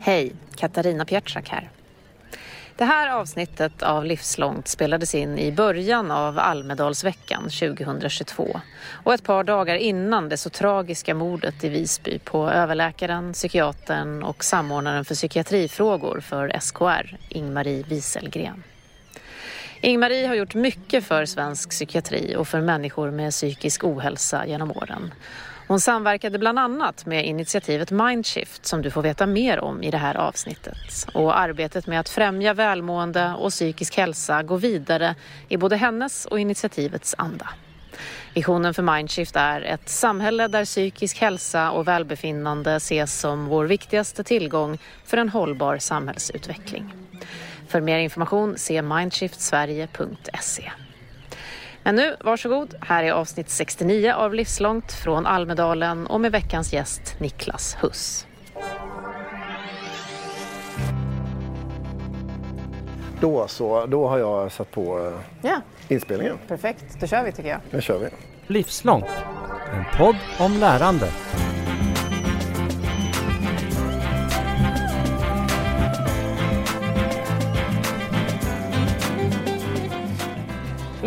Hej, 0.00 0.32
Katarina 0.56 1.04
Pietschak 1.04 1.48
här. 1.48 1.70
Det 2.76 2.84
här 2.84 3.10
avsnittet 3.10 3.82
av 3.82 4.04
Livslångt 4.04 4.68
spelades 4.68 5.14
in 5.14 5.38
i 5.38 5.52
början 5.52 6.10
av 6.10 6.38
Almedalsveckan 6.38 7.42
2022 7.42 8.60
och 9.04 9.14
ett 9.14 9.22
par 9.22 9.44
dagar 9.44 9.74
innan 9.74 10.28
det 10.28 10.36
så 10.36 10.50
tragiska 10.50 11.14
mordet 11.14 11.64
i 11.64 11.68
Visby 11.68 12.18
på 12.18 12.50
överläkaren, 12.50 13.32
psykiatern 13.32 14.22
och 14.22 14.44
samordnaren 14.44 15.04
för 15.04 15.14
psykiatrifrågor 15.14 16.20
för 16.20 16.60
SKR, 16.60 17.16
Ingmarie 17.28 17.82
Wieselgren. 17.82 18.62
Ingmarie 19.80 20.26
har 20.26 20.34
gjort 20.34 20.54
mycket 20.54 21.04
för 21.04 21.24
svensk 21.24 21.70
psykiatri 21.70 22.36
och 22.36 22.48
för 22.48 22.60
människor 22.60 23.10
med 23.10 23.30
psykisk 23.32 23.84
ohälsa 23.84 24.46
genom 24.46 24.70
åren. 24.70 25.14
Hon 25.68 25.80
samverkade 25.80 26.38
bland 26.38 26.58
annat 26.58 27.06
med 27.06 27.26
initiativet 27.26 27.90
Mindshift 27.90 28.66
som 28.66 28.82
du 28.82 28.90
får 28.90 29.02
veta 29.02 29.26
mer 29.26 29.60
om 29.60 29.82
i 29.82 29.90
det 29.90 29.98
här 29.98 30.14
avsnittet. 30.14 31.06
Och 31.14 31.38
arbetet 31.38 31.86
med 31.86 32.00
att 32.00 32.08
främja 32.08 32.54
välmående 32.54 33.34
och 33.38 33.50
psykisk 33.50 33.96
hälsa 33.96 34.42
går 34.42 34.58
vidare 34.58 35.14
i 35.48 35.56
både 35.56 35.76
hennes 35.76 36.26
och 36.26 36.40
initiativets 36.40 37.14
anda. 37.18 37.48
Visionen 38.34 38.74
för 38.74 38.82
Mindshift 38.82 39.36
är 39.36 39.60
ett 39.60 39.88
samhälle 39.88 40.48
där 40.48 40.64
psykisk 40.64 41.18
hälsa 41.20 41.70
och 41.70 41.88
välbefinnande 41.88 42.74
ses 42.74 43.20
som 43.20 43.46
vår 43.46 43.64
viktigaste 43.64 44.24
tillgång 44.24 44.78
för 45.04 45.16
en 45.16 45.28
hållbar 45.28 45.78
samhällsutveckling. 45.78 46.92
För 47.68 47.80
mer 47.80 47.98
information 47.98 48.58
se 48.58 48.82
mindshiftsverige.se. 48.82 50.72
Men 51.82 51.94
nu, 51.94 52.16
varsågod. 52.20 52.74
Här 52.80 53.04
är 53.04 53.12
avsnitt 53.12 53.50
69 53.50 54.12
av 54.12 54.34
Livslångt 54.34 54.92
från 54.92 55.26
Almedalen 55.26 56.06
och 56.06 56.20
med 56.20 56.32
veckans 56.32 56.72
gäst 56.72 57.16
Niklas 57.20 57.76
Huss. 57.80 58.26
Då 63.20 63.48
så, 63.48 63.86
då 63.86 64.08
har 64.08 64.18
jag 64.18 64.52
satt 64.52 64.70
på 64.70 64.98
eh, 65.06 65.12
Ja, 65.50 65.60
inspelningen. 65.88 66.38
perfekt. 66.48 66.84
Då 67.00 67.06
kör 67.06 67.24
vi 67.24 67.32
tycker 67.32 67.48
jag. 67.50 67.60
Nu 67.70 67.80
kör 67.80 67.98
vi. 67.98 68.08
Livslångt. 68.46 69.06
En 69.72 69.84
podd 69.98 70.16
om 70.38 70.52
lärande. 70.52 71.08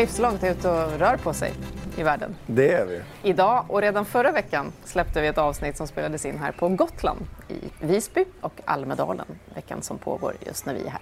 Livslångt 0.01 0.43
ute 0.43 0.69
och 0.69 0.99
rör 0.99 1.17
på 1.17 1.33
sig 1.33 1.53
i 1.97 2.03
världen. 2.03 2.35
Det 2.47 2.73
är 2.73 2.85
vi. 2.85 3.01
Idag 3.29 3.65
och 3.67 3.81
redan 3.81 4.05
förra 4.05 4.31
veckan 4.31 4.71
släppte 4.83 5.21
vi 5.21 5.27
ett 5.27 5.37
avsnitt 5.37 5.77
som 5.77 5.87
spelades 5.87 6.25
in 6.25 6.37
här 6.37 6.51
på 6.51 6.69
Gotland 6.69 7.19
i 7.47 7.85
Visby 7.85 8.25
och 8.41 8.61
Almedalen, 8.65 9.25
veckan 9.55 9.81
som 9.81 9.97
pågår 9.97 10.35
just 10.45 10.65
när 10.65 10.73
vi 10.73 10.85
är 10.85 10.89
här. 10.89 11.01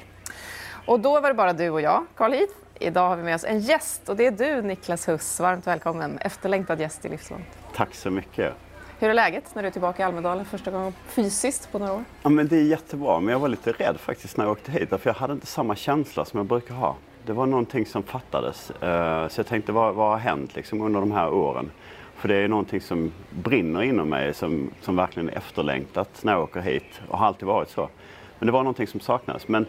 Och 0.86 1.00
då 1.00 1.20
var 1.22 1.27
det 1.27 1.33
bara 1.33 1.53
du 1.53 1.70
och 1.70 1.81
jag, 1.81 2.05
Carl 2.16 2.31
Heath. 2.31 2.53
Idag 2.80 3.09
har 3.09 3.16
vi 3.16 3.23
med 3.23 3.36
oss 3.36 3.44
en 3.44 3.59
gäst 3.59 4.09
och 4.09 4.16
det 4.16 4.25
är 4.25 4.31
du 4.31 4.61
Niklas 4.61 5.08
Huss. 5.08 5.39
Varmt 5.39 5.67
välkommen, 5.67 6.17
efterlängtad 6.17 6.80
gäst 6.80 7.05
i 7.05 7.09
Livslångt. 7.09 7.47
Tack 7.75 7.95
så 7.95 8.09
mycket. 8.09 8.53
Hur 9.00 9.09
är 9.09 9.14
läget 9.14 9.55
när 9.55 9.61
du 9.61 9.67
är 9.67 9.72
tillbaka 9.72 10.03
i 10.03 10.05
Almedalen 10.05 10.45
första 10.45 10.72
gången 10.72 10.94
fysiskt 11.08 11.72
på 11.72 11.80
några 11.80 11.94
år? 11.94 12.03
Ja, 12.23 12.30
men 12.30 12.47
det 12.47 12.55
är 12.55 12.64
jättebra, 12.64 13.20
men 13.20 13.31
jag 13.31 13.39
var 13.39 13.47
lite 13.47 13.72
rädd 13.72 14.00
faktiskt 14.00 14.38
när 14.38 14.45
jag 14.45 14.52
åkte 14.52 14.72
hit. 14.72 14.89
För 14.89 15.02
jag 15.03 15.14
hade 15.14 15.33
inte 15.33 15.47
samma 15.47 15.75
känsla 15.75 16.25
som 16.25 16.38
jag 16.38 16.47
brukar 16.47 16.75
ha. 16.75 16.95
Det 17.30 17.33
var 17.33 17.45
någonting 17.45 17.85
som 17.85 18.03
fattades. 18.03 18.72
Eh, 18.72 19.27
så 19.27 19.39
jag 19.39 19.47
tänkte, 19.47 19.72
vad, 19.72 19.95
vad 19.95 20.09
har 20.09 20.17
hänt 20.17 20.55
liksom, 20.55 20.81
under 20.81 20.99
de 20.99 21.11
här 21.11 21.33
åren? 21.33 21.71
För 22.16 22.27
det 22.27 22.36
är 22.36 22.47
någonting 22.47 22.81
som 22.81 23.11
brinner 23.30 23.81
inom 23.81 24.09
mig, 24.09 24.33
som, 24.33 24.71
som 24.81 24.95
verkligen 24.95 25.30
är 25.30 25.38
efterlängtat 25.38 26.23
när 26.23 26.33
jag 26.33 26.44
åker 26.44 26.61
hit. 26.61 27.02
Och 27.08 27.17
har 27.17 27.27
alltid 27.27 27.47
varit 27.47 27.69
så. 27.69 27.89
Men 28.39 28.45
det 28.45 28.52
var 28.52 28.59
någonting 28.59 28.88
som 28.88 28.99
saknades. 28.99 29.47
Men 29.47 29.66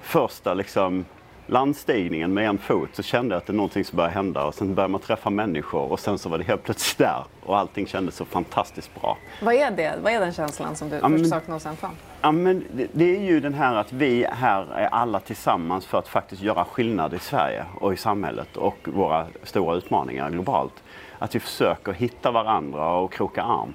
första 0.00 0.54
liksom, 0.54 1.04
landstigningen 1.46 2.34
med 2.34 2.48
en 2.48 2.58
fot 2.58 2.88
så 2.92 3.02
kände 3.02 3.34
jag 3.34 3.38
att 3.40 3.46
det 3.46 3.50
är 3.50 3.54
någonting 3.54 3.84
som 3.84 3.96
började 3.96 4.14
hända. 4.14 4.44
Och 4.44 4.54
sen 4.54 4.74
började 4.74 4.92
man 4.92 5.00
träffa 5.00 5.30
människor 5.30 5.92
och 5.92 6.00
sen 6.00 6.18
så 6.18 6.28
var 6.28 6.38
det 6.38 6.44
helt 6.44 6.62
plötsligt 6.62 6.98
där. 6.98 7.24
Och 7.46 7.58
allting 7.58 7.86
kändes 7.86 8.16
så 8.16 8.24
fantastiskt 8.24 9.00
bra. 9.00 9.16
Vad 9.42 9.54
är 9.54 9.70
det? 9.70 9.92
Vad 10.02 10.12
är 10.12 10.20
den 10.20 10.32
känslan 10.32 10.76
som 10.76 10.88
du 10.88 10.98
men- 11.02 11.18
först 11.18 11.30
saknade 11.30 11.56
och 11.56 11.62
sen 11.62 11.76
fann? 11.76 11.90
Ja, 12.20 12.32
men 12.32 12.64
det, 12.72 12.86
det 12.92 13.16
är 13.16 13.20
ju 13.20 13.40
den 13.40 13.54
här 13.54 13.74
att 13.76 13.92
vi 13.92 14.26
här 14.32 14.66
är 14.74 14.86
alla 14.86 15.20
tillsammans 15.20 15.86
för 15.86 15.98
att 15.98 16.08
faktiskt 16.08 16.42
göra 16.42 16.64
skillnad 16.64 17.14
i 17.14 17.18
Sverige 17.18 17.64
och 17.80 17.92
i 17.92 17.96
samhället 17.96 18.56
och 18.56 18.76
våra 18.84 19.26
stora 19.42 19.76
utmaningar 19.76 20.30
globalt. 20.30 20.82
Att 21.18 21.34
vi 21.34 21.40
försöker 21.40 21.92
hitta 21.92 22.30
varandra 22.30 22.90
och 22.94 23.12
kroka 23.12 23.42
arm. 23.42 23.74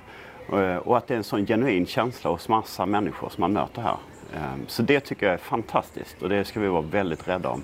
Eh, 0.53 0.75
Och 0.77 0.97
att 0.97 1.07
det 1.07 1.13
är 1.13 1.17
en 1.17 1.23
sån 1.23 1.45
genuin 1.45 1.85
känsla 1.85 2.29
hos 2.29 2.47
massa 2.49 2.85
människor 2.85 3.29
som 3.29 3.41
man 3.41 3.53
möter 3.53 3.81
här. 3.81 3.95
Eh, 4.35 4.41
Så 4.67 4.81
det 4.81 4.99
tycker 4.99 5.25
jag 5.25 5.33
är 5.33 5.37
fantastiskt 5.37 6.21
och 6.21 6.29
det 6.29 6.45
ska 6.45 6.59
vi 6.59 6.67
vara 6.67 6.81
väldigt 6.81 7.27
rädda 7.27 7.49
om. 7.49 7.63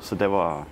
Så 0.00 0.14
det 0.14 0.28
var... 0.28 0.64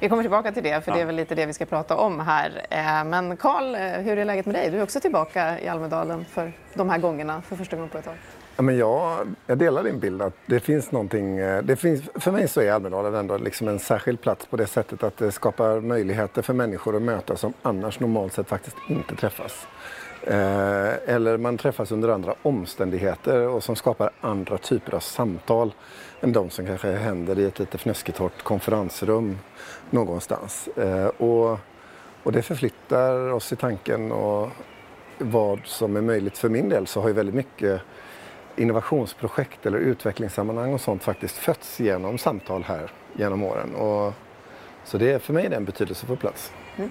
Vi 0.00 0.08
kommer 0.08 0.22
tillbaka 0.22 0.52
till 0.52 0.62
det, 0.62 0.84
för 0.84 0.92
det 0.92 0.98
Ja. 0.98 1.02
är 1.02 1.06
väl 1.06 1.16
lite 1.16 1.34
det 1.34 1.46
vi 1.46 1.52
ska 1.52 1.64
prata 1.64 1.96
om 1.96 2.20
här. 2.20 2.66
Eh, 2.70 3.04
Men 3.04 3.36
Karl, 3.36 3.74
eh, 3.74 3.80
hur 3.80 4.18
är 4.18 4.24
läget 4.24 4.46
med 4.46 4.54
dig? 4.54 4.70
Du 4.70 4.78
är 4.78 4.82
också 4.82 5.00
tillbaka 5.00 5.60
i 5.60 5.68
Almedalen 5.68 6.24
för 6.24 6.52
de 6.74 6.90
här 6.90 6.98
gångerna, 6.98 7.42
för 7.42 7.56
första 7.56 7.76
gången 7.76 7.88
på 7.90 7.98
ett 7.98 8.04
tag. 8.04 8.14
Ja, 8.56 8.62
men 8.62 8.76
jag, 8.78 9.18
jag 9.46 9.58
delar 9.58 9.82
din 9.82 10.00
bild 10.00 10.22
att 10.22 10.34
det 10.46 10.60
finns 10.60 10.92
någonting. 10.92 11.38
eh, 11.38 11.62
Det 11.62 11.76
finns, 11.76 12.02
för 12.14 12.32
mig 12.32 12.48
så 12.48 12.60
är 12.60 12.72
Almedalen 12.72 13.14
ändå 13.14 13.36
liksom 13.38 13.68
en 13.68 13.78
särskild 13.78 14.20
plats 14.20 14.46
på 14.46 14.56
det 14.56 14.66
sättet 14.66 15.02
att 15.02 15.16
det 15.16 15.32
skapar 15.32 15.80
möjligheter 15.80 16.42
för 16.42 16.54
människor 16.54 16.96
att 16.96 17.02
mötas 17.02 17.40
som 17.40 17.52
annars 17.62 18.00
normalt 18.00 18.32
sett 18.32 18.48
faktiskt 18.48 18.76
inte 18.88 19.16
träffas. 19.16 19.66
Eh, 20.26 21.14
eller 21.14 21.36
man 21.36 21.58
träffas 21.58 21.92
under 21.92 22.08
andra 22.08 22.34
omständigheter 22.42 23.48
och 23.48 23.64
som 23.64 23.76
skapar 23.76 24.10
andra 24.20 24.58
typer 24.58 24.94
av 24.94 25.00
samtal 25.00 25.74
än 26.20 26.32
de 26.32 26.50
som 26.50 26.66
kanske 26.66 26.92
händer 26.92 27.38
i 27.38 27.44
ett 27.44 27.58
lite 27.58 27.78
fnösketort 27.78 28.42
konferensrum 28.42 29.38
någonstans. 29.90 30.68
Eh, 30.68 31.06
och, 31.06 31.58
och 32.22 32.32
det 32.32 32.42
förflyttar 32.42 33.32
oss 33.32 33.52
i 33.52 33.56
tanken 33.56 34.12
och 34.12 34.48
vad 35.18 35.60
som 35.64 35.96
är 35.96 36.00
möjligt 36.00 36.38
för 36.38 36.48
min 36.48 36.68
del 36.68 36.86
så 36.86 37.00
har 37.00 37.08
ju 37.08 37.14
väldigt 37.14 37.34
mycket 37.34 37.80
innovationsprojekt 38.56 39.66
eller 39.66 39.78
utvecklingssammanhang 39.78 40.74
och 40.74 40.80
sånt 40.80 41.02
faktiskt 41.02 41.36
fötts 41.36 41.80
genom 41.80 42.18
samtal 42.18 42.62
här 42.62 42.90
genom 43.16 43.42
åren. 43.42 43.74
Och, 43.74 44.12
så 44.84 44.98
det 44.98 45.22
för 45.22 45.32
mig 45.32 45.46
är 45.46 45.50
det 45.50 45.56
en 45.56 45.64
betydelsefull 45.64 46.16
plats. 46.16 46.52
Mm. 46.76 46.90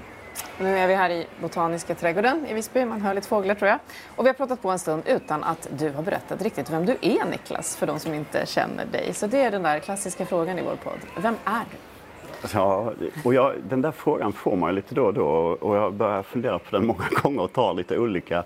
Nu 0.60 0.78
är 0.78 0.88
vi 0.88 0.94
här 0.94 1.10
i 1.10 1.28
Botaniska 1.42 1.96
trädgården 1.96 2.46
i 2.46 2.54
Visby. 2.54 2.86
Man 2.86 3.02
hör 3.02 3.14
lite 3.14 3.28
fåglar 3.28 3.56
tror 3.56 3.70
jag. 3.70 3.80
Och 4.16 4.26
vi 4.26 4.30
har 4.30 4.34
pratat 4.34 4.62
på 4.62 4.70
en 4.70 4.80
stund 4.80 5.04
utan 5.06 5.44
att 5.44 5.70
du 5.78 5.92
har 5.92 6.04
berättat 6.04 6.42
riktigt 6.42 6.70
vem 6.70 6.86
du 6.86 6.98
är 7.02 7.26
Niklas, 7.26 7.76
för 7.76 7.88
de 7.88 8.00
som 8.00 8.14
inte 8.14 8.46
känner 8.46 8.86
dig. 8.86 9.14
Så 9.14 9.28
det 9.28 9.42
är 9.42 9.52
den 9.52 9.64
där 9.64 9.80
klassiska 9.80 10.26
frågan 10.26 10.60
i 10.60 10.62
vår 10.62 10.76
podd. 10.76 11.00
Vem 11.18 11.36
är 11.46 11.64
du? 11.72 11.78
Ja, 12.54 12.94
och 13.24 13.34
jag, 13.34 13.54
den 13.70 13.82
där 13.82 13.92
frågan 13.92 14.34
får 14.34 14.56
man 14.56 14.70
ju 14.70 14.76
lite 14.76 14.96
då 14.96 15.06
och 15.06 15.14
då 15.14 15.28
och 15.62 15.76
jag 15.76 15.94
börjar 15.94 16.24
fundera 16.24 16.60
på 16.60 16.76
den 16.76 16.86
många 16.86 17.06
gånger 17.22 17.42
och 17.42 17.54
tar 17.54 17.74
lite 17.74 17.98
olika 17.98 18.44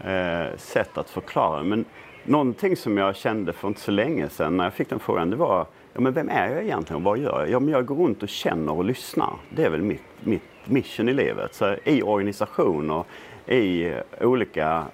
eh, 0.00 0.56
sätt 0.56 0.98
att 0.98 1.10
förklara. 1.10 1.62
Men 1.62 1.84
någonting 2.24 2.76
som 2.76 2.98
jag 2.98 3.16
kände 3.16 3.52
för 3.52 3.68
inte 3.68 3.80
så 3.80 3.90
länge 3.90 4.28
sedan 4.28 4.56
när 4.56 4.64
jag 4.64 4.72
fick 4.72 4.88
den 4.88 4.98
frågan 4.98 5.30
det 5.30 5.36
var 5.36 5.66
ja, 5.92 6.00
men 6.00 6.12
vem 6.12 6.28
är 6.28 6.48
jag 6.48 6.62
egentligen 6.62 6.96
och 6.96 7.02
vad 7.02 7.18
gör 7.18 7.40
jag? 7.40 7.50
Ja, 7.50 7.60
men 7.60 7.68
jag 7.68 7.86
går 7.86 7.96
runt 7.96 8.22
och 8.22 8.28
känner 8.28 8.72
och 8.72 8.84
lyssnar. 8.84 9.32
Det 9.50 9.64
är 9.64 9.70
väl 9.70 9.82
mitt, 9.82 10.02
mitt 10.20 10.42
mission 10.64 11.08
i 11.08 11.12
livet. 11.12 11.54
Så 11.54 11.76
I 11.84 12.02
organisationer, 12.02 13.04
i 13.46 13.94
olika 14.20 14.84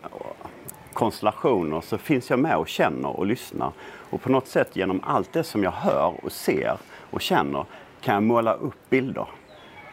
konstellationer 0.92 1.80
så 1.80 1.98
finns 1.98 2.30
jag 2.30 2.38
med 2.38 2.56
och 2.56 2.68
känner 2.68 3.08
och 3.08 3.26
lyssnar. 3.26 3.72
Och 4.10 4.22
på 4.22 4.32
något 4.32 4.46
sätt 4.46 4.76
genom 4.76 5.00
allt 5.04 5.32
det 5.32 5.44
som 5.44 5.62
jag 5.62 5.70
hör 5.70 6.14
och 6.22 6.32
ser 6.32 6.76
och 7.10 7.20
känner 7.20 7.64
kan 8.00 8.14
jag 8.14 8.22
måla 8.22 8.54
upp 8.54 8.90
bilder. 8.90 9.26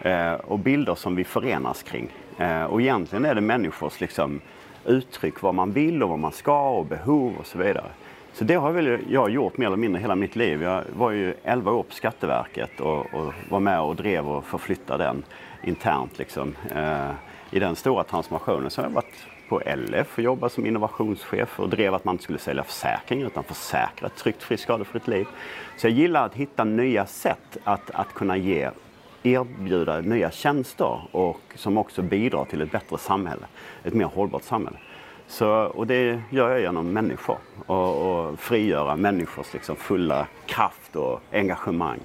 Eh, 0.01 0.33
och 0.33 0.59
bilder 0.59 0.95
som 0.95 1.15
vi 1.15 1.23
förenas 1.23 1.83
kring. 1.83 2.11
Eh, 2.37 2.63
och 2.63 2.81
egentligen 2.81 3.25
är 3.25 3.35
det 3.35 3.41
människors 3.41 3.99
liksom, 3.99 4.41
uttryck 4.85 5.41
vad 5.41 5.55
man 5.55 5.71
vill 5.71 6.03
och 6.03 6.09
vad 6.09 6.19
man 6.19 6.31
ska 6.31 6.69
och 6.69 6.85
behov 6.85 7.33
och 7.39 7.45
så 7.45 7.57
vidare. 7.57 7.85
Så 8.33 8.43
det 8.43 8.55
har 8.55 8.71
väl 8.71 8.99
jag 9.09 9.29
gjort 9.29 9.57
mer 9.57 9.67
eller 9.67 9.77
mindre 9.77 10.01
hela 10.01 10.15
mitt 10.15 10.35
liv. 10.35 10.63
Jag 10.63 10.83
var 10.93 11.11
ju 11.11 11.33
11 11.43 11.71
år 11.71 11.83
på 11.83 11.93
Skatteverket 11.93 12.79
och, 12.79 13.13
och 13.13 13.33
var 13.49 13.59
med 13.59 13.81
och 13.81 13.95
drev 13.95 14.29
och 14.29 14.45
förflyttade 14.45 15.03
den 15.03 15.23
internt 15.63 16.17
liksom, 16.17 16.55
eh, 16.75 17.11
i 17.51 17.59
den 17.59 17.75
stora 17.75 18.03
transformationen. 18.03 18.69
Så 18.69 18.81
har 18.81 18.89
jag 18.89 18.93
varit 18.93 19.25
på 19.49 19.61
LF 19.65 20.17
och 20.17 20.23
jobbat 20.23 20.51
som 20.51 20.65
innovationschef 20.65 21.59
och 21.59 21.69
drev 21.69 21.93
att 21.93 22.05
man 22.05 22.13
inte 22.13 22.23
skulle 22.23 22.39
sälja 22.39 22.63
försäkringar 22.63 23.27
utan 23.27 23.43
försäkra 23.43 24.07
ett 24.07 24.15
tryggt, 24.15 24.43
friskt, 24.43 24.63
skadefritt 24.63 25.07
liv. 25.07 25.27
Så 25.77 25.87
jag 25.87 25.93
gillar 25.93 26.25
att 26.25 26.35
hitta 26.35 26.63
nya 26.63 27.05
sätt 27.05 27.57
att, 27.63 27.91
att 27.91 28.13
kunna 28.13 28.37
ge 28.37 28.69
erbjuda 29.23 30.01
nya 30.01 30.31
tjänster 30.31 31.01
och 31.11 31.41
som 31.55 31.77
också 31.77 32.01
bidrar 32.01 32.45
till 32.45 32.61
ett 32.61 32.71
bättre 32.71 32.97
samhälle, 32.97 33.45
ett 33.83 33.93
mer 33.93 34.05
hållbart 34.05 34.43
samhälle. 34.43 34.77
Så, 35.31 35.49
och 35.49 35.87
det 35.87 36.21
gör 36.29 36.49
jag 36.49 36.61
genom 36.61 36.93
människor 36.93 37.37
och, 37.65 38.11
och 38.11 38.39
frigöra 38.39 38.95
människors 38.95 39.53
liksom 39.53 39.75
fulla 39.75 40.27
kraft 40.45 40.95
och 40.95 41.21
engagemang. 41.31 41.99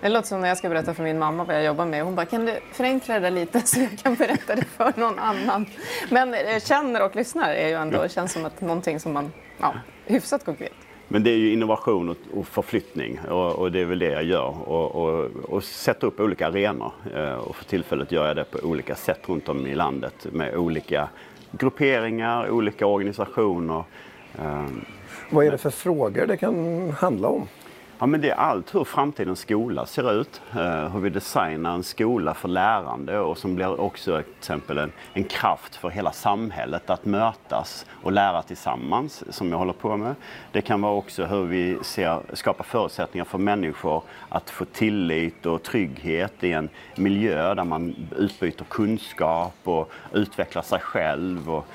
Det 0.00 0.08
låter 0.08 0.28
som 0.28 0.40
när 0.40 0.48
jag 0.48 0.58
ska 0.58 0.68
berätta 0.68 0.94
för 0.94 1.02
min 1.02 1.18
mamma 1.18 1.44
vad 1.44 1.56
jag 1.56 1.64
jobbar 1.64 1.86
med. 1.86 2.04
Hon 2.04 2.14
bara, 2.14 2.26
kan 2.26 2.46
du 2.46 2.58
förenkla 2.72 3.14
det 3.14 3.20
där 3.20 3.30
lite 3.30 3.60
så 3.66 3.80
jag 3.80 3.98
kan 3.98 4.14
berätta 4.14 4.54
det 4.54 4.64
för 4.64 4.92
någon 4.96 5.18
annan? 5.18 5.66
Men 6.10 6.34
eh, 6.34 6.60
känner 6.60 7.04
och 7.04 7.16
lyssnar 7.16 7.54
är 7.54 7.68
ju 7.68 7.74
ändå, 7.74 8.08
känns 8.08 8.32
som 8.32 8.44
att 8.44 8.60
någonting 8.60 9.00
som 9.00 9.12
man, 9.12 9.32
ja, 9.60 9.74
hyfsat 10.06 10.44
konkret. 10.44 10.72
Men 11.08 11.24
det 11.24 11.30
är 11.30 11.36
ju 11.36 11.52
innovation 11.52 12.08
och, 12.08 12.16
och 12.34 12.46
förflyttning 12.46 13.20
och, 13.28 13.52
och, 13.52 13.72
det 13.72 13.80
är 13.80 13.84
väl 13.84 13.98
det 13.98 14.10
jag 14.10 14.24
gör. 14.24 14.68
Och, 14.68 14.94
och, 14.94 15.30
och 15.44 15.64
sätta 15.64 16.06
upp 16.06 16.20
olika 16.20 16.46
arenor. 16.46 16.92
Eh, 17.14 17.34
och 17.34 17.56
för 17.56 17.64
tillfället 17.64 18.12
gör 18.12 18.26
jag 18.26 18.36
det 18.36 18.44
på 18.44 18.58
olika 18.58 18.94
sätt 18.94 19.20
runt 19.26 19.48
om 19.48 19.66
i 19.66 19.74
landet 19.74 20.26
med 20.32 20.56
olika 20.56 21.08
grupperingar, 21.52 22.50
olika 22.50 22.86
organisationer. 22.86 23.84
Ehm. 24.38 24.84
Vad 25.30 25.46
är 25.46 25.50
det 25.50 25.58
för 25.58 25.70
frågor 25.70 26.26
det 26.26 26.36
kan 26.36 26.90
handla 26.90 27.28
om? 27.28 27.48
Ja, 28.02 28.06
men 28.06 28.20
det 28.20 28.30
är 28.30 28.34
allt 28.34 28.74
hur 28.74 28.84
framtidens 28.84 29.40
skola 29.40 29.86
ser 29.86 30.20
ut, 30.20 30.42
eh, 30.52 30.92
hur 30.92 31.00
vi 31.00 31.10
designar 31.10 31.74
en 31.74 31.82
skola 31.82 32.34
för 32.34 32.48
lärande 32.48 33.18
och 33.18 33.38
som 33.38 33.54
blir 33.54 33.80
också 33.80 34.22
till 34.22 34.32
exempel 34.38 34.78
en, 34.78 34.92
en 35.12 35.24
kraft 35.24 35.76
för 35.76 35.90
hela 35.90 36.12
samhället 36.12 36.90
att 36.90 37.04
mötas 37.04 37.86
och 38.02 38.12
lära 38.12 38.42
tillsammans, 38.42 39.24
som 39.36 39.50
jag 39.50 39.58
håller 39.58 39.72
på 39.72 39.96
med. 39.96 40.14
Det 40.52 40.60
kan 40.60 40.80
vara 40.80 40.92
också 40.92 41.24
hur 41.24 41.44
vi 41.44 41.78
ser, 41.82 42.20
skapar 42.32 42.64
förutsättningar 42.64 43.24
för 43.24 43.38
människor 43.38 44.02
att 44.28 44.50
få 44.50 44.64
tillit 44.64 45.46
och 45.46 45.62
trygghet 45.62 46.44
i 46.44 46.52
en 46.52 46.68
miljö 46.96 47.54
där 47.54 47.64
man 47.64 48.08
utbyter 48.16 48.64
kunskap 48.64 49.54
och 49.64 49.92
utvecklar 50.12 50.62
sig 50.62 50.80
själv. 50.80 51.50
Och, 51.50 51.66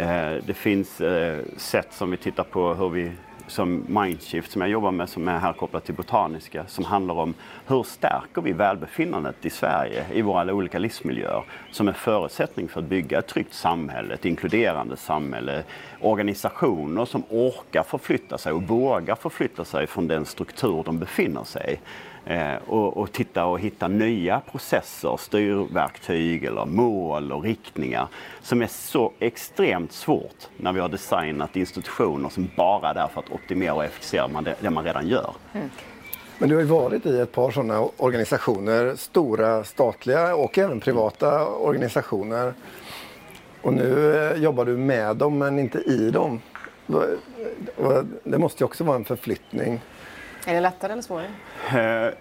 eh, 0.00 0.42
det 0.46 0.54
finns 0.54 1.00
eh, 1.00 1.38
sätt 1.56 1.88
som 1.92 2.10
vi 2.10 2.16
tittar 2.16 2.44
på 2.44 2.74
hur 2.74 2.88
vi 2.88 3.12
som 3.52 3.84
Mindshift 3.88 4.52
som 4.52 4.60
jag 4.62 4.70
jobbar 4.70 4.90
med 4.90 5.08
som 5.08 5.28
är 5.28 5.38
här 5.38 5.52
kopplat 5.52 5.84
till 5.84 5.94
Botaniska 5.94 6.64
som 6.66 6.84
handlar 6.84 7.14
om 7.14 7.34
hur 7.66 7.82
stärker 7.82 8.42
vi 8.42 8.52
välbefinnandet 8.52 9.46
i 9.46 9.50
Sverige 9.50 10.04
i 10.12 10.22
våra 10.22 10.54
olika 10.54 10.78
livsmiljöer 10.78 11.44
som 11.70 11.88
en 11.88 11.94
förutsättning 11.94 12.68
för 12.68 12.80
att 12.80 12.86
bygga 12.86 13.18
ett 13.18 13.26
tryggt 13.26 13.54
samhälle, 13.54 14.14
ett 14.14 14.24
inkluderande 14.24 14.96
samhälle, 14.96 15.64
organisationer 16.00 17.04
som 17.04 17.22
orkar 17.28 17.82
förflytta 17.82 18.38
sig 18.38 18.52
och 18.52 18.62
vågar 18.62 19.14
förflytta 19.14 19.64
sig 19.64 19.86
från 19.86 20.08
den 20.08 20.26
struktur 20.26 20.82
de 20.84 20.98
befinner 20.98 21.44
sig 21.44 21.74
i. 21.74 21.78
Eh, 22.26 22.54
och, 22.66 22.96
och, 22.96 23.12
titta 23.12 23.44
och 23.44 23.60
hitta 23.60 23.88
nya 23.88 24.40
processer, 24.40 25.16
styrverktyg 25.16 26.44
eller 26.44 26.66
mål 26.66 27.32
och 27.32 27.42
riktningar 27.42 28.08
som 28.42 28.62
är 28.62 28.66
så 28.66 29.12
extremt 29.18 29.92
svårt 29.92 30.48
när 30.56 30.72
vi 30.72 30.80
har 30.80 30.88
designat 30.88 31.56
institutioner 31.56 32.28
som 32.28 32.50
bara 32.56 32.90
är 32.90 32.94
där 32.94 33.08
för 33.08 33.20
att 33.20 33.32
optimera 33.32 33.74
och 33.74 33.84
effektivisera 33.84 34.42
det, 34.42 34.54
det 34.60 34.70
man 34.70 34.84
redan 34.84 35.08
gör. 35.08 35.34
Mm. 35.52 35.70
Men 36.38 36.48
du 36.48 36.54
har 36.54 36.62
ju 36.62 36.68
varit 36.68 37.06
i 37.06 37.20
ett 37.20 37.32
par 37.32 37.50
sådana 37.50 37.88
organisationer, 37.96 38.94
stora 38.96 39.64
statliga 39.64 40.34
och 40.34 40.58
även 40.58 40.80
privata 40.80 41.46
organisationer. 41.46 42.54
Och 43.62 43.72
nu 43.72 44.16
eh, 44.16 44.42
jobbar 44.42 44.64
du 44.64 44.76
med 44.76 45.16
dem 45.16 45.38
men 45.38 45.58
inte 45.58 45.78
i 45.78 46.10
dem. 46.10 46.40
Det 48.24 48.38
måste 48.38 48.62
ju 48.62 48.64
också 48.64 48.84
vara 48.84 48.96
en 48.96 49.04
förflyttning. 49.04 49.80
Är 50.46 50.54
det 50.54 50.60
lättare 50.60 50.92
eller 50.92 51.02
svårare? 51.02 51.26
Eh, 51.68 52.14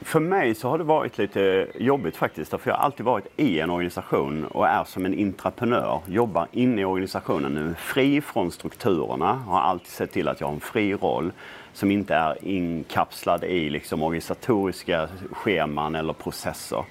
för 0.00 0.20
mig 0.20 0.54
så 0.54 0.68
har 0.68 0.78
det 0.78 0.84
varit 0.84 1.18
lite 1.18 1.66
jobbigt 1.74 2.16
faktiskt. 2.16 2.50
För 2.50 2.70
jag 2.70 2.74
har 2.76 2.84
alltid 2.84 3.06
varit 3.06 3.26
i 3.36 3.60
en 3.60 3.70
organisation 3.70 4.44
och 4.44 4.68
är 4.68 4.84
som 4.84 5.06
en 5.06 5.14
intraprenör. 5.14 6.00
Jobbar 6.06 6.46
inne 6.52 6.80
i 6.80 6.84
organisationen 6.84 7.54
nu, 7.54 7.74
fri 7.78 8.20
från 8.20 8.52
strukturerna. 8.52 9.32
Har 9.32 9.60
alltid 9.60 9.88
sett 9.88 10.12
till 10.12 10.28
att 10.28 10.40
jag 10.40 10.46
har 10.46 10.54
en 10.54 10.60
fri 10.60 10.94
roll 10.94 11.32
som 11.72 11.90
inte 11.90 12.14
är 12.14 12.44
inkapslad 12.44 13.44
i 13.44 13.70
liksom 13.70 14.02
organisatoriska 14.02 15.08
scheman 15.32 15.94
eller 15.94 16.12
processer. 16.12 16.84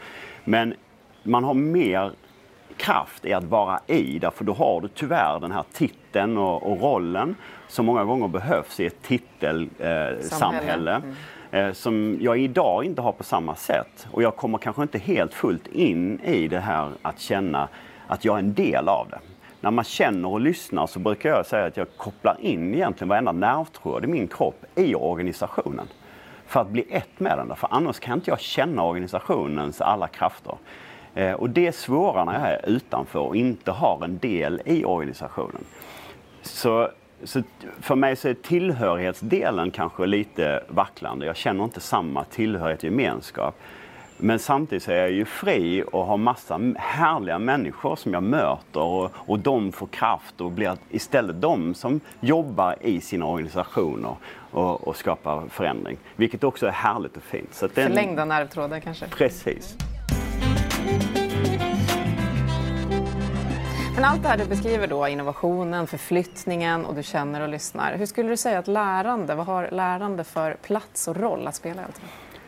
Men 0.44 0.74
man 1.24 1.44
har 1.44 1.54
mer 1.54 2.12
kraft 2.78 3.25
i 3.25 3.34
att 3.34 3.44
vara 3.44 3.80
i, 3.88 4.19
därför 4.19 4.44
då 4.44 4.54
har 4.54 4.81
du 4.81 4.88
tyvärr 4.88 5.40
den 5.40 5.52
här 5.52 5.64
titeln 5.74 6.38
och, 6.38 6.72
och 6.72 6.81
rollen 6.81 7.36
som 7.71 7.85
många 7.85 8.03
gånger 8.03 8.27
behövs 8.27 8.79
i 8.79 8.85
ett 8.85 9.01
titelsamhälle. 9.01 10.91
Eh, 10.91 11.03
mm. 11.51 11.68
eh, 11.68 11.73
som 11.73 12.18
jag 12.21 12.39
idag 12.39 12.85
inte 12.85 13.01
har 13.01 13.12
på 13.12 13.23
samma 13.23 13.56
sätt. 13.56 14.07
Och 14.12 14.23
jag 14.23 14.35
kommer 14.35 14.57
kanske 14.57 14.81
inte 14.81 14.97
helt 14.97 15.33
fullt 15.33 15.68
in 15.68 16.19
i 16.19 16.47
det 16.47 16.59
här 16.59 16.91
att 17.01 17.19
känna 17.19 17.68
att 18.07 18.25
jag 18.25 18.35
är 18.35 18.39
en 18.39 18.53
del 18.53 18.88
av 18.88 19.09
det. 19.09 19.19
När 19.62 19.71
man 19.71 19.85
känner 19.85 20.29
och 20.29 20.41
lyssnar 20.41 20.88
så 20.88 21.00
brukar 21.00 21.29
jag 21.29 21.45
säga 21.45 21.65
att 21.65 21.77
jag 21.77 21.88
kopplar 21.97 22.38
in 22.39 22.73
egentligen 22.73 23.09
varenda 23.09 23.31
nervtråd 23.31 24.03
i 24.03 24.07
min 24.07 24.27
kropp 24.27 24.65
i 24.75 24.95
organisationen. 24.95 25.88
För 26.45 26.62
att 26.62 26.69
bli 26.69 26.85
ett 26.89 27.19
med 27.19 27.38
den, 27.38 27.56
för 27.56 27.68
annars 27.71 28.00
kan 28.00 28.13
inte 28.13 28.31
jag 28.31 28.39
känna 28.39 28.83
organisationens 28.83 29.81
alla 29.81 30.07
krafter. 30.07 30.56
Eh, 31.15 31.33
och 31.33 31.50
det 31.50 31.68
är 31.68 31.71
svårare 31.71 32.25
när 32.25 32.33
jag 32.33 32.50
är 32.50 32.69
utanför 32.69 33.19
och 33.19 33.35
inte 33.35 33.71
har 33.71 34.03
en 34.03 34.18
del 34.18 34.62
i 34.65 34.85
organisationen. 34.85 35.63
Så, 36.41 36.89
så 37.23 37.44
för 37.81 37.95
mig 37.95 38.15
så 38.15 38.27
är 38.27 38.33
tillhörighetsdelen 38.33 39.71
kanske 39.71 40.06
lite 40.06 40.63
vacklande. 40.68 41.25
Jag 41.25 41.35
känner 41.35 41.63
inte 41.63 41.79
samma 41.79 42.23
tillhörighet 42.23 42.83
gemenskap. 42.83 43.56
Men 44.23 44.39
samtidigt 44.39 44.83
så 44.83 44.91
är 44.91 44.95
jag 44.95 45.12
ju 45.12 45.25
fri 45.25 45.83
och 45.91 46.06
har 46.06 46.18
massa 46.18 46.59
härliga 46.77 47.39
människor 47.39 47.95
som 47.95 48.13
jag 48.13 48.23
möter 48.23 48.81
och, 48.81 49.12
och 49.15 49.39
de 49.39 49.71
får 49.71 49.88
kraft 49.88 50.41
och 50.41 50.51
blir 50.51 50.77
istället 50.89 51.41
de 51.41 51.73
som 51.73 52.00
jobbar 52.19 52.75
i 52.81 53.01
sina 53.01 53.25
organisationer 53.25 54.15
och, 54.51 54.88
och 54.88 54.95
skapar 54.95 55.44
förändring. 55.50 55.97
Vilket 56.15 56.44
också 56.44 56.68
är 56.68 56.71
härligt 56.71 57.18
och 57.18 57.23
fint. 57.23 57.53
Så 57.53 57.69
Förlängda 57.69 58.25
nervtrådar 58.25 58.79
kanske? 58.79 59.07
Precis. 59.07 59.77
Men 63.96 64.04
allt 64.04 64.24
det 64.24 64.30
här 64.30 64.38
du 64.38 64.46
beskriver 64.46 64.88
då, 64.88 65.08
innovationen, 65.08 65.88
förflyttningen 65.88 66.86
och 66.86 66.96
du 66.96 67.04
känner 67.04 67.42
och 67.42 67.50
lyssnar. 67.50 67.98
Hur 67.98 68.06
skulle 68.06 68.30
du 68.30 68.38
säga 68.38 68.60
att 68.60 68.68
lärande, 68.68 69.36
vad 69.36 69.46
har 69.46 69.70
lärande 69.72 70.24
för 70.24 70.54
plats 70.54 71.08
och 71.08 71.18
roll 71.18 71.48
att 71.48 71.56
spela 71.56 71.82
i 71.82 71.86
allt 71.86 72.02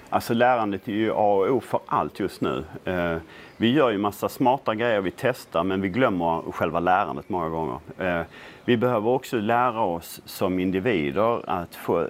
Alltså 0.09 0.33
lärandet 0.33 0.87
är 0.87 0.91
ju 0.91 1.11
A 1.11 1.33
och 1.33 1.49
O 1.49 1.59
för 1.59 1.79
allt 1.85 2.19
just 2.19 2.41
nu. 2.41 2.63
Eh, 2.85 3.17
vi 3.57 3.71
gör 3.71 3.91
ju 3.91 3.97
massa 3.97 4.29
smarta 4.29 4.75
grejer, 4.75 5.01
vi 5.01 5.11
testar, 5.11 5.63
men 5.63 5.81
vi 5.81 5.89
glömmer 5.89 6.51
själva 6.51 6.79
lärandet 6.79 7.29
många 7.29 7.49
gånger. 7.49 7.79
Eh, 7.97 8.21
vi 8.65 8.77
behöver 8.77 9.09
också 9.09 9.37
lära 9.37 9.81
oss 9.81 10.21
som 10.25 10.59
individer 10.59 11.49
att 11.49 11.75
få 11.75 12.07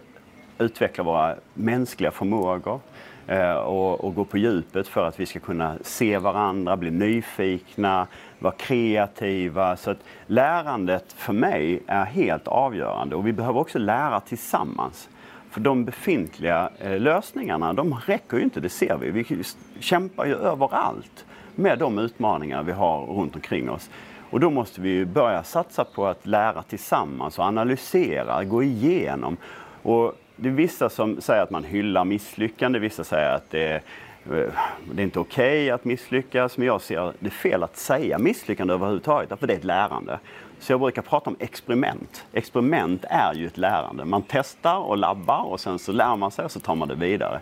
utveckla 0.57 1.03
våra 1.03 1.35
mänskliga 1.53 2.11
förmågor 2.11 2.79
eh, 3.27 3.53
och, 3.53 4.03
och, 4.03 4.15
gå 4.15 4.25
på 4.25 4.37
djupet 4.37 4.87
för 4.87 5.07
att 5.07 5.19
vi 5.19 5.25
ska 5.25 5.39
kunna 5.39 5.77
se 5.81 6.17
varandra, 6.17 6.77
bli 6.77 6.91
nyfikna, 6.91 8.07
vara 8.43 8.53
kreativa. 8.53 9.77
Så 9.77 9.91
att 9.91 9.97
lärandet 10.27 11.13
för 11.13 11.33
mig 11.33 11.83
är 11.87 12.05
helt 12.05 12.47
avgörande 12.47 13.15
och 13.15 13.27
vi 13.27 13.33
behöver 13.33 13.59
också 13.59 13.79
lära 13.79 14.19
tillsammans. 14.19 15.09
För 15.49 15.61
de 15.61 15.85
befintliga 15.85 16.69
eh, 16.79 16.99
lösningarna, 16.99 17.73
de 17.73 17.93
räcker 18.05 18.37
ju 18.37 18.43
inte, 18.43 18.59
det 18.59 18.69
ser 18.69 18.97
vi. 18.97 19.11
Vi 19.11 19.43
kämpar 19.79 20.25
ju 20.25 20.35
överallt 20.35 21.25
med 21.55 21.79
de 21.79 21.99
utmaningar 21.99 22.63
vi 22.63 22.71
har 22.71 23.05
runt 23.05 23.35
omkring 23.35 23.69
oss. 23.69 23.89
Och 24.29 24.39
då 24.39 24.49
måste 24.49 24.81
vi 24.81 25.05
börja 25.05 25.43
satsa 25.43 25.83
på 25.83 26.07
att 26.07 26.25
lära 26.25 26.63
tillsammans 26.63 27.39
och 27.39 27.45
analysera, 27.45 28.43
gå 28.43 28.63
igenom. 28.63 29.37
Och 29.83 30.13
det 30.35 30.49
är 30.49 30.53
vissa 30.53 30.89
som 30.89 31.21
säger 31.21 31.43
att 31.43 31.51
man 31.51 31.63
hyllar 31.63 32.05
misslyckande, 32.05 32.79
vissa 32.79 33.03
säger 33.03 33.35
att 33.35 33.49
det 33.49 33.67
är 33.67 33.81
Eh, 34.25 34.53
det 34.91 35.01
är 35.01 35.03
inte 35.03 35.19
okej 35.19 35.63
okay 35.63 35.69
att 35.69 35.85
misslyckas, 35.85 36.57
men 36.57 36.67
jag 36.67 36.81
ser 36.81 37.13
det 37.19 37.29
fel 37.29 37.63
att 37.63 37.77
säga 37.77 38.17
misslyckande 38.17 38.73
överhuvudtaget, 38.73 39.39
för 39.39 39.47
det 39.47 39.53
är 39.53 39.57
ett 39.57 39.63
lärande. 39.63 40.19
Så 40.59 40.73
jag 40.73 40.79
brukar 40.79 41.01
prata 41.01 41.29
om 41.29 41.35
experiment. 41.39 42.25
Experiment 42.33 43.05
är 43.09 43.33
ju 43.33 43.47
ett 43.47 43.57
lärande. 43.57 44.05
Man 44.05 44.23
testar 44.27 44.77
och 44.77 44.97
labbar 44.97 45.43
och 45.43 45.59
sen 45.59 45.79
så 45.79 45.91
lär 45.91 46.15
man 46.15 46.31
sig 46.31 46.45
och 46.45 46.51
så 46.51 46.59
tar 46.59 46.75
man 46.75 46.87
det 46.87 46.95
vidare. 46.95 47.39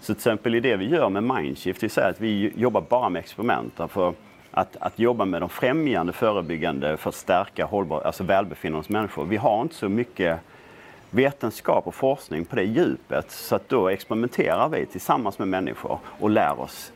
Så 0.00 0.06
till 0.06 0.20
exempel 0.20 0.54
i 0.54 0.60
det 0.60 0.76
vi 0.76 0.88
gör 0.88 1.08
med 1.08 1.22
Mindshift, 1.22 1.82
vi 1.82 1.88
säger 1.88 2.10
att 2.10 2.20
vi 2.20 2.52
jobbar 2.56 2.84
bara 2.88 3.08
med 3.08 3.20
experiment. 3.20 3.80
För 3.88 4.14
att, 4.50 4.76
att 4.80 4.98
jobba 4.98 5.24
med 5.24 5.42
de 5.42 5.48
främjande, 5.48 6.12
förebyggande 6.12 6.96
för 6.96 7.08
att 7.08 7.14
stärka 7.14 7.64
hållbar, 7.64 8.02
alltså 8.02 8.24
välbefinnande 8.24 8.78
hos 8.78 8.88
människor. 8.88 9.24
Vi 9.24 9.36
har 9.36 9.62
inte 9.62 9.74
så 9.74 9.88
mycket 9.88 10.40
vetenskap 11.10 11.86
och 11.86 11.94
forskning 11.94 12.44
på 12.44 12.56
det 12.56 12.62
djupet. 12.62 13.30
Så 13.30 13.54
att 13.56 13.68
då 13.68 13.88
experimenterar 13.88 14.68
vi 14.68 14.86
tillsammans 14.86 15.38
med 15.38 15.48
människor 15.48 15.98
och 16.04 16.30
lär 16.30 16.60
oss 16.60 16.92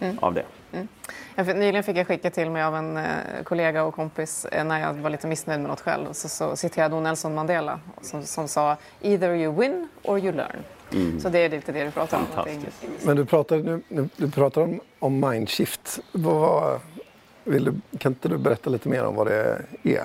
mm. 0.00 0.18
av 0.18 0.34
det. 0.34 0.44
Mm. 0.72 1.58
nyligen 1.58 1.82
fick 1.82 1.96
jag 1.96 2.06
skicka 2.06 2.30
till 2.30 2.50
mig 2.50 2.62
av 2.62 2.76
en 2.76 2.96
eh, 2.96 3.04
kollega 3.44 3.84
och 3.84 3.94
kompis 3.94 4.44
eh, 4.44 4.64
när 4.64 4.80
jag 4.80 4.94
var 4.94 5.10
lite 5.10 5.26
missnöjd 5.26 5.60
med 5.60 5.70
något 5.70 5.80
själv. 5.80 6.12
Så, 6.12 6.28
så 6.28 6.56
citerade 6.56 6.94
hon 6.94 7.02
Nelson 7.02 7.34
Mandela 7.34 7.80
som, 8.00 8.22
som 8.22 8.48
sa 8.48 8.76
“Either 9.00 9.34
you 9.34 9.60
win 9.60 9.88
or 10.02 10.18
you 10.18 10.32
learn”. 10.32 10.64
Mm. 10.92 11.20
Så 11.20 11.28
det 11.28 11.38
är 11.38 11.48
lite 11.48 11.72
det 11.72 11.84
du 11.84 11.90
pratar 11.90 12.18
om. 12.18 12.46
Men 13.02 13.16
du 13.16 13.24
pratar, 13.24 13.56
nu, 13.88 14.08
du 14.16 14.30
pratar 14.30 14.60
om, 14.60 14.80
om 14.98 15.30
mindshift. 15.30 16.00
Vad, 16.12 16.80
vill 17.44 17.64
du, 17.64 17.98
kan 17.98 18.12
inte 18.12 18.28
du 18.28 18.38
berätta 18.38 18.70
lite 18.70 18.88
mer 18.88 19.04
om 19.04 19.14
vad 19.14 19.26
det 19.26 19.64
är? 19.82 20.02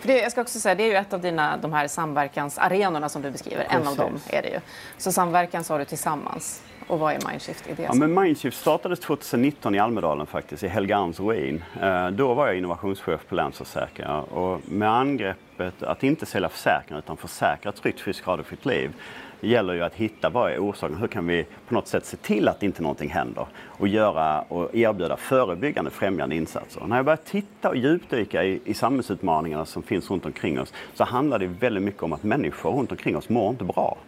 För 0.00 0.08
det, 0.08 0.18
jag 0.18 0.32
ska 0.32 0.40
också 0.40 0.60
säga, 0.60 0.74
det 0.74 0.82
är 0.82 0.88
ju 0.88 0.94
ett 0.94 1.12
av 1.12 1.20
dina 1.20 1.56
de 1.56 1.72
här 1.72 1.88
samverkansarenorna 1.88 3.08
som 3.08 3.22
du 3.22 3.30
beskriver. 3.30 3.64
Precis. 3.64 3.80
En 3.80 3.88
av 3.88 3.96
dem 3.96 4.20
är 4.26 4.42
det 4.42 4.48
ju. 4.48 4.60
Så 4.98 5.12
samverkan 5.12 5.64
sa 5.64 5.78
du 5.78 5.84
tillsammans. 5.84 6.62
Och 6.86 6.98
vad 6.98 7.12
är 7.12 7.28
Mindshift 7.28 7.68
i 7.68 7.74
det? 7.74 7.82
Ja, 7.82 7.94
men 7.94 8.14
Mindshift 8.14 8.60
startades 8.60 9.00
2019 9.00 9.74
i 9.74 9.78
Almedalen 9.78 10.26
faktiskt, 10.26 10.62
i 10.62 10.68
Helgeands 10.68 11.20
ruin. 11.20 11.64
Eh, 11.82 12.08
då 12.08 12.34
var 12.34 12.46
jag 12.46 12.56
innovationschef 12.56 13.20
på 13.28 13.34
Länsförsäkringar 13.34 14.20
och 14.34 14.60
med 14.64 14.90
angreppet 14.90 15.82
att 15.82 16.02
inte 16.02 16.26
sälja 16.26 16.48
försäkringar 16.48 16.98
utan 16.98 17.16
försäkra 17.16 17.72
tryggt, 17.72 18.00
friskt, 18.00 18.22
skadefritt 18.22 18.64
liv 18.64 18.92
det 19.40 19.48
gäller 19.48 19.74
ju 19.74 19.82
att 19.82 19.94
hitta 19.94 20.30
vad 20.30 20.52
är 20.52 20.58
orsaken, 20.58 20.96
hur 20.96 21.06
kan 21.06 21.26
vi 21.26 21.46
på 21.68 21.74
något 21.74 21.88
sätt 21.88 22.06
se 22.06 22.16
till 22.16 22.48
att 22.48 22.62
inte 22.62 22.82
någonting 22.82 23.10
händer 23.10 23.46
och, 23.66 23.88
göra, 23.88 24.40
och 24.42 24.74
erbjuda 24.74 25.16
förebyggande 25.16 25.90
främjande 25.90 26.36
insatser. 26.36 26.82
När 26.86 26.96
jag 26.96 27.04
börjar 27.04 27.16
titta 27.16 27.68
och 27.68 27.76
djupdyka 27.76 28.44
i, 28.44 28.60
i 28.64 28.74
samhällsutmaningarna 28.74 29.66
som 29.66 29.82
finns 29.82 30.10
runt 30.10 30.26
omkring 30.26 30.60
oss 30.60 30.72
så 30.94 31.04
handlar 31.04 31.38
det 31.38 31.46
väldigt 31.46 31.82
mycket 31.82 32.02
om 32.02 32.12
att 32.12 32.22
människor 32.22 32.72
runt 32.72 32.90
omkring 32.90 33.16
oss 33.16 33.28
mår 33.28 33.50
inte 33.50 33.64
bra. 33.64 33.98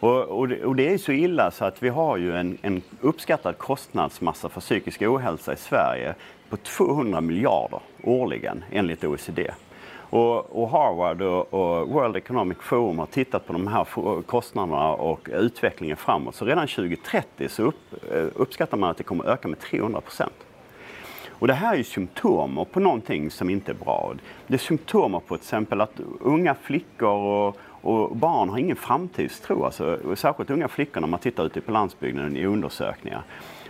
Och, 0.00 0.24
och, 0.24 0.48
det, 0.48 0.64
och, 0.64 0.76
det, 0.76 0.94
är 0.94 0.98
så 0.98 1.12
illa 1.12 1.50
så 1.50 1.64
att 1.64 1.82
vi 1.82 1.88
har 1.88 2.16
ju 2.16 2.36
en, 2.36 2.58
en 2.62 2.82
uppskattad 3.00 3.58
kostnadsmassa 3.58 4.48
för 4.48 4.60
psykisk 4.60 5.02
ohälsa 5.02 5.52
i 5.52 5.56
Sverige 5.56 6.14
på 6.48 6.56
200 6.56 7.20
miljarder 7.20 7.80
årligen 8.02 8.64
enligt 8.70 9.04
OECD. 9.04 9.50
Och, 10.12 10.62
och 10.62 10.70
Harvard 10.70 11.22
och, 11.22 11.54
och, 11.54 11.88
World 11.88 12.16
Economic 12.16 12.58
Forum 12.60 12.98
har 12.98 13.06
tittat 13.06 13.46
på 13.46 13.52
de 13.52 13.66
här 13.66 13.86
kostnaderna 14.22 14.92
och 14.92 15.28
utvecklingen 15.32 15.96
framåt. 15.96 16.34
Så 16.34 16.44
redan 16.44 16.66
2030 16.66 17.48
så 17.48 17.62
upp, 17.62 18.12
eh, 18.12 18.26
uppskattar 18.34 18.76
man 18.76 18.90
att 18.90 18.96
det 18.96 19.02
kommer 19.02 19.24
öka 19.24 19.48
med 19.48 19.60
300 19.60 20.00
procent. 20.00 20.34
Och 21.28 21.46
det 21.46 21.54
här 21.54 21.72
är 21.72 21.76
ju 21.76 21.84
symptomer 21.84 22.64
på 22.64 22.80
någonting 22.80 23.30
som 23.30 23.50
inte 23.50 23.72
är 23.72 23.74
bra. 23.74 24.14
Det 24.46 24.54
är 24.54 24.58
symptomer 24.58 25.20
på 25.20 25.36
till 25.36 25.44
exempel 25.44 25.80
att 25.80 26.00
unga 26.20 26.54
flickor 26.54 27.08
och, 27.08 27.56
och 27.64 28.16
barn 28.16 28.48
har 28.48 28.58
ingen 28.58 28.76
framtidstro. 28.76 29.64
Alltså, 29.64 29.98
särskilt 30.16 30.50
unga 30.50 30.68
flickor 30.68 31.00
när 31.00 31.08
man 31.08 31.20
tittar 31.20 31.44
ute 31.44 31.60
på 31.60 31.72
landsbygden 31.72 32.36
i 32.36 32.44
undersökningar. 32.44 33.22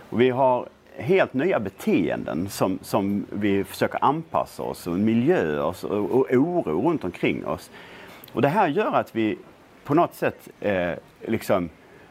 Och 0.09 0.21
vi 0.21 0.29
har 0.29 0.67
helt 0.97 1.33
nya 1.33 1.59
beteenden 1.59 2.49
som, 2.49 2.79
som 2.81 3.25
vi 3.29 3.63
försöker 3.63 4.05
anpassa 4.05 4.63
oss 4.63 4.87
och 4.87 4.99
miljöer 4.99 5.63
och, 5.63 5.83
och 5.93 6.27
oro 6.31 6.89
runt 6.89 7.03
omkring 7.03 7.45
oss. 7.45 7.71
Och 8.33 8.41
det 8.41 8.47
här 8.47 8.67
gör 8.67 8.93
att 8.93 9.15
vi 9.15 9.37
på 9.83 9.93
något 9.93 10.15
sätt 10.15 10.49
eh, 10.59 10.91
liksom 11.27 11.69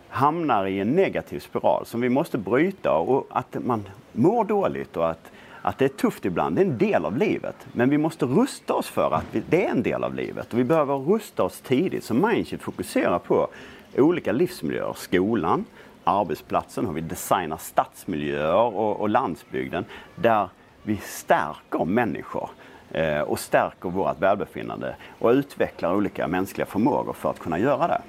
hamnar 0.08 0.66
i 0.66 0.80
en 0.80 0.88
negativ 0.88 1.40
spiral 1.40 1.86
som 1.86 2.00
vi 2.00 2.08
måste 2.08 2.38
bryta 2.38 2.92
och 2.92 3.26
att 3.30 3.56
man 3.64 3.88
mår 4.12 4.44
dåligt 4.44 4.96
och 4.96 5.10
att, 5.10 5.32
att 5.62 5.78
det 5.78 5.84
är 5.84 5.88
tufft 5.88 6.24
ibland, 6.24 6.56
det 6.56 6.62
är 6.62 6.66
en 6.66 6.78
del 6.78 7.04
av 7.04 7.16
livet. 7.16 7.56
Men 7.72 7.90
vi 7.90 7.98
måste 7.98 8.26
rusta 8.26 8.74
oss 8.74 8.86
för 8.86 9.14
att 9.14 9.24
vi, 9.30 9.42
det 9.48 9.66
är 9.66 9.70
en 9.70 9.82
del 9.82 10.04
av 10.04 10.14
livet 10.14 10.52
och 10.52 10.58
vi 10.58 10.64
behöver 10.64 10.96
rusta 10.96 11.42
oss 11.42 11.60
tidigt. 11.60 12.04
Så 12.04 12.14
Mindshift 12.14 12.62
fokuserar 12.62 13.18
på 13.18 13.48
olika 13.96 14.32
livsmiljöer, 14.32 14.92
skolan, 14.96 15.64
arbetsplatsen, 16.04 16.87
hur 16.87 16.92
vi 16.92 17.00
designar 17.00 17.56
stadsmiljöer 17.56 18.54
och, 18.54 19.00
och 19.00 19.09
landsbygden 19.09 19.85
där 20.14 20.49
vi 20.82 20.97
stärker 20.97 21.85
människor 21.85 22.50
eh, 22.90 23.21
och 23.21 23.38
stärker 23.38 23.88
vårt 23.88 24.21
välbefinnande 24.21 24.97
och 25.18 25.30
utvecklar 25.30 25.94
olika 25.94 26.28
mänskliga 26.28 26.66
förmågor 26.66 27.12
för 27.12 27.30
att 27.30 27.38
kunna 27.38 27.59
göra 27.59 27.88
det. 27.88 28.02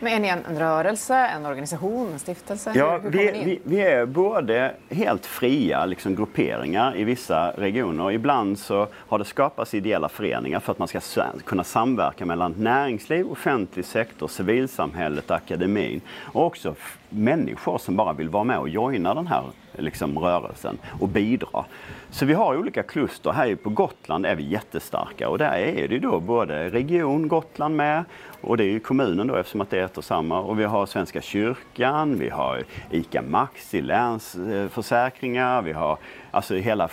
Men 0.00 0.12
är 0.12 0.20
ni 0.20 0.28
en, 0.28 0.58
rörelse, 0.58 1.14
en 1.14 1.46
organisation, 1.46 2.12
en 2.12 2.18
stiftelse? 2.18 2.72
Ja, 2.74 2.98
hur, 2.98 3.10
hur 3.10 3.32
vi, 3.32 3.44
vi, 3.44 3.60
vi, 3.64 3.80
är 3.80 4.06
både 4.06 4.74
helt 4.90 5.26
fria 5.26 5.86
liksom, 5.86 6.14
grupperingar 6.14 6.96
i 6.96 7.04
vissa 7.04 7.50
regioner. 7.50 8.12
Ibland 8.12 8.58
så 8.58 8.86
har 8.94 9.18
det 9.18 9.24
skapats 9.24 9.74
ideella 9.74 10.08
föreningar 10.08 10.60
för 10.60 10.72
att 10.72 10.78
man 10.78 10.88
ska 10.88 11.00
kunna 11.44 11.64
samverka 11.64 12.26
mellan 12.26 12.54
näringsliv, 12.58 13.26
offentlig 13.26 13.84
sektor, 13.84 14.28
civilsamhället, 14.28 15.30
akademin 15.30 16.00
och 16.32 16.46
också 16.46 16.74
människor 17.08 17.78
som 17.78 17.96
bara 17.96 18.12
vill 18.12 18.28
vara 18.28 18.44
med 18.44 18.58
och 18.58 18.68
joina 18.68 19.14
den 19.14 19.26
här 19.26 19.44
liksom, 19.80 20.18
rörelsen 20.18 20.78
och 21.00 21.08
bidra. 21.08 21.64
Så 22.10 22.26
vi 22.26 22.34
har 22.34 22.56
olika 22.56 22.82
kluster. 22.82 23.30
Här 23.30 23.54
på 23.54 23.70
Gotland 23.70 24.26
är 24.26 24.34
vi 24.34 24.42
jättestarka 24.42 25.28
och 25.28 25.38
där 25.38 25.52
är 25.52 25.88
det 25.88 25.98
då 25.98 26.20
både 26.20 26.70
region 26.70 27.28
Gotland 27.28 27.76
med 27.76 28.04
och 28.40 28.56
det 28.56 28.64
är 28.64 28.68
ju 28.68 28.80
kommunen 28.80 29.26
då 29.26 29.36
eftersom 29.36 29.60
att 29.60 29.70
det 29.70 29.78
är 29.78 29.84
ett 29.84 29.98
och 29.98 30.04
samma. 30.04 30.40
Och 30.40 30.60
vi 30.60 30.64
har 30.64 30.86
Svenska 30.86 31.20
kyrkan, 31.20 32.18
vi 32.18 32.28
har 32.28 32.62
ICA 32.90 33.22
Maxi, 33.22 33.80
Länsförsäkringar, 33.82 35.62
vi 35.62 35.72
har 35.72 35.98
alltså 36.30 36.54
hela 36.54 36.88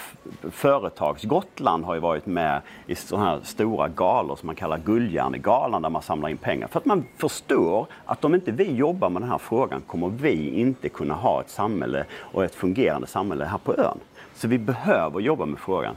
företags... 0.52 1.24
Gotland 1.24 1.86
har 1.86 1.94
ju 1.94 2.00
varit 2.00 2.26
med 2.26 2.62
i 2.88 2.96
sådana 2.96 3.26
här 3.26 3.40
stora 3.44 3.88
galor 3.88 4.36
som 4.36 4.48
man 4.48 4.56
kallar 4.56 4.78
Guldhjärnegalan 4.78 5.82
där 5.82 5.90
man 5.90 6.02
samlar 6.02 6.30
in 6.30 6.38
pengar. 6.38 6.68
För 6.68 6.80
att 6.80 6.86
man 6.86 7.06
förstår 7.18 7.88
att 8.06 8.26
om 8.26 8.36
inte 8.36 8.52
vi 8.52 8.76
jobbar 8.76 9.10
med 9.10 9.22
den 9.22 9.30
här 9.30 9.38
frågan 9.38 9.82
kommer 9.82 10.10
vi 10.10 10.50
inte 10.50 10.90
kunna 10.90 11.14
ha 11.14 11.42
ett 11.42 11.50
samhälle 11.50 12.06
och 12.20 12.44
ett 12.44 12.56
fungerande 12.56 13.08
samhälle 13.08 13.46
här 13.46 13.58
på 13.58 13.76
ön. 13.76 14.00
Så 14.36 14.48
vi 14.48 14.58
behöver 14.58 15.20
jobba 15.20 15.46
med 15.46 15.60
frågan. 15.60 15.96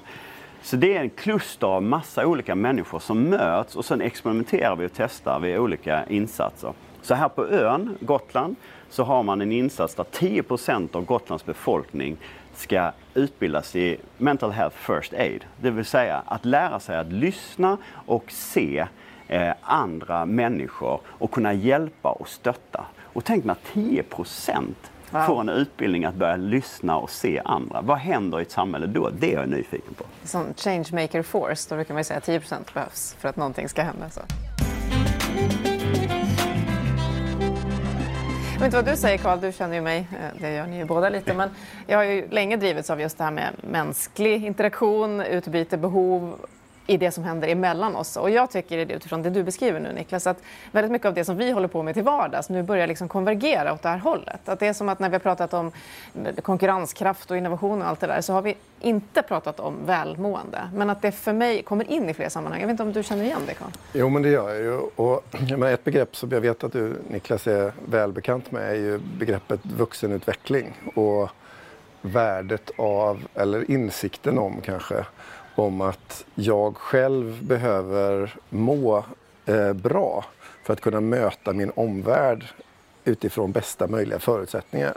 Så 0.63 0.77
det 0.77 0.97
är 0.97 1.01
en 1.01 1.11
kluster 1.11 1.67
av 1.67 1.83
massa 1.83 2.27
olika 2.27 2.55
människor 2.55 2.99
som 2.99 3.23
möts 3.23 3.77
och 3.77 3.85
sen 3.85 4.01
experimenterar 4.01 4.77
vi 4.77 4.87
och 4.87 4.91
testar 4.97 5.41
vid 5.41 5.59
olika 5.59 6.05
insatser. 6.07 6.73
Så 7.03 7.15
här 7.15 7.29
på 7.29 7.47
ön, 7.47 7.97
Gotland, 8.01 8.57
så 8.91 9.05
har 9.05 9.23
man 9.23 9.41
en 9.41 9.53
insats 9.53 9.95
där 9.95 10.05
10% 10.05 10.97
av 10.97 11.05
Gotlands 11.05 11.45
befolkning 11.45 12.17
ska 12.61 12.93
utbildas 13.15 13.77
i 13.77 13.97
Mental 14.19 14.51
Health 14.51 14.77
First 14.77 15.13
Aid. 15.13 15.45
Det 15.57 15.71
vill 15.71 15.85
säga 15.85 16.23
att 16.27 16.45
lära 16.45 16.81
sig 16.81 16.97
att 16.97 17.13
lyssna 17.13 17.79
och 17.93 18.33
se 18.33 18.87
eh, 19.29 19.53
andra 19.61 20.27
människor 20.27 21.01
och 21.07 21.31
kunna 21.31 21.53
hjälpa 21.53 22.09
och 22.09 22.29
stötta. 22.29 22.85
Och 23.13 23.25
tänk 23.25 23.45
när 23.45 23.57
10 23.73 24.05
wow. 25.11 25.23
får 25.27 25.41
en 25.41 25.49
utbildning 25.49 26.05
att 26.05 26.15
börja 26.15 26.37
lyssna 26.37 26.97
och 26.97 27.11
se 27.11 27.43
andra. 27.45 27.81
Vad 27.81 27.99
händer 27.99 28.39
i 28.39 28.43
ett 28.43 28.51
samhälle 28.51 28.87
då? 28.87 29.11
Det 29.11 29.35
är 29.35 29.41
jag 29.41 29.49
nyfiken 29.49 29.95
på. 29.95 30.05
Som 30.25 30.45
changemaker 30.57 31.23
force, 31.23 31.67
då 31.69 31.75
brukar 31.75 31.95
man 31.95 32.05
säga 32.05 32.19
att 32.19 32.25
10 32.25 32.41
behövs 32.75 33.17
för 33.19 33.29
att 33.29 33.37
någonting 33.37 33.69
ska 33.69 33.83
hända. 33.83 34.11
Så. 34.11 34.21
Jag 38.61 38.65
vet 38.65 38.75
inte 38.75 38.85
vad 38.85 38.95
du 38.95 39.01
säger 39.01 39.19
Karl, 39.19 39.41
du 39.41 39.53
känner 39.53 39.75
ju 39.75 39.81
mig, 39.81 40.09
eh, 40.13 40.41
det 40.41 40.55
gör 40.55 40.67
ni 40.67 40.77
ju 40.77 40.85
båda 40.85 41.09
lite, 41.09 41.35
men 41.35 41.51
jag 41.87 41.99
har 41.99 42.05
ju 42.05 42.29
länge 42.29 42.57
drivits 42.57 42.91
av 42.91 43.01
just 43.01 43.19
det 43.19 43.25
här 43.25 43.31
med 43.31 43.53
mänsklig 43.63 44.45
interaktion, 44.45 45.21
utbyte, 45.21 45.77
behov 45.77 46.35
i 46.91 46.97
det 46.97 47.11
som 47.11 47.25
händer 47.25 47.49
emellan 47.49 47.97
oss. 47.97 48.17
Och 48.17 48.31
jag 48.31 48.51
tycker 48.51 48.79
utifrån 48.79 49.23
det 49.23 49.31
du 49.31 49.43
beskriver 49.43 49.81
nu 49.81 49.93
Niklas, 49.93 50.27
att 50.27 50.43
väldigt 50.73 50.93
mycket 50.93 51.07
av 51.07 51.15
det 51.15 51.25
som 51.25 51.37
vi 51.37 51.51
håller 51.51 51.69
på 51.69 51.83
med 51.83 51.95
till 51.95 52.03
vardags 52.03 52.49
nu 52.49 52.63
börjar 52.63 52.87
liksom 52.87 53.09
konvergera 53.09 53.73
åt 53.73 53.83
det 53.83 53.89
här 53.89 53.99
hållet. 53.99 54.49
Att 54.49 54.61
det 54.61 54.67
är 54.67 54.73
som 54.73 54.89
att 54.89 54.99
när 54.99 55.09
vi 55.09 55.15
har 55.15 55.21
pratat 55.21 55.55
om 55.55 55.73
konkurrenskraft 56.43 57.31
och 57.31 57.37
innovation 57.37 57.83
och 57.83 57.89
allt 57.89 58.01
det 58.01 58.07
där 58.07 58.21
så 58.21 58.33
har 58.33 58.43
vi 58.43 58.55
inte 58.81 59.23
pratat 59.23 59.61
om 59.61 59.77
välmående. 59.87 60.71
Men 60.75 60.91
att 60.91 61.03
det 61.03 61.13
för 61.13 61.33
mig 61.33 61.63
kommer 61.63 61.91
in 61.91 62.09
i 62.09 62.15
fler 62.15 62.29
sammanhang. 62.29 62.61
Jag 62.61 62.67
vet 62.67 62.73
inte 62.73 62.83
om 62.83 62.93
du 62.93 63.03
känner 63.03 63.25
igen 63.25 63.43
det 63.47 63.55
Carl? 63.55 63.71
Jo 63.93 64.09
men 64.09 64.23
det 64.23 64.29
gör 64.29 64.49
jag 64.49 64.59
ju. 64.59 64.73
Och, 64.97 65.25
ett 65.67 65.85
begrepp 65.85 66.17
som 66.17 66.31
jag 66.31 66.41
vet 66.41 66.65
att 66.65 66.73
du 66.73 66.97
Niklas 67.09 67.47
är 67.47 67.73
välbekant 67.89 68.51
med 68.51 68.71
är 68.71 68.75
ju 68.75 68.99
begreppet 69.19 69.61
vuxenutveckling. 69.67 70.75
Och 70.95 71.31
värdet 72.03 72.71
av, 72.77 73.27
eller 73.35 73.71
insikten 73.71 74.39
om 74.39 74.61
kanske, 74.65 75.05
om 75.61 75.81
att 75.81 76.25
jag 76.35 76.77
själv 76.77 77.45
behöver 77.45 78.35
må 78.49 79.05
eh, 79.47 79.73
bra 79.73 80.25
för 80.65 80.73
att 80.73 80.81
kunna 80.81 81.01
möta 81.01 81.53
min 81.53 81.73
omvärld 81.75 82.45
utifrån 83.05 83.53
bästa 83.53 83.87
möjliga 83.87 84.19
förutsättningar. 84.19 84.95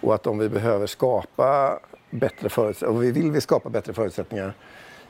Och 0.00 0.14
att 0.14 0.26
om 0.26 0.38
vi 0.38 0.48
behöver 0.48 0.86
skapa 0.86 1.78
bättre 2.10 2.48
förutsättningar, 2.48 2.96
och 2.96 3.02
vi 3.02 3.12
vill 3.12 3.30
vi 3.30 3.40
skapa 3.40 3.68
bättre 3.68 3.92
förutsättningar 3.92 4.54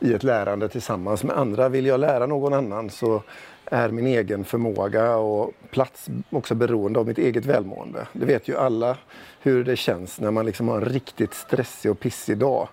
i 0.00 0.14
ett 0.14 0.22
lärande 0.22 0.68
tillsammans 0.68 1.24
med 1.24 1.38
andra. 1.38 1.68
Vill 1.68 1.86
jag 1.86 2.00
lära 2.00 2.26
någon 2.26 2.54
annan 2.54 2.90
så 2.90 3.22
är 3.64 3.88
min 3.88 4.06
egen 4.06 4.44
förmåga 4.44 5.16
och 5.16 5.52
plats 5.70 6.08
också 6.30 6.54
beroende 6.54 7.00
av 7.00 7.06
mitt 7.06 7.18
eget 7.18 7.44
välmående. 7.44 8.06
Det 8.12 8.24
vet 8.24 8.48
ju 8.48 8.56
alla 8.56 8.96
hur 9.40 9.64
det 9.64 9.76
känns 9.76 10.20
när 10.20 10.30
man 10.30 10.46
liksom 10.46 10.68
har 10.68 10.76
en 10.76 10.84
riktigt 10.84 11.34
stressig 11.34 11.90
och 11.90 12.00
pissig 12.00 12.38
dag 12.38 12.68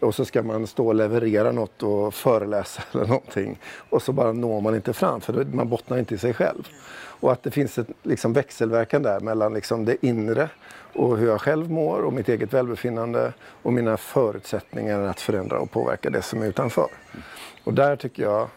och 0.00 0.14
så 0.14 0.24
ska 0.24 0.42
man 0.42 0.66
stå 0.66 0.86
och 0.86 0.94
leverera 0.94 1.52
något 1.52 1.82
och 1.82 2.14
föreläsa 2.14 2.82
eller 2.92 3.06
någonting. 3.06 3.58
Och 3.90 4.02
så 4.02 4.12
bara 4.12 4.32
når 4.32 4.60
man 4.60 4.74
inte 4.74 4.92
fram 4.92 5.20
för 5.20 5.44
man 5.44 5.68
bottnar 5.68 5.98
inte 5.98 6.14
i 6.14 6.18
sig 6.18 6.34
själv. 6.34 6.68
Och 7.20 7.32
att 7.32 7.42
det 7.42 7.50
finns 7.50 7.78
ett 7.78 7.88
liksom, 8.02 8.32
växelverkan 8.32 9.02
där 9.02 9.20
mellan 9.20 9.54
liksom, 9.54 9.84
det 9.84 10.06
inre 10.06 10.48
och 10.94 11.18
hur 11.18 11.28
jag 11.28 11.40
själv 11.40 11.70
mår 11.70 12.02
och 12.02 12.12
mitt 12.12 12.28
eget 12.28 12.52
välbefinnande 12.52 13.32
och 13.62 13.72
mina 13.72 13.96
förutsättningar 13.96 15.00
att 15.00 15.20
förändra 15.20 15.58
och 15.58 15.70
påverka 15.70 16.10
det 16.10 16.22
som 16.22 16.42
är 16.42 16.46
utanför. 16.46 16.88
Och 17.64 17.74
där 17.74 17.96
tycker 17.96 18.22
jag, 18.22 18.48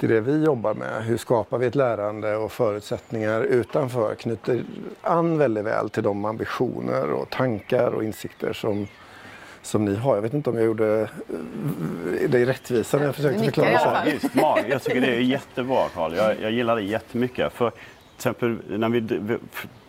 det 0.00 0.06
är 0.06 0.10
det 0.10 0.20
vi 0.20 0.44
jobbar 0.44 0.74
med. 0.74 1.04
Hur 1.04 1.16
skapar 1.16 1.58
vi 1.58 1.66
ett 1.66 1.74
lärande 1.74 2.36
och 2.36 2.52
förutsättningar 2.52 3.42
utanför 3.42 4.14
knyter 4.14 4.64
an 5.02 5.38
väldigt 5.38 5.64
väl 5.64 5.90
till 5.90 6.02
de 6.02 6.24
ambitioner 6.24 7.10
och 7.10 7.30
tankar 7.30 7.90
och 7.90 8.04
insikter 8.04 8.52
som 8.52 8.86
som 9.62 9.84
ni 9.84 9.94
har. 9.96 10.14
Jag 10.14 10.22
vet 10.22 10.34
inte 10.34 10.50
om 10.50 10.56
jag 10.56 10.66
gjorde 10.66 11.00
eh, 11.02 12.30
det 12.30 12.46
rättvisa 12.46 12.98
när 12.98 13.04
jag 13.04 13.14
försökte 13.14 13.44
förklara. 13.44 13.70
Ja, 13.72 14.02
visst, 14.04 14.34
jag 14.68 14.82
tycker 14.82 15.00
det 15.00 15.16
är 15.16 15.20
jättebra 15.20 15.88
Carl. 15.94 16.14
Jag, 16.16 16.40
jag 16.42 16.50
gillar 16.50 16.76
det 16.76 16.82
jättemycket. 16.82 17.52
För 17.52 17.72
exempel 18.16 18.58
när 18.68 18.88
vi, 18.88 19.38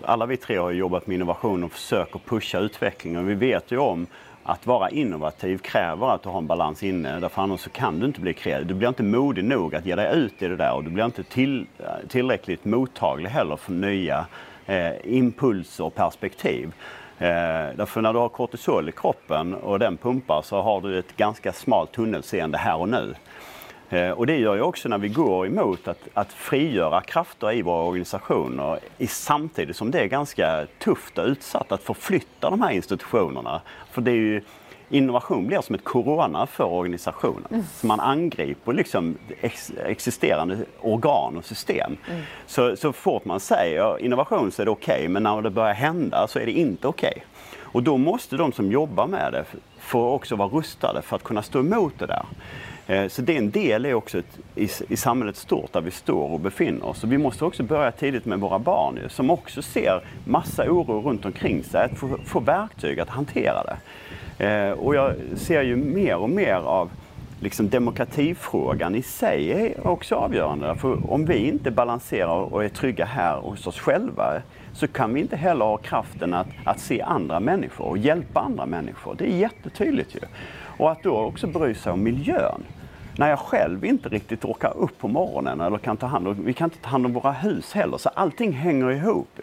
alla 0.02 0.26
vi 0.26 0.38
tre 0.38 0.58
har 0.58 0.72
jobbat 0.72 1.08
med 1.08 1.16
innovation 1.16 1.64
och 1.64 1.72
försöker 1.72 2.20
pusha 2.20 2.60
utvecklingen. 2.60 3.28
Vi 3.28 3.36
vet 3.36 3.72
ju 3.72 3.78
om 3.78 4.08
att 4.44 4.68
vara 4.68 4.90
innovativ 4.90 5.58
kräver 5.58 6.16
att 6.16 6.24
du 6.24 6.30
har 6.30 6.38
en 6.38 6.48
balans 6.48 6.84
inne. 6.84 7.20
Därför 7.20 7.42
annars 7.42 7.60
så 7.60 7.70
kan 7.70 8.00
du 8.00 8.06
inte 8.06 8.22
bli 8.22 8.34
kreativ. 8.34 8.68
Du 8.68 8.74
blir 8.74 8.88
inte 8.88 9.04
modig 9.04 9.44
nog 9.44 9.76
att 9.76 9.86
ge 9.86 9.96
dig 9.96 10.18
ut 10.18 10.42
i 10.42 10.48
det 10.48 10.56
där 10.56 10.74
och 10.74 10.84
du 10.84 10.90
blir 10.90 11.06
inte 11.06 11.24
till, 11.24 11.66
tillräckligt 12.08 12.66
mottaglig 12.66 13.30
heller 13.30 13.56
för 13.56 13.72
nya 13.72 14.26
eh, 14.66 14.92
impulser 15.04 15.84
och 15.84 15.96
perspektiv. 15.96 16.74
Eh, 17.22 17.76
därför 17.76 18.02
när 18.02 18.14
du 18.14 18.20
har 18.20 18.30
kortisol 18.30 18.90
i 18.90 18.92
kroppen 18.92 19.54
och 19.54 19.80
den 19.80 19.98
pumpar 19.98 20.42
så 20.42 20.62
har 20.62 20.82
du 20.82 21.00
ett 21.00 21.18
ganska 21.18 21.54
smalt 21.54 21.92
tunnelseende 21.92 22.58
här 22.58 22.78
och 22.78 22.90
nu. 22.90 23.16
Eh, 23.90 24.10
och 24.10 24.28
det 24.28 24.38
gör 24.38 24.56
ju 24.56 24.62
också 24.62 24.90
när 24.90 24.98
vi 24.98 25.10
går 25.10 25.48
emot 25.48 25.88
att, 25.88 26.08
att 26.14 26.34
frigöra 26.34 27.02
krafter 27.02 27.52
i 27.52 27.62
våra 27.62 27.84
organisationer 27.84 28.80
i, 28.98 29.08
samtidigt 29.08 29.76
som 29.76 29.92
det 29.92 30.00
är 30.00 30.06
ganska 30.06 30.68
tufft 30.80 31.18
och 31.18 31.26
utsatt 31.26 31.72
att 31.72 31.84
förflytta 31.84 32.50
de 32.50 32.62
här 32.62 32.72
institutionerna. 32.72 33.62
För 33.92 34.02
det 34.02 34.12
är 34.12 34.16
ju, 34.16 34.42
innovation 34.90 35.48
blir 35.48 35.62
som 35.62 35.76
ett 35.76 35.84
corona 35.84 36.46
för 36.46 36.64
organisationen. 36.64 37.48
Mm. 37.52 37.64
Så 37.74 37.88
man 37.88 38.00
angriper 38.00 38.74
liksom 38.74 39.18
ex, 39.42 39.72
existerande 39.86 40.58
organ 40.82 41.38
och 41.38 41.46
system. 41.46 41.98
Mm. 42.10 42.22
Så, 42.48 42.76
så 42.76 42.94
fort 42.94 43.26
man 43.26 43.40
säger 43.40 44.02
innovation 44.02 44.52
så 44.52 44.62
är 44.62 44.66
det 44.66 44.72
okej, 44.72 44.96
okay, 44.96 45.10
men 45.10 45.24
när 45.24 45.42
det 45.42 45.50
börjar 45.50 45.74
hända 45.74 46.28
så 46.28 46.40
är 46.40 46.46
det 46.46 46.52
inte 46.52 46.88
okej. 46.88 47.14
Okay. 47.16 47.24
Och 47.72 47.84
då 47.84 47.98
måste 47.98 48.38
de 48.38 48.52
som 48.52 48.72
jobbar 48.72 49.08
med 49.08 49.34
det 49.34 49.46
få 49.80 50.10
också 50.12 50.36
vara 50.36 50.50
rustade 50.50 51.02
för 51.02 51.16
att 51.16 51.24
kunna 51.24 51.42
stå 51.42 51.60
emot 51.60 51.94
det 52.00 52.06
där. 52.06 52.26
Eh, 52.88 53.08
så 53.08 53.22
det 53.22 53.34
är 53.34 53.38
en 53.38 53.52
del 53.52 53.86
är 53.86 53.94
också 53.94 54.18
ett, 54.18 54.40
i, 54.56 54.70
i 54.90 54.98
samhället 54.98 55.36
stort 55.36 55.74
där 55.74 55.82
vi 55.82 55.92
står 55.92 56.32
och 56.32 56.40
befinner 56.40 56.86
oss. 56.86 57.04
Och 57.04 57.12
vi 57.12 57.18
måste 57.18 57.46
också 57.46 57.64
börja 57.64 57.92
tidigt 57.92 58.26
med 58.26 58.40
våra 58.40 58.60
barn 58.60 59.00
som 59.10 59.30
också 59.30 59.62
ser 59.62 60.02
massa 60.26 60.64
oro 60.64 61.02
runt 61.02 61.26
omkring 61.26 61.64
sig, 61.64 61.86
att 61.86 61.98
få, 61.98 62.18
få 62.26 62.40
verktyg 62.40 63.00
att 63.00 63.10
hantera 63.10 63.64
det. 63.64 63.78
Eh, 64.40 64.72
och 64.72 64.96
jag 64.96 65.16
ser 65.36 65.62
ju 65.62 65.76
mer 65.76 66.18
och 66.18 66.30
mer 66.30 66.56
av 66.56 66.90
liksom 67.40 67.70
demokratifrågan 67.70 68.96
i 68.96 69.02
sig 69.02 69.52
är 69.52 69.88
också 69.88 70.16
avgörande. 70.16 70.76
För 70.76 71.12
om 71.12 71.26
vi 71.26 71.38
inte 71.38 71.72
balanserar 71.72 72.54
och 72.54 72.64
är 72.64 72.70
trygga 72.70 73.06
här 73.06 73.38
hos 73.38 73.68
oss 73.68 73.80
själva 73.80 74.42
så 74.74 74.88
kan 74.88 75.14
vi 75.14 75.20
inte 75.20 75.36
heller 75.36 75.66
ha 75.66 75.78
kraften 75.78 76.34
att, 76.34 76.48
att 76.66 76.80
se 76.80 77.02
andra 77.02 77.40
människor 77.40 77.86
och 77.86 77.98
hjälpa 77.98 78.40
andra 78.40 78.66
människor. 78.66 79.16
Det 79.18 79.26
är 79.26 79.38
jättetydligt 79.38 80.16
ju. 80.16 80.20
Och 80.78 80.92
att 80.92 81.04
då 81.04 81.18
också 81.18 81.48
bry 81.48 81.74
sig 81.76 81.92
om 81.92 82.04
miljön 82.04 82.64
när 83.18 83.30
jag 83.30 83.40
själv 83.40 83.86
inte 83.86 84.10
riktigt 84.10 84.46
orkar 84.46 84.78
upp 84.78 85.00
på 85.00 85.08
morgonen 85.08 85.62
eller 85.62 85.78
kan 85.78 85.98
ta 85.98 86.08
hand 86.08 86.28
om, 86.28 86.46
vi 86.46 86.54
kan 86.54 86.66
inte 86.66 86.78
ta 86.78 86.90
hand 86.90 87.06
om 87.06 87.14
våra 87.14 87.32
hus 87.32 87.74
heller, 87.74 87.98
så 87.98 88.10
allting 88.10 88.54
hänger 88.54 88.92
ihop. 88.92 89.40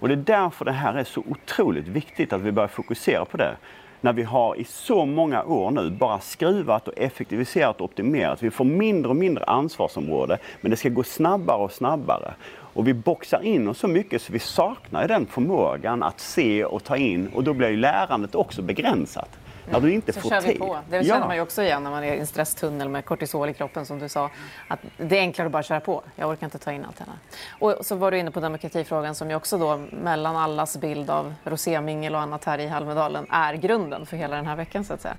Och 0.00 0.08
det 0.08 0.14
är 0.14 0.16
därför 0.16 0.64
det 0.64 0.72
här 0.72 0.94
är 0.94 1.04
så 1.04 1.22
otroligt 1.28 1.88
viktigt 1.88 2.32
att 2.32 2.40
vi 2.40 2.52
börjar 2.52 2.68
fokusera 2.68 3.24
på 3.24 3.36
det. 3.36 3.56
När 4.04 4.12
vi 4.12 4.22
har 4.22 4.56
i 4.56 4.64
så 4.64 5.04
många 5.04 5.44
år 5.44 5.70
nu 5.70 5.90
bara 5.90 6.20
skruvat 6.20 6.88
och 6.88 6.94
effektiviserat 6.96 7.80
och 7.80 7.84
optimerat. 7.84 8.42
Vi 8.42 8.50
får 8.50 8.64
mindre 8.64 9.10
och 9.10 9.16
mindre 9.16 9.44
ansvarsområde, 9.44 10.38
men 10.60 10.70
det 10.70 10.76
ska 10.76 10.88
gå 10.88 11.02
snabbare 11.02 11.56
och 11.56 11.72
snabbare. 11.72 12.34
Och 12.48 12.88
vi 12.88 12.94
boxar 12.94 13.42
in 13.42 13.68
oss 13.68 13.78
så 13.78 13.88
mycket 13.88 14.22
så 14.22 14.32
vi 14.32 14.38
saknar 14.38 15.08
den 15.08 15.26
förmågan 15.26 16.02
att 16.02 16.20
se 16.20 16.64
och 16.64 16.84
ta 16.84 16.96
in 16.96 17.28
och 17.34 17.44
då 17.44 17.52
blir 17.52 17.68
ju 17.68 17.76
lärandet 17.76 18.34
också 18.34 18.62
begränsat. 18.62 19.38
När 19.70 19.80
du 19.80 19.92
inte 19.92 20.12
så 20.12 20.20
får 20.20 20.30
kör 20.30 20.40
vi 20.40 20.58
på. 20.58 20.78
Det 20.90 21.04
känner 21.04 21.26
man 21.26 21.36
ju 21.36 21.42
också 21.42 21.62
igen 21.62 21.82
när 21.82 21.90
man 21.90 22.04
är 22.04 22.14
i 22.14 22.18
en 22.18 22.26
stresstunnel 22.26 22.88
med 22.88 23.04
kortisol 23.04 23.48
i 23.48 23.54
kroppen 23.54 23.86
som 23.86 23.98
du 23.98 24.08
sa. 24.08 24.30
Att 24.68 24.80
det 24.96 25.18
är 25.18 25.20
enklare 25.20 25.46
att 25.46 25.52
bara 25.52 25.62
köra 25.62 25.80
på. 25.80 26.02
Jag 26.16 26.30
orkar 26.30 26.46
inte 26.46 26.58
ta 26.58 26.72
in 26.72 26.84
allt 26.84 26.96
det 26.96 27.04
här. 27.04 27.18
Och 27.58 27.86
så 27.86 27.94
var 27.94 28.10
du 28.10 28.18
inne 28.18 28.30
på 28.30 28.40
demokratifrågan 28.40 29.14
som 29.14 29.30
ju 29.30 29.36
också 29.36 29.58
då 29.58 29.80
mellan 30.02 30.36
allas 30.36 30.76
bild 30.76 31.10
av 31.10 31.34
rosémingel 31.44 32.14
och 32.14 32.20
annat 32.20 32.44
här 32.44 32.58
i 32.58 32.66
Halmedalen 32.66 33.26
är 33.30 33.54
grunden 33.54 34.06
för 34.06 34.16
hela 34.16 34.36
den 34.36 34.46
här 34.46 34.56
veckan 34.56 34.84
så 34.84 34.94
att 34.94 35.00
säga. 35.00 35.16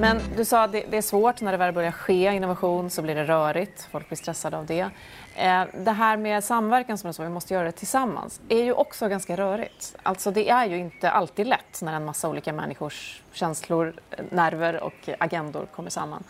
Men 0.00 0.20
du 0.36 0.44
sa 0.44 0.62
att 0.62 0.72
det 0.72 0.96
är 0.96 1.02
svårt 1.02 1.40
när 1.40 1.52
det 1.52 1.58
väl 1.58 1.74
börjar 1.74 1.92
ske 1.92 2.32
innovation 2.34 2.90
så 2.90 3.02
blir 3.02 3.14
det 3.14 3.24
rörigt. 3.24 3.88
Folk 3.90 4.08
blir 4.08 4.16
stressade 4.16 4.58
av 4.58 4.66
det. 4.66 4.90
Eh, 5.36 5.64
det 5.84 5.90
här 5.90 6.16
med 6.16 6.44
samverkan 6.44 6.98
som 6.98 7.12
så, 7.12 7.22
vi 7.22 7.28
måste 7.28 7.54
göra 7.54 7.64
det 7.64 7.72
tillsammans, 7.72 8.40
är 8.48 8.62
ju 8.62 8.72
också 8.72 9.08
ganska 9.08 9.36
rörigt. 9.36 9.96
Alltså 10.02 10.30
det 10.30 10.48
är 10.48 10.66
ju 10.66 10.78
inte 10.78 11.10
alltid 11.10 11.46
lätt 11.46 11.82
när 11.82 11.92
en 11.92 12.04
massa 12.04 12.28
olika 12.28 12.52
människors 12.52 13.22
känslor, 13.32 13.94
nerver 14.30 14.80
och 14.80 15.08
agendor 15.18 15.66
kommer 15.74 15.90
samman. 15.90 16.22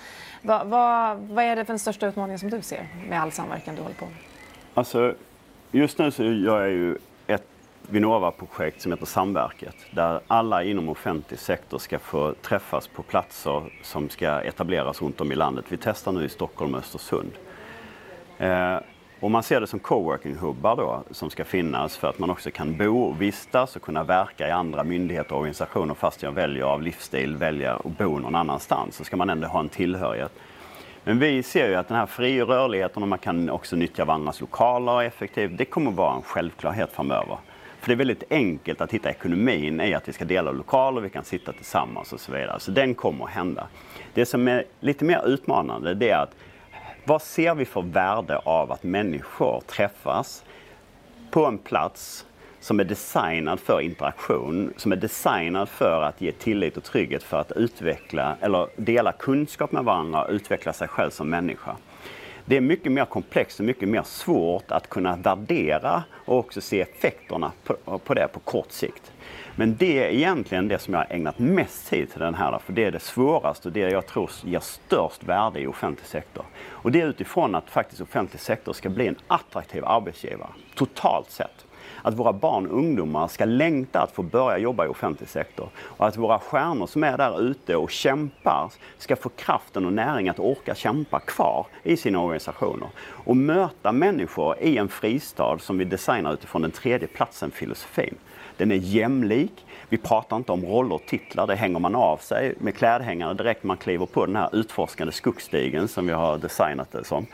Va, 0.43 0.65
va, 0.65 1.15
vad 1.21 1.45
är 1.45 1.57
det 1.57 1.65
för 1.65 1.73
den 1.73 1.79
största 1.79 2.07
utmaningen 2.07 2.39
som 2.39 2.51
du 2.51 2.63
ser 2.63 2.89
med 3.09 3.23
all 3.23 3.33
samverkan 3.33 3.75
du 3.75 3.83
håller 3.83 3.95
på 3.95 4.05
med? 4.05 4.15
Alltså, 4.75 5.15
just 5.71 5.99
nu 5.99 6.11
så 6.11 6.25
gör 6.25 6.61
jag 6.61 6.71
ju 6.71 6.99
Vinnova-projekt 7.91 8.81
som 8.81 8.93
heter 8.93 9.07
Samverket 9.07 9.77
där 9.91 10.21
alla 10.27 10.65
inom 10.65 10.89
offentlig 10.89 11.39
sektor 11.39 11.79
ska 11.79 11.99
få 11.99 12.35
träffas 12.43 12.89
på 12.89 13.03
platser 13.03 13.73
som 13.83 14.09
ska 14.09 14.41
etableras 14.41 15.03
runt 15.03 15.21
om 15.21 15.33
i 15.33 15.35
landet. 15.35 15.65
Vi 15.69 15.77
testar 15.77 16.13
nu 16.13 16.25
i 16.25 16.29
Stockholm 16.29 16.75
och 16.75 16.81
Östersund. 16.81 17.33
Eh, 18.39 18.77
och 19.21 19.31
man 19.31 19.43
ser 19.43 19.61
det 19.61 19.67
som 19.67 19.81
coworking-hubbar 19.81 20.77
då 20.77 21.03
som 21.11 21.31
ska 21.31 21.45
finnas 21.45 21.97
för 21.97 22.09
att 22.09 22.19
man 22.19 22.31
också 22.31 22.51
kan 22.51 22.77
bo 22.77 23.03
och 23.03 23.23
vistas 23.23 23.77
och 23.77 23.83
kunna 23.83 24.05
verka 24.05 24.49
i 24.49 24.51
andra 24.51 24.85
myndigheter 24.85 25.33
och 25.33 25.39
organisationer 25.39 25.95
fast 25.95 26.23
jag 26.23 26.33
väljer 26.33 26.65
av 26.65 26.83
livsstil, 26.83 27.37
väljer 27.37 27.73
att 27.75 27.99
bo 27.99 28.19
någon 28.19 28.35
annanstans 28.35 28.97
så 28.97 29.05
ska 29.05 29.17
man 29.17 29.31
ändå 29.31 29.47
ha 29.47 29.61
en 29.61 29.69
tillhörighet. 29.69 30.33
Men 31.05 31.19
vi 31.19 31.43
ser 31.43 31.69
ju 31.69 31.75
att 31.75 31.89
den 31.89 31.97
här 31.97 32.07
fria 32.07 32.45
rörligheten 32.45 33.03
och 33.03 33.09
man 33.09 33.19
kan 33.19 33.51
också 33.51 33.77
nyttja 33.77 34.05
varandras 34.05 34.41
lokaler 34.41 35.03
effektivt, 35.03 35.59
det 35.59 35.65
kommer 35.65 35.91
vara 35.91 36.17
en 36.17 36.23
självklarhet 36.23 36.93
framöver. 36.93 37.39
För 37.81 37.89
det 37.89 37.95
är 37.95 37.97
väldigt 37.97 38.25
enkelt 38.31 38.81
att 38.81 38.93
hitta 38.93 39.11
ekonomin 39.11 39.81
i 39.81 39.95
att 39.95 40.09
vi 40.09 40.13
ska 40.13 40.25
dela 40.25 40.53
lokaler, 40.53 41.01
vi 41.01 41.11
kan 41.11 41.25
sitta 41.25 41.53
tillsammans 41.53 42.13
och 42.13 42.21
så 42.21 42.33
vidare. 42.33 42.61
Så 42.61 42.71
den 42.71 42.95
kommer 42.95 43.25
att 43.25 43.31
hända. 43.31 43.67
Det 44.15 44.27
som 44.27 44.49
är 44.49 44.65
lite 44.81 45.05
mer 45.05 45.27
utmanande 45.27 45.95
det 45.95 46.11
är 46.11 46.19
att 46.19 46.35
vad 47.05 47.23
ser 47.23 47.55
vi 47.55 47.65
för 47.65 47.83
värde 47.83 48.39
av 48.39 48.73
att 48.73 48.83
människor 48.83 49.61
träffas 49.67 50.45
på 51.31 51.47
en 51.47 51.59
plats 51.59 52.27
som 52.61 52.81
är 52.81 52.85
designad 52.85 53.61
för 53.61 53.81
interaktion, 53.81 54.73
som 54.77 54.93
är 54.93 54.97
designad 54.97 55.69
för 55.69 56.03
att 56.03 56.21
ge 56.21 56.33
tillit 56.33 56.77
och 56.77 56.85
trygghet 56.85 57.23
för 57.23 57.41
att 57.41 57.53
utveckla 57.53 58.37
eller 58.41 58.69
dela 58.77 59.13
kunskap 59.13 59.73
med 59.73 59.85
varandra 59.85 60.25
och 60.25 60.31
utveckla 60.31 60.73
sig 60.73 60.89
själv 60.89 61.11
som 61.11 61.31
människa. 61.31 61.77
Det 62.51 62.57
är 62.57 62.61
mycket 62.61 62.93
mer 62.93 63.05
komplext 63.05 63.61
och 63.61 63.67
mycket 63.67 63.89
mer 63.89 64.03
svårt 64.03 64.71
att 64.71 64.89
kunna 64.89 65.17
värdera 65.17 66.03
och 66.25 66.39
också 66.39 66.61
se 66.61 66.81
effekterna 66.81 67.53
på, 67.65 67.99
på 67.99 68.15
det 68.15 68.29
på 68.33 68.41
kort 68.41 68.73
sikt. 68.73 69.13
Men 69.57 69.77
det 69.77 70.05
är 70.05 70.11
egentligen 70.11 70.69
det 70.69 70.79
som 70.79 70.95
jag 70.95 71.01
har 71.01 71.07
ägnat 71.11 71.39
mest 71.39 71.91
tid 71.91 72.11
till 72.11 72.21
den 72.21 72.35
här, 72.35 72.59
för 72.59 72.73
det 72.73 72.85
är 72.85 72.91
det 72.91 73.01
svåraste 73.01 73.69
och 73.69 73.73
det 73.73 73.81
jag 73.81 74.07
tror 74.07 74.31
ger 74.45 74.61
störst 74.61 75.25
värde 75.25 75.61
i 75.61 75.67
offentlig 75.67 76.07
sektor. 76.07 76.45
Och 76.69 76.93
det 76.93 77.01
är 77.01 77.07
utifrån 77.07 77.55
att 77.55 77.71
faktiskt 77.71 78.01
offentlig 78.01 78.41
sektor 78.41 78.73
ska 78.73 78.89
bli 78.89 79.07
en 79.07 79.17
attraktiv 79.27 79.85
arbetsgivare, 79.85 80.51
totalt 80.75 81.31
sett 81.31 81.67
att 82.03 82.15
våra 82.15 82.33
barn 82.33 82.67
och 82.67 82.79
ungdomar 82.79 83.29
ska 83.29 83.45
längta 83.45 84.01
att 84.01 84.13
få 84.13 84.23
börja 84.23 84.59
jobba 84.59 84.85
i 84.85 84.89
offentlig 84.89 85.29
sektor. 85.29 85.69
Och 85.79 86.07
att 86.07 86.17
våra 86.17 86.39
stjärnor 86.39 86.87
som 86.87 87.05
är 87.05 87.19
där 87.19 87.41
ute 87.41 87.77
och 87.77 87.91
kämpar 87.91 88.73
ska 88.99 89.17
få 89.17 89.29
kraften 89.29 89.87
och 89.87 89.93
näring 89.93 90.29
att 90.29 90.39
orka 90.39 90.75
kämpa 90.75 91.21
kvar 91.21 91.67
i 91.83 91.97
sina 91.97 92.21
organisationer. 92.23 92.89
Och 93.25 93.37
möta 93.37 93.93
människor 93.93 94.57
i 94.61 94.77
en 94.77 94.89
fristad 94.89 95.59
som 95.59 95.79
vi 95.79 95.85
designar 95.85 96.33
utifrån 96.33 96.63
den 96.63 96.71
tredje 96.71 97.09
platsen-filosofin. 97.09 98.15
Den 98.57 98.73
är 98.73 98.77
jämlik. 98.77 99.67
Vi 99.89 99.97
pratar 99.97 100.37
inte 100.37 100.53
om 100.53 100.65
roller 100.65 100.95
och 100.95 101.07
titlar, 101.07 101.47
det 101.47 101.55
hänger 101.55 101.79
man 101.79 101.95
av 101.95 102.17
sig 102.17 102.55
med 102.59 102.77
klädhängare 102.77 103.35
direkt 103.35 103.65
man 103.65 103.77
kliver 103.77 104.07
på 104.07 104.27
den 104.27 104.37
här 104.37 104.49
utforskande 104.53 105.13
skogsstigen 105.13 105.89
som 105.89 106.07
vi 106.07 106.13
har 106.13 106.39
designat 106.39 106.93
det 106.93 107.05
som. 107.05 107.27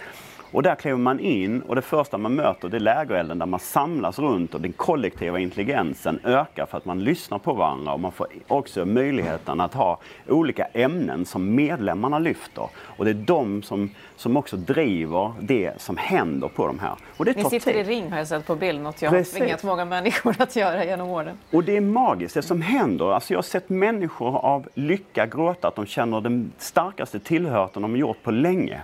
Och 0.56 0.62
där 0.62 0.74
kliver 0.74 0.98
man 0.98 1.20
in 1.20 1.62
och 1.62 1.74
det 1.74 1.82
första 1.82 2.18
man 2.18 2.34
möter 2.34 2.68
det 2.68 2.76
är 2.76 2.80
lägerelden 2.80 3.38
där 3.38 3.46
man 3.46 3.60
samlas 3.60 4.18
runt 4.18 4.54
och 4.54 4.60
den 4.60 4.72
kollektiva 4.72 5.38
intelligensen 5.38 6.20
ökar 6.24 6.66
för 6.66 6.78
att 6.78 6.84
man 6.84 7.04
lyssnar 7.04 7.38
på 7.38 7.52
varandra 7.52 7.92
och 7.92 8.00
man 8.00 8.12
får 8.12 8.26
också 8.48 8.84
möjligheten 8.84 9.60
att 9.60 9.74
ha 9.74 9.98
olika 10.28 10.64
ämnen 10.64 11.24
som 11.24 11.54
medlemmarna 11.54 12.18
lyfter. 12.18 12.68
Och 12.76 13.04
det 13.04 13.10
är 13.10 13.14
de 13.14 13.62
som, 13.62 13.90
som 14.16 14.36
också 14.36 14.56
driver 14.56 15.32
det 15.40 15.80
som 15.80 15.96
händer 15.96 16.48
på 16.48 16.66
de 16.66 16.78
här. 16.78 16.94
Och 17.16 17.24
det 17.24 17.36
Ni 17.36 17.44
sitter 17.44 17.72
tid. 17.72 17.76
i 17.76 17.84
ring 17.84 18.10
har 18.10 18.18
jag 18.18 18.28
sett 18.28 18.46
på 18.46 18.54
bild, 18.54 18.80
något 18.80 19.02
jag 19.02 19.12
Precis. 19.12 19.34
har 19.34 19.40
tvingat 19.40 19.62
många 19.62 19.84
människor 19.84 20.36
att 20.38 20.56
göra 20.56 20.84
genom 20.84 21.08
åren. 21.08 21.38
Och 21.50 21.64
det 21.64 21.76
är 21.76 21.80
magiskt 21.80 22.34
det 22.34 22.42
som 22.42 22.62
händer. 22.62 23.12
Alltså 23.12 23.32
jag 23.32 23.38
har 23.38 23.42
sett 23.42 23.68
människor 23.68 24.36
av 24.36 24.68
lycka 24.74 25.26
gråta 25.26 25.68
att 25.68 25.76
de 25.76 25.86
känner 25.86 26.20
den 26.20 26.52
starkaste 26.58 27.18
tillhörigheten 27.18 27.82
de 27.82 27.96
gjort 27.96 28.22
på 28.22 28.30
länge. 28.30 28.80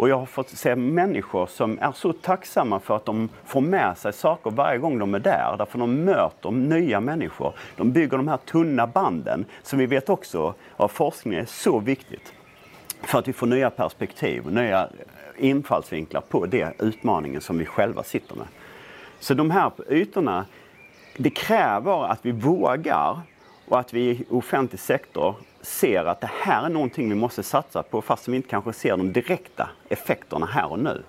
Och 0.00 0.08
jag 0.08 0.18
har 0.18 0.26
fått 0.26 0.48
se 0.48 0.76
människor 0.76 1.46
som 1.46 1.78
är 1.78 1.92
så 1.92 2.12
tacksamma 2.12 2.80
för 2.80 2.96
att 2.96 3.04
de 3.04 3.28
får 3.44 3.60
med 3.60 3.98
sig 3.98 4.12
saker 4.12 4.50
varje 4.50 4.78
gång 4.78 4.98
de 4.98 5.14
är 5.14 5.18
där. 5.18 5.54
Därför 5.58 5.78
de 5.78 6.04
möter 6.04 6.50
nya 6.50 7.00
människor. 7.00 7.54
De 7.76 7.92
bygger 7.92 8.16
de 8.16 8.28
här 8.28 8.36
tunna 8.36 8.86
banden 8.86 9.44
som 9.62 9.78
vi 9.78 9.86
vet 9.86 10.08
också 10.08 10.54
av 10.76 10.88
forskning 10.88 11.34
är 11.34 11.44
så 11.44 11.78
viktigt. 11.78 12.32
För 13.02 13.18
att 13.18 13.28
vi 13.28 13.32
får 13.32 13.46
nya 13.46 13.70
perspektiv, 13.70 14.52
nya 14.52 14.88
infallsvinklar 15.38 16.20
på 16.20 16.46
det 16.46 16.72
utmaningen 16.78 17.40
som 17.40 17.58
vi 17.58 17.64
själva 17.64 18.02
sitter 18.02 18.36
med. 18.36 18.46
Så 19.18 19.34
de 19.34 19.50
här 19.50 19.72
ytorna, 19.88 20.46
det 21.16 21.30
kräver 21.30 22.04
att 22.04 22.18
vi 22.22 22.32
vågar 22.32 23.20
och 23.68 23.78
att 23.78 23.94
vi 23.94 24.00
i 24.10 24.24
offentlig 24.30 24.80
sektor 24.80 25.34
ser 25.62 26.04
att 26.04 26.20
det 26.20 26.30
här 26.42 26.64
är 26.64 26.68
någonting 26.68 27.08
vi 27.08 27.14
måste 27.14 27.42
satsa 27.42 27.82
på 27.82 28.02
fast 28.02 28.28
vi 28.28 28.36
inte 28.36 28.48
kanske 28.48 28.72
ser 28.72 28.96
de 28.96 29.12
direkta 29.12 29.70
effekterna 29.88 30.46
här 30.46 30.72
och 30.72 30.78
nu. 30.78 31.02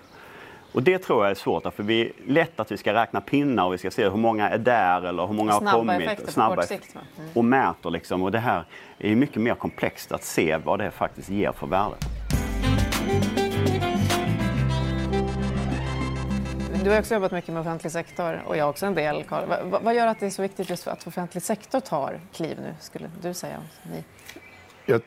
Och 0.73 0.83
det 0.83 0.97
tror 0.97 1.23
jag 1.23 1.31
är 1.31 1.35
svårt, 1.35 1.73
för 1.73 1.83
vi 1.83 2.01
är 2.01 2.11
lätt 2.27 2.59
att 2.59 2.71
vi 2.71 2.77
ska 2.77 2.93
räkna 2.93 3.21
pinnar 3.21 3.65
och 3.65 3.73
vi 3.73 3.77
ska 3.77 3.91
se 3.91 4.09
hur 4.09 4.17
många 4.17 4.49
är 4.49 4.57
där 4.57 5.01
eller 5.01 5.27
hur 5.27 5.33
många 5.33 5.51
snabba 5.51 5.71
har 5.71 5.77
kommit. 5.77 6.01
Effekter 6.01 6.31
snabba 6.31 6.55
på 6.55 6.61
kort 6.61 6.67
sikt. 6.67 6.95
Mm. 6.95 7.29
Och 7.33 7.45
mäter 7.45 7.89
liksom. 7.89 8.23
Och 8.23 8.31
det 8.31 8.39
här 8.39 8.63
är 8.99 9.15
mycket 9.15 9.41
mer 9.41 9.55
komplext 9.55 10.11
att 10.11 10.23
se 10.23 10.57
vad 10.57 10.79
det 10.79 10.91
faktiskt 10.91 11.29
ger 11.29 11.51
för 11.51 11.67
värde. 11.67 11.95
Du 16.83 16.89
har 16.89 16.99
också 16.99 17.13
jobbat 17.13 17.31
mycket 17.31 17.53
med 17.53 17.61
offentlig 17.61 17.91
sektor 17.91 18.43
och 18.45 18.57
jag 18.57 18.69
också 18.69 18.85
en 18.85 18.95
del. 18.95 19.23
Carl. 19.23 19.45
Vad, 19.47 19.81
vad 19.81 19.95
gör 19.95 20.07
att 20.07 20.19
det 20.19 20.25
är 20.25 20.29
så 20.29 20.41
viktigt 20.41 20.69
just 20.69 20.83
för 20.83 20.91
att 20.91 21.07
offentlig 21.07 21.43
sektor 21.43 21.79
tar 21.79 22.19
kliv 22.33 22.59
nu, 22.61 22.73
skulle 22.79 23.11
du 23.21 23.33
säga? 23.33 23.57
Ni? 23.83 24.03
Jag, 24.85 25.01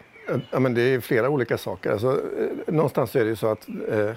ja, 0.51 0.59
men 0.59 0.75
det 0.75 0.83
är 0.83 1.01
flera 1.01 1.29
olika 1.29 1.59
saker. 1.59 1.93
Alltså, 1.93 2.11
eh, 2.11 2.75
någonstans 2.75 3.17
är 3.17 3.25
det 3.25 3.31
ju 3.31 3.37
så 3.37 3.47
att 3.47 3.69
eh, 3.69 4.11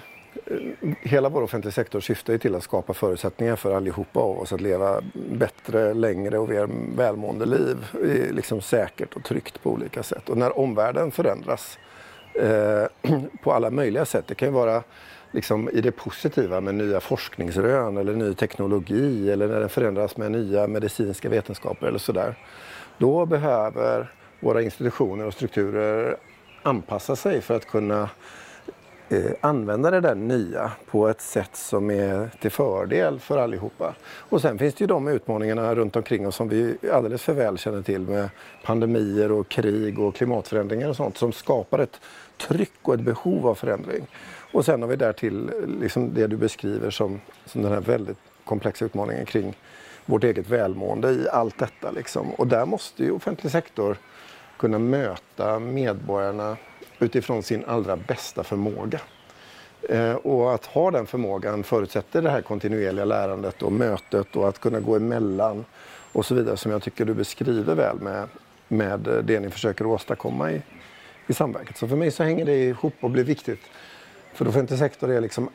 hela 1.00 1.28
vår 1.28 1.42
offentliga 1.42 1.72
sektor 1.72 2.00
syftar 2.00 2.32
ju 2.32 2.38
till 2.38 2.54
att 2.54 2.62
skapa 2.62 2.94
förutsättningar 2.94 3.56
för 3.56 3.74
allihopa 3.74 4.20
av 4.20 4.38
oss 4.38 4.52
att 4.52 4.60
leva 4.60 5.02
bättre, 5.14 5.94
längre 5.94 6.38
och 6.38 6.48
mer 6.48 6.68
välmående 6.96 7.46
liv. 7.46 7.76
Liksom 8.30 8.60
säkert 8.60 9.16
och 9.16 9.24
tryggt 9.24 9.62
på 9.62 9.70
olika 9.70 10.02
sätt. 10.02 10.28
Och 10.28 10.36
när 10.36 10.58
omvärlden 10.58 11.10
förändras 11.10 11.78
eh, 12.34 13.12
på 13.42 13.52
alla 13.52 13.70
möjliga 13.70 14.04
sätt, 14.04 14.26
det 14.26 14.34
kan 14.34 14.48
ju 14.48 14.54
vara 14.54 14.82
liksom 15.30 15.70
i 15.72 15.80
det 15.80 15.92
positiva 15.92 16.60
med 16.60 16.74
nya 16.74 17.00
forskningsrön 17.00 17.96
eller 17.96 18.14
ny 18.14 18.34
teknologi 18.34 19.30
eller 19.30 19.48
när 19.48 19.60
den 19.60 19.68
förändras 19.68 20.16
med 20.16 20.32
nya 20.32 20.66
medicinska 20.66 21.28
vetenskaper 21.28 21.86
eller 21.86 21.98
sådär. 21.98 22.34
Då 22.98 23.26
behöver 23.26 24.12
våra 24.40 24.62
institutioner 24.62 25.26
och 25.26 25.32
strukturer 25.32 26.16
anpassa 26.62 27.16
sig 27.16 27.40
för 27.40 27.56
att 27.56 27.66
kunna 27.66 28.10
eh, 29.08 29.32
använda 29.40 29.90
det 29.90 30.00
där 30.00 30.14
nya 30.14 30.72
på 30.90 31.08
ett 31.08 31.20
sätt 31.20 31.56
som 31.56 31.90
är 31.90 32.30
till 32.40 32.50
fördel 32.50 33.20
för 33.20 33.38
allihopa. 33.38 33.94
Och 34.04 34.40
sen 34.40 34.58
finns 34.58 34.74
det 34.74 34.80
ju 34.80 34.86
de 34.86 35.08
utmaningarna 35.08 35.74
runt 35.74 35.96
omkring 35.96 36.26
oss 36.26 36.36
som 36.36 36.48
vi 36.48 36.76
alldeles 36.92 37.22
för 37.22 37.32
väl 37.32 37.58
känner 37.58 37.82
till 37.82 38.00
med 38.00 38.28
pandemier 38.64 39.32
och 39.32 39.48
krig 39.48 39.98
och 39.98 40.14
klimatförändringar 40.14 40.88
och 40.88 40.96
sånt 40.96 41.18
som 41.18 41.32
skapar 41.32 41.78
ett 41.78 42.00
tryck 42.38 42.78
och 42.82 42.94
ett 42.94 43.00
behov 43.00 43.46
av 43.46 43.54
förändring. 43.54 44.06
Och 44.52 44.64
sen 44.64 44.82
har 44.82 44.88
vi 44.88 44.96
därtill 44.96 45.50
liksom 45.80 46.14
det 46.14 46.26
du 46.26 46.36
beskriver 46.36 46.90
som, 46.90 47.20
som 47.46 47.62
den 47.62 47.72
här 47.72 47.80
väldigt 47.80 48.18
komplexa 48.44 48.84
utmaningen 48.84 49.26
kring 49.26 49.56
vårt 50.06 50.24
eget 50.24 50.48
välmående 50.48 51.10
i 51.10 51.28
allt 51.28 51.58
detta. 51.58 51.90
Liksom. 51.90 52.30
Och 52.34 52.46
där 52.46 52.66
måste 52.66 53.04
ju 53.04 53.10
offentlig 53.10 53.52
sektor 53.52 53.96
kunna 54.58 54.78
möta 54.78 55.58
medborgarna 55.58 56.56
utifrån 56.98 57.42
sin 57.42 57.64
allra 57.64 57.96
bästa 57.96 58.44
förmåga. 58.44 59.00
Eh, 59.88 60.14
och 60.14 60.54
att 60.54 60.66
ha 60.66 60.90
den 60.90 61.06
förmågan 61.06 61.64
förutsätter 61.64 62.22
det 62.22 62.30
här 62.30 62.42
kontinuerliga 62.42 63.04
lärandet 63.04 63.62
och 63.62 63.72
mötet 63.72 64.36
och 64.36 64.48
att 64.48 64.58
kunna 64.58 64.80
gå 64.80 64.96
emellan 64.96 65.64
och 66.12 66.26
så 66.26 66.34
vidare 66.34 66.56
som 66.56 66.72
jag 66.72 66.82
tycker 66.82 67.04
du 67.04 67.14
beskriver 67.14 67.74
väl 67.74 68.00
med, 68.00 68.28
med 68.68 69.22
det 69.24 69.40
ni 69.40 69.50
försöker 69.50 69.86
åstadkomma 69.86 70.52
i, 70.52 70.62
i 71.26 71.34
samverket. 71.34 71.76
Så 71.76 71.88
för 71.88 71.96
mig 71.96 72.10
så 72.10 72.22
hänger 72.22 72.44
det 72.44 72.64
ihop 72.64 72.94
och 73.00 73.10
blir 73.10 73.24
viktigt. 73.24 73.60
För 74.32 74.48
offentlig 74.48 74.78
sektor 74.78 75.10
är 75.10 75.20
liksom 75.20 75.50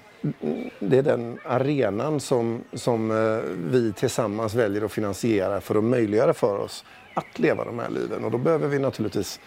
det 0.79 0.97
är 0.97 1.03
den 1.03 1.39
arenan 1.45 2.19
som, 2.19 2.63
som 2.73 3.11
eh, 3.11 3.41
vi 3.55 3.93
tillsammans 3.93 4.55
väljer 4.55 4.85
att 4.85 4.91
finansiera 4.91 5.61
för 5.61 5.75
att 5.75 5.83
möjliggöra 5.83 6.33
för 6.33 6.57
oss 6.57 6.85
att 7.13 7.39
leva 7.39 7.65
de 7.65 7.79
här 7.79 7.89
liven. 7.89 8.25
Och 8.25 8.31
då 8.31 8.37
behöver 8.37 8.67
vi 8.67 8.79
naturligtvis 8.79 9.39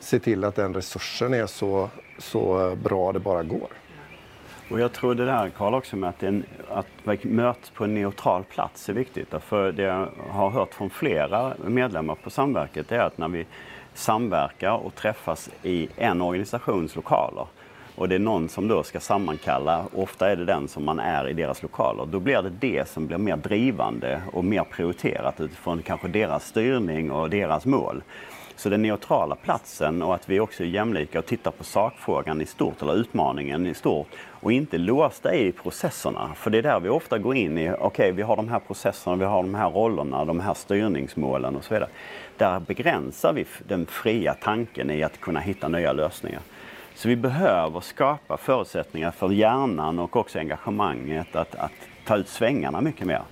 se 0.00 0.18
till 0.18 0.44
att 0.44 0.54
den 0.54 0.74
resursen 0.74 1.34
är 1.34 1.46
så, 1.46 1.90
så 2.18 2.76
bra 2.82 3.12
det 3.12 3.18
bara 3.18 3.42
går. 3.42 3.68
Och 4.70 4.80
jag 4.80 4.92
tror 4.92 5.14
det 5.14 5.24
där 5.24 5.50
Karl 5.56 5.74
också 5.74 5.96
med 5.96 6.08
att, 6.08 6.22
en, 6.22 6.44
att 6.68 7.24
möts 7.24 7.70
på 7.70 7.84
en 7.84 7.94
neutral 7.94 8.44
plats 8.44 8.88
är 8.88 8.92
viktigt. 8.92 9.34
För 9.40 9.72
det 9.72 9.82
jag 9.82 10.08
har 10.30 10.50
hört 10.50 10.74
från 10.74 10.90
flera 10.90 11.54
medlemmar 11.66 12.14
på 12.14 12.30
Samverket 12.30 12.92
är 12.92 12.98
att 12.98 13.18
när 13.18 13.28
vi 13.28 13.46
samverkar 13.94 14.72
och 14.72 14.94
träffas 14.94 15.50
i 15.62 15.88
en 15.96 16.22
organisations 16.22 16.96
lokaler 16.96 17.46
och 17.96 18.08
det 18.08 18.14
är 18.14 18.18
någon 18.18 18.48
som 18.48 18.68
då 18.68 18.82
ska 18.82 19.00
sammankalla, 19.00 19.84
ofta 19.94 20.30
är 20.30 20.36
det 20.36 20.44
den 20.44 20.68
som 20.68 20.84
man 20.84 20.98
är 20.98 21.28
i 21.28 21.32
deras 21.32 21.62
lokaler, 21.62 22.06
då 22.06 22.20
blir 22.20 22.42
det 22.42 22.50
det 22.50 22.88
som 22.88 23.06
blir 23.06 23.18
mer 23.18 23.36
drivande 23.36 24.22
och 24.32 24.44
mer 24.44 24.64
prioriterat 24.64 25.40
utifrån 25.40 25.82
kanske 25.82 26.08
deras 26.08 26.46
styrning 26.46 27.10
och 27.10 27.30
deras 27.30 27.66
mål. 27.66 28.02
Så 28.56 28.68
den 28.68 28.82
neutrala 28.82 29.34
platsen 29.34 30.02
och 30.02 30.14
att 30.14 30.28
vi 30.28 30.40
också 30.40 30.62
är 30.62 30.66
jämlika 30.66 31.18
och 31.18 31.26
tittar 31.26 31.50
på 31.50 31.64
sakfrågan 31.64 32.40
i 32.40 32.46
stort 32.46 32.82
eller 32.82 32.96
utmaningen 32.96 33.66
i 33.66 33.74
stort 33.74 34.08
och 34.40 34.52
inte 34.52 34.78
låsta 34.78 35.34
i 35.34 35.52
processerna. 35.52 36.30
För 36.34 36.50
det 36.50 36.58
är 36.58 36.62
där 36.62 36.80
vi 36.80 36.88
ofta 36.88 37.18
går 37.18 37.36
in 37.36 37.58
i, 37.58 37.70
okej 37.70 37.86
okay, 37.86 38.12
vi 38.12 38.22
har 38.22 38.36
de 38.36 38.48
här 38.48 38.58
processerna, 38.58 39.16
vi 39.16 39.24
har 39.24 39.42
de 39.42 39.54
här 39.54 39.70
rollerna, 39.70 40.24
de 40.24 40.40
här 40.40 40.54
styrningsmålen 40.54 41.56
och 41.56 41.64
så 41.64 41.74
vidare. 41.74 41.90
Där 42.36 42.60
begränsar 42.60 43.32
vi 43.32 43.46
den 43.68 43.86
fria 43.86 44.34
tanken 44.34 44.90
i 44.90 45.02
att 45.02 45.20
kunna 45.20 45.40
hitta 45.40 45.68
nya 45.68 45.92
lösningar. 45.92 46.40
Så 46.96 47.08
vi 47.08 47.16
behöver 47.16 47.80
skapa 47.80 48.36
förutsättningar 48.36 49.10
för 49.10 49.30
hjärnan 49.30 49.98
och 49.98 50.16
också 50.16 50.38
engagemanget 50.38 51.36
att, 51.36 51.54
att 51.54 51.72
ta 52.06 52.16
ut 52.16 52.28
svängarna 52.28 52.80
mycket 52.80 53.06
mer. 53.06 53.22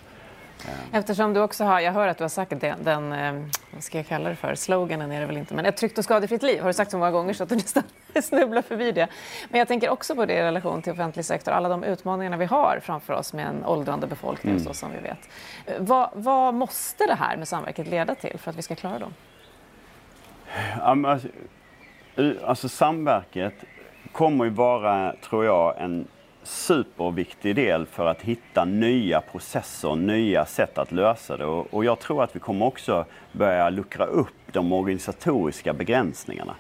Eftersom 0.93 1.35
du 1.35 1.41
också 1.41 1.65
har, 1.65 1.81
jag 1.81 1.93
hör 1.93 2.09
att 2.09 2.19
du 2.19 2.25
har 2.25 2.29
sagt 2.29 2.61
den, 2.61 2.85
den 2.85 3.13
eh, 3.13 3.33
vad 3.71 3.83
ska 3.83 3.99
jag 3.99 4.07
kalla 4.07 4.29
det 4.29 4.37
för, 4.37 4.55
sloganen 4.55 5.13
är 5.13 5.21
det 5.21 5.27
väl 5.27 5.37
inte, 5.37 5.55
men 5.55 5.67
ett 5.67 5.77
tryggt 5.77 5.99
och 5.99 6.05
skadefritt 6.05 6.43
liv 6.43 6.61
har 6.61 6.69
du 6.69 6.75
sagt 6.75 6.91
så 6.91 6.99
många 6.99 7.11
gånger 7.11 7.33
så 7.35 7.43
att 7.43 7.49
du 7.49 7.55
nästan 7.55 7.83
snubblar 8.23 8.63
förbi 8.63 8.93
det. 8.93 9.09
Men 9.49 9.59
jag 9.59 9.69
tänker 9.69 9.89
också 9.89 10.15
på 10.15 10.27
det 10.27 10.35
i 10.35 10.43
relation 10.43 10.83
till 10.83 10.93
offentlig 10.93 11.25
sektor, 11.25 11.53
alla 11.53 11.69
de 11.69 11.85
utmaningarna 11.85 12.37
vi 12.37 12.45
har 12.45 12.81
framför 12.83 13.13
oss 13.13 13.33
med 13.33 13.47
en 13.47 13.65
åldrande 13.65 14.07
befolkning 14.07 14.53
mm. 14.53 14.65
så 14.65 14.75
som 14.75 14.91
vi 14.93 14.99
vet. 14.99 15.29
Vad, 15.79 16.11
vad, 16.15 16.55
måste 16.55 17.07
det 17.07 17.15
här 17.15 17.37
med 17.37 17.49
samverket 17.49 17.87
leda 17.87 18.15
till 18.15 18.39
för 18.39 18.51
att 18.51 18.57
vi 18.57 18.63
ska 18.63 18.75
klara 18.75 18.99
dem? 18.99 19.15
Alltså, 20.81 21.29
alltså 22.45 22.69
samverket 22.69 23.55
kommer 24.13 24.45
ju 24.45 24.51
vara, 24.51 25.15
tror 25.23 25.45
jag, 25.45 25.75
en 25.79 26.07
superviktig 26.43 27.57
del 27.57 27.87
för 27.87 28.07
att 28.07 28.23
hitta 28.23 28.65
nya 28.65 29.21
processer, 29.21 29.97
nya 29.97 30.47
sätt 30.47 30.79
att 30.79 30.93
lösa 30.93 31.37
det. 31.37 31.45
Och, 31.45 31.85
jag 31.85 31.99
tror 31.99 32.23
att 32.23 32.37
vi 32.37 32.41
kommer 32.41 32.67
också 32.67 33.05
börja 33.33 33.71
luckra 33.71 34.05
upp 34.05 34.53
de 34.53 34.73
organisatoriska 34.73 35.73
begränsningarna. 35.73 36.55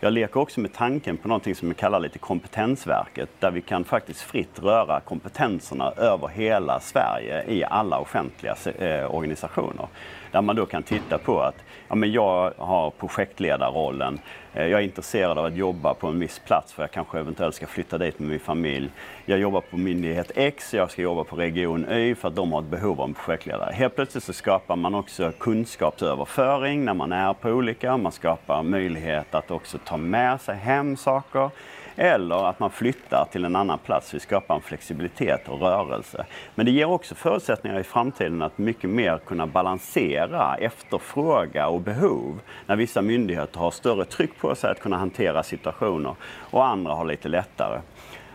Jag 0.00 0.12
leker 0.12 0.40
också 0.40 0.60
med 0.60 0.72
tanken 0.72 1.16
på 1.16 1.28
någonting 1.28 1.54
som 1.54 1.68
vi 1.68 1.74
kallar 1.74 2.00
lite 2.00 2.18
kompetensverket, 2.18 3.28
där 3.38 3.50
vi 3.50 3.60
kan 3.60 3.84
faktiskt 3.84 4.20
fritt 4.20 4.58
röra 4.62 5.00
kompetenserna 5.00 5.90
över 5.90 6.28
hela 6.28 6.80
Sverige 6.80 7.44
i 7.48 7.64
alla 7.64 7.98
offentliga 7.98 8.56
eh, 8.78 9.14
organisationer. 9.14 9.86
Där 10.30 10.42
man 10.42 10.56
då 10.56 10.66
kan 10.66 10.82
titta 10.82 11.18
på 11.18 11.40
att 11.40 11.64
ja, 11.88 11.94
men 11.94 12.12
jag 12.12 12.52
har 12.56 12.90
projektledarrollen, 12.90 14.18
eh, 14.54 14.66
jag 14.66 14.80
är 14.80 14.84
intresserad 14.84 15.38
av 15.38 15.44
att 15.44 15.56
jobba 15.56 15.94
på 15.94 16.06
en 16.06 16.20
viss 16.20 16.38
plats 16.38 16.72
för 16.72 16.82
jag 16.82 16.90
kanske 16.90 17.18
eventuellt 17.18 17.54
ska 17.54 17.66
flytta 17.66 17.98
dit 17.98 18.18
med 18.18 18.28
min 18.28 18.40
familj. 18.40 18.90
Jag 19.24 19.38
jobbar 19.38 19.60
på 19.60 19.76
myndighet 19.76 20.30
X, 20.34 20.74
jag 20.74 20.90
ska 20.90 21.02
jobba 21.02 21.24
på 21.24 21.36
region 21.36 21.86
Y 21.90 22.14
för 22.14 22.28
att 22.28 22.36
de 22.36 22.52
har 22.52 22.60
ett 22.60 22.66
behov 22.66 23.00
av 23.00 23.08
en 23.08 23.14
projektledare. 23.14 23.72
Helt 23.72 23.94
plötsligt 23.94 24.24
så 24.24 24.32
skapar 24.32 24.76
man 24.76 24.94
också 24.94 25.32
kunskapsöverföring 25.38 26.84
när 26.84 26.94
man 26.94 27.12
är 27.12 27.32
på 27.32 27.48
olika, 27.48 27.96
man 27.96 28.12
skapar 28.12 28.62
möjlighet 28.62 29.34
att 29.34 29.50
också 29.50 29.78
ta 29.84 29.96
med 29.96 30.40
sig 30.40 30.56
hem 30.56 30.96
saker. 30.96 31.50
Eller 31.96 32.48
att 32.48 32.60
man 32.60 32.70
flyttar 32.70 33.28
till 33.32 33.44
en 33.44 33.56
annan 33.56 33.78
plats. 33.78 34.14
Vi 34.14 34.20
skapar 34.20 34.54
en 34.54 34.60
flexibilitet 34.60 35.48
och 35.48 35.60
rörelse. 35.60 36.26
Men 36.54 36.66
det 36.66 36.72
ger 36.72 36.90
också 36.90 37.14
förutsättningar 37.14 37.78
i 37.80 37.82
framtiden 37.82 38.42
att 38.42 38.58
mycket 38.58 38.90
mer 38.90 39.18
kunna 39.26 39.46
balansera 39.46 40.56
efterfråga 40.56 41.68
och 41.68 41.80
behov. 41.80 42.40
När 42.66 42.76
vissa 42.76 43.02
myndigheter 43.02 43.60
har 43.60 43.70
större 43.70 44.04
tryck 44.04 44.38
på 44.38 44.54
sig 44.54 44.70
att 44.70 44.80
kunna 44.80 44.96
hantera 44.96 45.42
situationer 45.42 46.14
och 46.50 46.66
andra 46.66 46.94
har 46.94 47.04
lite 47.04 47.28
lättare. 47.28 47.80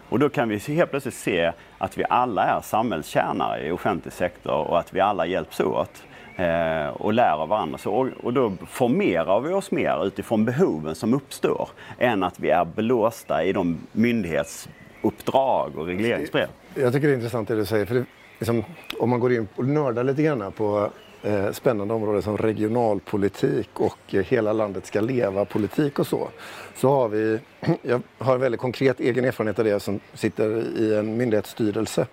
Och 0.10 0.20
då 0.20 0.30
kan 0.30 0.50
vi 0.50 0.58
helt 0.58 0.89
plötsligt 0.89 1.13
se 1.13 1.52
att 1.78 1.98
vi 1.98 2.04
alla 2.10 2.44
är 2.44 2.62
samhällstjänare 2.62 3.68
i 3.68 3.72
offentlig 3.72 4.13
sektor 4.13 4.54
och 4.54 4.80
att 4.80 4.94
vi 4.94 5.00
alla 5.00 5.26
hjälps 5.26 5.60
åt 5.60 6.04
eh, 6.36 6.88
och 6.88 7.13
lär 7.13 7.41
av 7.41 7.50
varandra. 7.50 7.78
Så, 7.78 7.93
och, 7.93 8.08
och, 8.24 8.34
då 8.34 8.54
formerar 8.67 9.39
vi 9.39 9.54
oss 9.54 9.71
mer 9.71 10.06
utifrån 10.08 10.45
behoven 10.45 10.95
som 10.95 11.13
uppstår 11.13 11.69
än 12.00 12.24
att 12.24 12.39
vi 12.39 12.50
är 12.50 12.65
belåsta 12.65 13.43
i 13.43 13.54
de 13.54 13.78
myndighetsuppdrag 13.91 15.78
och 15.78 15.86
regleringsbrev. 15.86 16.48
Jag 16.76 16.93
tycker 16.93 17.08
det 17.08 17.13
är 17.13 17.15
intressant 17.15 17.48
det 17.48 17.56
du 17.56 17.65
säger. 17.65 17.86
För 17.86 17.95
det, 17.95 18.06
liksom, 18.39 18.63
om 19.00 19.10
man 19.10 19.19
går 19.19 19.34
in 19.34 19.48
och 19.56 19.65
nördar 19.65 20.04
lite 20.04 20.24
grann 20.24 20.52
på 20.52 20.89
eh, 21.24 21.52
spännande 21.52 21.93
områden 21.93 22.21
som 22.21 22.38
regionalpolitik 22.38 23.69
och 23.74 24.15
eh, 24.15 24.24
hela 24.24 24.54
landet 24.54 24.86
ska 24.86 25.02
leva-politik 25.02 26.00
och 26.00 26.08
så, 26.08 26.30
så 26.76 26.89
har 26.89 27.10
vi, 27.10 27.39
jag 27.82 28.02
har 28.17 28.36
en 28.36 28.41
väldigt 28.41 28.62
konkret 28.62 29.00
egen 29.00 29.26
erfarenhet 29.26 29.60
av 29.60 29.65
det 29.65 29.80
som 29.80 30.00
sitter 30.13 30.63
i 30.78 30.95
en 30.95 31.17
myndighetsstyrelse. 31.17 32.08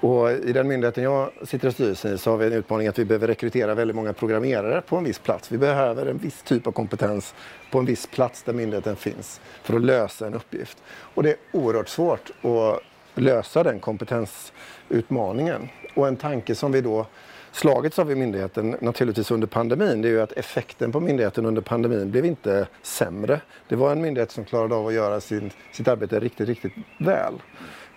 Och 0.00 0.32
I 0.32 0.52
den 0.52 0.68
myndigheten 0.68 1.04
jag 1.04 1.30
sitter 1.44 1.68
i 1.68 1.72
styrelsen 1.72 2.14
i 2.14 2.18
så 2.18 2.30
har 2.30 2.36
vi 2.36 2.46
en 2.46 2.52
utmaning 2.52 2.88
att 2.88 2.98
vi 2.98 3.04
behöver 3.04 3.26
rekrytera 3.26 3.74
väldigt 3.74 3.96
många 3.96 4.12
programmerare 4.12 4.80
på 4.80 4.96
en 4.96 5.04
viss 5.04 5.18
plats. 5.18 5.52
Vi 5.52 5.58
behöver 5.58 6.06
en 6.06 6.18
viss 6.18 6.42
typ 6.42 6.66
av 6.66 6.72
kompetens 6.72 7.34
på 7.70 7.78
en 7.78 7.84
viss 7.84 8.06
plats 8.06 8.42
där 8.42 8.52
myndigheten 8.52 8.96
finns 8.96 9.40
för 9.62 9.76
att 9.76 9.82
lösa 9.82 10.26
en 10.26 10.34
uppgift. 10.34 10.78
Och 11.14 11.22
det 11.22 11.30
är 11.30 11.36
oerhört 11.52 11.88
svårt 11.88 12.30
att 12.42 12.82
lösa 13.14 13.62
den 13.62 13.80
kompetensutmaningen. 13.80 15.68
Och 15.94 16.08
en 16.08 16.16
tanke 16.16 16.54
som 16.54 16.72
vi 16.72 16.80
då 16.80 17.06
slagits 17.52 17.98
av 17.98 18.10
i 18.10 18.14
myndigheten 18.14 18.76
naturligtvis 18.80 19.30
under 19.30 19.46
pandemin 19.46 20.02
det 20.02 20.08
är 20.08 20.10
ju 20.10 20.20
att 20.20 20.32
effekten 20.32 20.92
på 20.92 21.00
myndigheten 21.00 21.46
under 21.46 21.62
pandemin 21.62 22.10
blev 22.10 22.24
inte 22.24 22.66
sämre. 22.82 23.40
Det 23.68 23.76
var 23.76 23.92
en 23.92 24.00
myndighet 24.00 24.30
som 24.30 24.44
klarade 24.44 24.74
av 24.74 24.86
att 24.86 24.94
göra 24.94 25.20
sin, 25.20 25.50
sitt 25.72 25.88
arbete 25.88 26.20
riktigt, 26.20 26.48
riktigt 26.48 26.72
väl. 26.98 27.34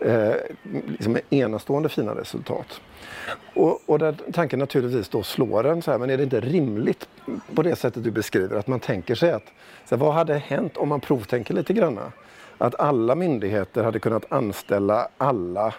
Eh, 0.05 0.35
liksom 0.87 1.17
enastående 1.29 1.89
fina 1.89 2.15
resultat. 2.15 2.81
Och, 3.53 3.81
och 3.85 3.99
där 3.99 4.15
tanken 4.33 4.59
naturligtvis 4.59 5.09
då 5.09 5.23
slår 5.23 5.65
en 5.65 5.81
så 5.81 5.91
här, 5.91 5.97
men 5.97 6.09
är 6.09 6.17
det 6.17 6.23
inte 6.23 6.39
rimligt 6.39 7.07
på 7.55 7.61
det 7.63 7.75
sättet 7.75 8.03
du 8.03 8.11
beskriver 8.11 8.57
att 8.57 8.67
man 8.67 8.79
tänker 8.79 9.15
sig 9.15 9.31
att 9.31 9.45
så 9.85 9.95
här, 9.95 10.05
vad 10.05 10.13
hade 10.13 10.37
hänt 10.37 10.77
om 10.77 10.89
man 10.89 10.99
provtänker 10.99 11.53
lite 11.53 11.73
granna? 11.73 12.11
Att 12.57 12.79
alla 12.79 13.15
myndigheter 13.15 13.83
hade 13.83 13.99
kunnat 13.99 14.31
anställa 14.31 15.07
alla 15.17 15.73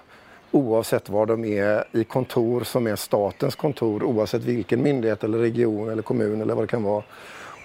oavsett 0.50 1.08
var 1.08 1.26
de 1.26 1.44
är 1.44 1.84
i 1.92 2.04
kontor 2.04 2.64
som 2.64 2.86
är 2.86 2.96
statens 2.96 3.54
kontor 3.54 4.02
oavsett 4.02 4.42
vilken 4.42 4.82
myndighet 4.82 5.24
eller 5.24 5.38
region 5.38 5.88
eller 5.88 6.02
kommun 6.02 6.40
eller 6.40 6.54
vad 6.54 6.64
det 6.64 6.68
kan 6.68 6.82
vara. 6.82 7.02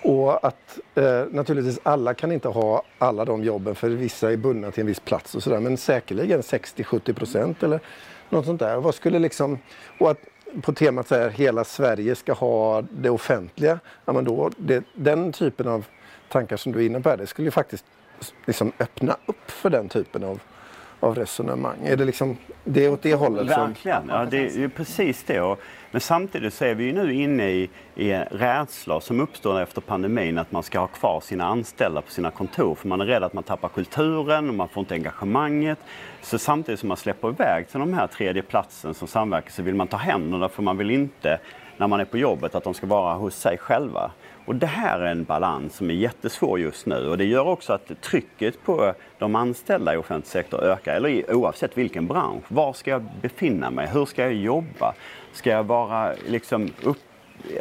Och 0.04 0.46
att 0.48 0.80
eh, 0.96 1.24
naturligtvis 1.32 1.80
alla 1.84 2.14
kan 2.14 2.32
inte 2.32 2.48
ha 2.48 2.84
alla 2.98 3.26
de 3.26 3.44
jobben 3.44 3.76
för 3.76 3.90
vissa 3.90 4.32
är 4.32 4.38
bundna 4.38 4.72
till 4.72 4.82
en 4.82 4.88
viss 4.88 5.00
plats 5.00 5.36
och 5.36 5.44
sådär 5.44 5.60
men 5.60 5.78
säkerligen 5.78 6.42
60-70 6.42 7.14
procent 7.14 7.64
eller 7.64 7.80
något 8.30 8.46
sånt 8.46 8.60
där. 8.60 8.78
Vad 8.78 8.96
skulle 8.96 9.20
liksom, 9.20 9.60
och 10.00 10.12
att 10.12 10.20
på 10.62 10.74
temat 10.74 11.08
så 11.08 11.16
här, 11.16 11.30
hela 11.30 11.64
Sverige 11.64 12.16
ska 12.16 12.34
ha 12.34 12.82
det 12.82 13.10
offentliga, 13.10 13.80
ja, 14.06 14.14
men 14.14 14.26
då, 14.26 14.52
det, 14.58 14.84
den 14.94 15.32
typen 15.32 15.68
av 15.68 15.86
tankar 16.30 16.58
som 16.58 16.72
du 16.72 16.80
är 16.80 16.86
inne 16.86 17.02
på 17.02 17.10
här, 17.10 17.18
det 17.18 17.28
skulle 17.28 17.48
ju 17.48 17.52
faktiskt 17.52 17.86
liksom 18.46 18.72
öppna 18.80 19.18
upp 19.26 19.52
för 19.52 19.70
den 19.70 19.90
typen 19.90 20.24
av 20.24 20.40
av 21.00 21.16
resonemang? 21.16 21.78
Är 21.86 21.98
det 21.98 22.06
liksom 22.06 22.38
det 22.64 22.86
är 22.86 22.92
åt 22.92 23.02
det 23.02 23.14
hållet? 23.14 23.48
Verkligen, 23.48 24.02
som... 24.02 24.10
ja, 24.10 24.26
det 24.26 24.38
är 24.38 24.58
ju 24.58 24.70
precis 24.70 25.24
det. 25.24 25.56
Men 25.92 26.02
samtidigt 26.02 26.54
så 26.54 26.66
är 26.66 26.76
vi 26.76 26.84
ju 26.84 26.94
nu 26.94 27.14
inne 27.14 27.50
i, 27.50 27.70
i 27.96 28.14
rädslor 28.32 29.00
som 29.00 29.20
uppstår 29.20 29.62
efter 29.62 29.82
pandemin 29.82 30.38
att 30.38 30.52
man 30.52 30.64
ska 30.64 30.80
ha 30.80 30.88
kvar 30.88 31.22
sina 31.22 31.46
anställda 31.46 32.02
på 32.02 32.12
sina 32.12 32.32
kontor 32.32 32.76
för 32.76 32.88
man 32.88 33.02
är 33.02 33.06
rädd 33.06 33.24
att 33.24 33.34
man 33.34 33.44
tappar 33.44 33.70
kulturen 33.70 34.50
och 34.50 34.56
man 34.56 34.70
får 34.70 34.82
inte 34.82 34.94
engagemanget. 34.94 35.80
Så 36.22 36.40
samtidigt 36.40 36.80
som 36.80 36.88
man 36.88 36.98
släpper 36.98 37.30
iväg 37.30 37.68
till 37.68 37.80
de 37.80 37.94
här 37.94 38.08
tredje 38.08 38.42
platsen 38.42 38.94
som 38.94 39.08
samverkar 39.08 39.52
så 39.52 39.62
vill 39.62 39.76
man 39.76 39.88
ta 39.88 39.98
händerna 39.98 40.50
för 40.50 40.64
man 40.64 40.78
vill 40.78 40.92
inte 40.92 41.40
när 41.78 41.88
man 41.88 42.00
är 42.00 42.06
på 42.06 42.18
jobbet 42.18 42.56
att 42.56 42.64
de 42.64 42.74
ska 42.74 42.88
vara 42.88 43.14
hos 43.14 43.36
sig 43.36 43.58
själva. 43.58 44.12
Och 44.50 44.56
det 44.56 44.68
här 44.68 45.00
är 45.00 45.12
en 45.12 45.24
balans 45.24 45.76
som 45.76 45.90
är 45.90 45.94
jättesvår 45.94 46.60
just 46.60 46.86
nu 46.86 47.10
och 47.10 47.18
det 47.18 47.26
gör 47.26 47.48
också 47.48 47.74
att 47.74 48.02
trycket 48.02 48.64
på 48.64 48.94
de 49.18 49.36
anställda 49.36 49.94
i 49.94 49.98
offentlig 49.98 50.32
sektor 50.32 50.64
ökar, 50.64 50.96
eller 50.96 51.10
i, 51.10 51.26
oavsett 51.28 51.78
vilken 51.78 52.08
bransch. 52.08 52.44
Var 52.48 52.74
ska 52.74 52.92
jag 52.92 53.04
befinna 53.22 53.70
mig? 53.70 53.88
Hur 53.88 54.06
ska 54.06 54.22
jag 54.22 54.34
jobba? 54.34 54.94
Ska 55.34 55.50
jag 55.50 55.64
vara 55.64 56.14
liksom 56.28 56.70
upp, 56.84 56.98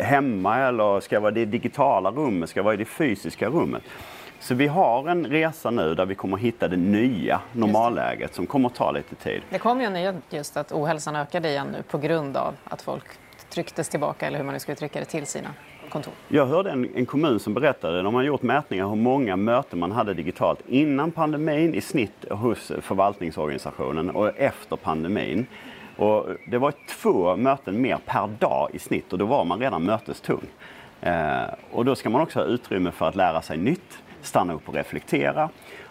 hemma 0.01 0.59
eller 0.59 1.01
ska 1.01 1.16
jag 1.16 1.20
vara 1.20 1.31
i 1.31 1.35
det 1.35 1.44
digitala 1.44 2.11
rummet? 2.11 2.51
Ska 2.51 2.59
jag 2.59 2.64
vara 2.64 2.74
i 2.74 2.77
det 2.77 2.85
fysiska 2.85 3.48
rummet? 3.48 3.83
Så 4.40 4.55
vi 4.55 4.66
har 4.66 5.09
en 5.09 5.27
resa 5.27 5.70
nu 5.70 5.94
där 5.94 6.07
vi 6.07 6.14
kommer 6.14 6.37
att 6.37 6.42
hitta 6.42 6.68
det 6.68 6.77
nya 6.77 7.40
normalläget 7.53 8.35
som 8.35 8.46
kommer 8.46 8.68
att 8.68 8.74
ta 8.74 8.90
lite 8.90 9.14
tid. 9.14 9.42
Det 9.51 9.59
kom 9.59 9.81
ju 9.81 9.87
en 9.87 9.92
nyhet 9.92 10.14
just 10.31 10.57
att 10.57 10.72
ohälsan 10.72 11.16
ökade 11.16 11.48
igen 11.48 11.68
nu 11.72 11.83
på 11.83 11.98
grund 11.98 12.37
av 12.37 12.55
att 12.64 12.83
folk 12.83 13.05
trycktes 13.51 13.88
tillbaka, 13.88 14.27
eller 14.27 14.38
hur 14.38 14.44
man 14.44 14.55
nu 14.55 14.61
ska 14.61 14.72
uttrycka 14.72 14.98
det, 14.98 15.05
till 15.05 15.27
sina 15.27 15.48
kontor. 15.88 16.12
Jag 16.29 16.46
hörde 16.46 16.70
en, 16.70 16.88
en 16.94 17.07
kommun 17.07 17.40
som 17.40 17.55
berättade, 17.55 18.03
de 18.03 18.14
har 18.14 18.22
gjort 18.22 18.42
mätningar 18.42 18.88
hur 18.88 18.96
många 18.96 19.37
möten 19.37 19.79
man 19.79 19.92
hade 19.92 20.14
digitalt 20.14 20.61
innan 20.68 21.11
pandemin 21.11 21.74
i 21.74 21.81
snitt 21.81 22.24
hos 22.31 22.72
förvaltningsorganisationen 22.81 24.11
och 24.11 24.38
efter 24.38 24.77
pandemin. 24.77 25.46
Och 25.96 26.27
det 26.46 26.59
var 26.59 26.72
två 26.88 27.37
möten 27.37 27.83
mer 27.83 27.98
per 28.07 28.27
dag 28.27 28.70
i 28.72 28.79
snitt 28.79 29.12
och 29.12 29.18
då 29.18 29.27
var 29.27 29.44
man 29.44 29.61
redan 29.61 29.85
mötestung. 29.85 30.42
Eh, 31.01 31.42
och 31.70 31.85
då 31.85 31.94
ska 31.94 32.11
man 32.11 32.20
också 32.20 32.38
ha 32.38 32.46
utrymme 32.46 32.90
för 32.90 33.09
att 33.09 33.16
lära 33.16 33.42
sig 33.42 33.57
nytt, 33.57 33.98
stanna 34.22 34.55
upp 34.55 34.68
och 34.68 34.74
reflektera. 34.74 35.48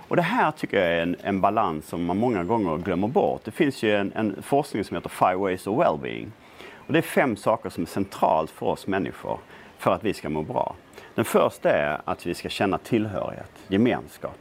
Och 0.08 0.16
det 0.16 0.22
här 0.22 0.52
tycker 0.52 0.78
jag 0.78 0.98
är 0.98 1.02
en, 1.02 1.16
en 1.22 1.42
balans 1.42 1.88
som 1.88 2.06
man 2.06 2.18
många 2.18 2.44
gånger 2.44 2.78
glömmer 2.78 3.08
bort. 3.08 3.42
Det 3.44 3.52
finns 3.52 3.84
ju 3.84 3.96
en, 3.96 4.12
en 4.16 4.42
forskning 4.42 4.84
som 4.84 4.96
heter 4.96 5.10
Five 5.10 5.36
Ways 5.36 5.68
of 5.68 5.80
Wellbeing. 5.80 6.32
Och 6.76 6.94
det 6.94 7.00
är 7.00 7.04
fem 7.04 7.36
saker 7.36 7.70
som 7.70 7.84
är 7.84 7.88
centralt 7.88 8.52
för 8.52 8.66
oss 8.66 8.88
människor 8.88 9.40
för 9.78 9.92
att 9.92 10.04
vi 10.04 10.14
ska 10.14 10.30
må 10.30 10.42
bra. 10.42 10.76
Den 11.16 11.26
första 11.26 11.72
är 11.72 12.02
att 12.06 12.26
vi 12.26 12.34
ska 12.34 12.50
känna 12.50 12.78
tillhörighet, 12.78 13.52
gemenskap. 13.68 14.38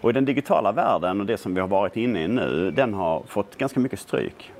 Och 0.00 0.10
i 0.10 0.12
den 0.12 0.24
digitala 0.24 0.72
världen 0.72 1.20
och 1.20 1.26
det 1.26 1.36
som 1.36 1.54
vi 1.54 1.60
har 1.60 1.68
varit 1.68 1.96
inne 1.96 2.24
i 2.24 2.28
nu, 2.28 2.70
den 2.70 2.94
har 2.94 3.22
fått 3.26 3.58
ganska 3.58 3.80
mycket 3.80 4.00
stryk. 4.00 4.52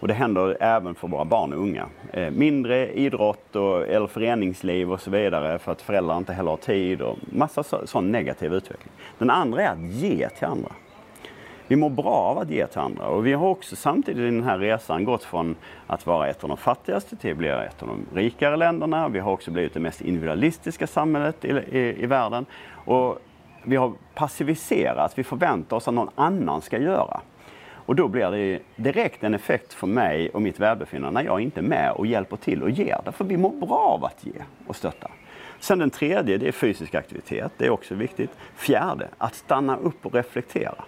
Och 0.00 0.08
det 0.08 0.14
händer 0.14 0.56
även 0.60 0.94
för 0.94 1.08
våra 1.08 1.24
barn 1.24 1.52
och 1.52 1.60
unga. 1.60 1.86
Eh, 2.12 2.30
mindre 2.30 2.92
idrott 2.92 3.56
och, 3.56 3.88
eller 3.88 4.06
föreningsliv 4.06 4.92
och 4.92 5.00
så 5.00 5.10
vidare 5.10 5.58
för 5.58 5.72
att 5.72 5.82
föräldrar 5.82 6.18
inte 6.18 6.32
heller 6.32 6.50
har 6.50 6.56
tid 6.56 7.02
och 7.02 7.18
massa 7.32 7.62
så, 7.62 7.86
sån 7.86 8.12
negativ 8.12 8.54
utveckling. 8.54 8.92
Den 9.18 9.30
andra 9.30 9.62
är 9.62 9.68
att 9.68 9.80
ge 9.80 10.28
till 10.28 10.46
andra. 10.46 10.72
Vi 11.68 11.76
mår 11.76 11.90
bra 11.90 12.12
av 12.12 12.38
att 12.38 12.50
ge 12.50 12.66
till 12.66 12.78
andra 12.78 13.06
och 13.06 13.26
vi 13.26 13.32
har 13.32 13.48
också 13.48 13.76
samtidigt 13.76 14.20
i 14.20 14.24
den 14.24 14.42
här 14.42 14.58
resan 14.58 15.04
gått 15.04 15.24
från 15.24 15.56
att 15.86 16.06
vara 16.06 16.28
ett 16.28 16.42
av 16.42 16.48
de 16.48 16.56
fattigaste 16.56 17.16
till 17.16 17.30
att 17.30 17.38
bli 17.38 17.48
ett 17.48 17.82
av 17.82 17.88
de 17.88 18.06
rikare 18.14 18.56
länderna. 18.56 19.08
Vi 19.08 19.18
har 19.18 19.32
också 19.32 19.50
blivit 19.50 19.74
det 19.74 19.80
mest 19.80 20.00
individualistiska 20.00 20.86
samhället 20.86 21.44
i, 21.44 21.48
i, 21.48 22.02
i 22.02 22.06
världen. 22.06 22.46
Och 22.70 23.18
vi 23.62 23.76
har 23.76 23.92
passiviserat, 24.14 25.18
vi 25.18 25.24
förväntar 25.24 25.76
oss 25.76 25.88
att 25.88 25.94
någon 25.94 26.10
annan 26.14 26.62
ska 26.62 26.78
göra. 26.78 27.20
Och 27.72 27.94
då 27.96 28.08
blir 28.08 28.30
det 28.30 28.60
direkt 28.76 29.24
en 29.24 29.34
effekt 29.34 29.72
för 29.72 29.86
mig 29.86 30.28
och 30.28 30.42
mitt 30.42 30.60
välbefinnande 30.60 31.20
när 31.20 31.26
jag 31.26 31.40
inte 31.40 31.60
är 31.60 31.64
med 31.64 31.92
och 31.92 32.06
hjälper 32.06 32.36
till 32.36 32.62
och 32.62 32.70
ger. 32.70 33.00
Därför 33.04 33.24
vi 33.24 33.36
mår 33.36 33.52
bra 33.52 33.78
av 33.78 34.04
att 34.04 34.26
ge 34.26 34.42
och 34.66 34.76
stötta. 34.76 35.10
Sen 35.60 35.78
den 35.78 35.90
tredje, 35.90 36.38
det 36.38 36.48
är 36.48 36.52
fysisk 36.52 36.94
aktivitet. 36.94 37.52
Det 37.56 37.66
är 37.66 37.70
också 37.70 37.94
viktigt. 37.94 38.30
Fjärde, 38.54 39.08
att 39.18 39.34
stanna 39.34 39.76
upp 39.76 40.06
och 40.06 40.14
reflektera. 40.14 40.84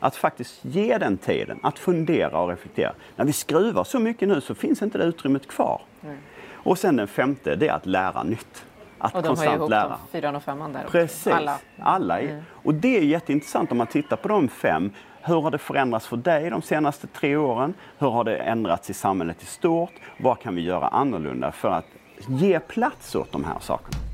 Att 0.00 0.16
faktiskt 0.16 0.64
ge 0.64 0.98
den 0.98 1.16
tiden, 1.18 1.58
att 1.62 1.78
fundera 1.78 2.40
och 2.40 2.48
reflektera. 2.48 2.92
När 3.16 3.24
vi 3.24 3.32
skruvar 3.32 3.84
så 3.84 3.98
mycket 3.98 4.28
nu 4.28 4.40
så 4.40 4.54
finns 4.54 4.82
inte 4.82 4.98
det 4.98 5.04
utrymmet 5.04 5.48
kvar. 5.48 5.82
Mm. 6.04 6.16
Och 6.52 6.78
sen 6.78 6.96
den 6.96 7.08
femte, 7.08 7.56
det 7.56 7.68
är 7.68 7.72
att 7.72 7.86
lära 7.86 8.22
nytt. 8.22 8.64
Att 8.98 9.14
och 9.14 9.22
de 9.22 9.28
konstant 9.28 9.50
har 9.50 9.56
ihop 9.56 9.70
lära. 9.70 9.98
fyran 10.12 10.36
och 10.36 10.42
femman 10.42 10.72
där 10.72 10.84
Precis, 10.90 11.26
alla. 11.26 11.58
alla 11.78 12.20
mm. 12.20 12.42
Och 12.52 12.74
det 12.74 12.98
är 12.98 13.02
jätteintressant 13.02 13.72
om 13.72 13.78
man 13.78 13.86
tittar 13.86 14.16
på 14.16 14.28
de 14.28 14.48
fem. 14.48 14.92
Hur 15.22 15.40
har 15.40 15.50
det 15.50 15.58
förändrats 15.58 16.06
för 16.06 16.16
dig 16.16 16.50
de 16.50 16.62
senaste 16.62 17.06
tre 17.06 17.36
åren? 17.36 17.74
Hur 17.98 18.10
har 18.10 18.24
det 18.24 18.36
ändrats 18.36 18.90
i 18.90 18.94
samhället 18.94 19.42
i 19.42 19.46
stort? 19.46 19.92
Vad 20.18 20.40
kan 20.40 20.54
vi 20.54 20.62
göra 20.62 20.88
annorlunda 20.88 21.52
för 21.52 21.70
att 21.70 21.86
ge 22.28 22.60
plats 22.60 23.14
åt 23.14 23.32
de 23.32 23.44
här 23.44 23.58
sakerna? 23.60 24.09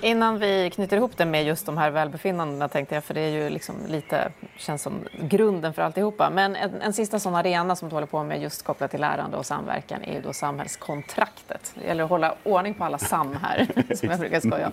Innan 0.00 0.38
vi 0.38 0.70
knyter 0.70 0.96
ihop 0.96 1.16
det 1.16 1.24
med 1.24 1.44
just 1.44 1.66
de 1.66 1.78
här 1.78 1.90
välbefinnandena 1.90 2.68
tänkte 2.68 2.94
jag, 2.94 3.04
för 3.04 3.14
det 3.14 3.20
är 3.20 3.30
ju 3.30 3.50
liksom 3.50 3.74
lite, 3.88 4.32
känns 4.56 4.82
som 4.82 4.94
grunden 5.20 5.74
för 5.74 5.82
alltihopa. 5.82 6.30
Men 6.30 6.56
en, 6.56 6.82
en 6.82 6.92
sista 6.92 7.18
sån 7.18 7.34
arena 7.34 7.76
som 7.76 7.88
du 7.88 7.94
håller 7.94 8.06
på 8.06 8.22
med 8.22 8.42
just 8.42 8.62
kopplat 8.62 8.90
till 8.90 9.00
lärande 9.00 9.36
och 9.36 9.46
samverkan 9.46 10.02
är 10.02 10.14
ju 10.14 10.20
då 10.20 10.32
samhällskontraktet. 10.32 11.72
Det 11.74 11.86
gäller 11.86 12.04
att 12.04 12.10
hålla 12.10 12.34
ordning 12.42 12.74
på 12.74 12.84
alla 12.84 12.98
SAM 12.98 13.38
här, 13.42 13.66
som 13.94 14.10
jag 14.10 14.18
brukar 14.18 14.40
skoja 14.40 14.66
om. 14.66 14.72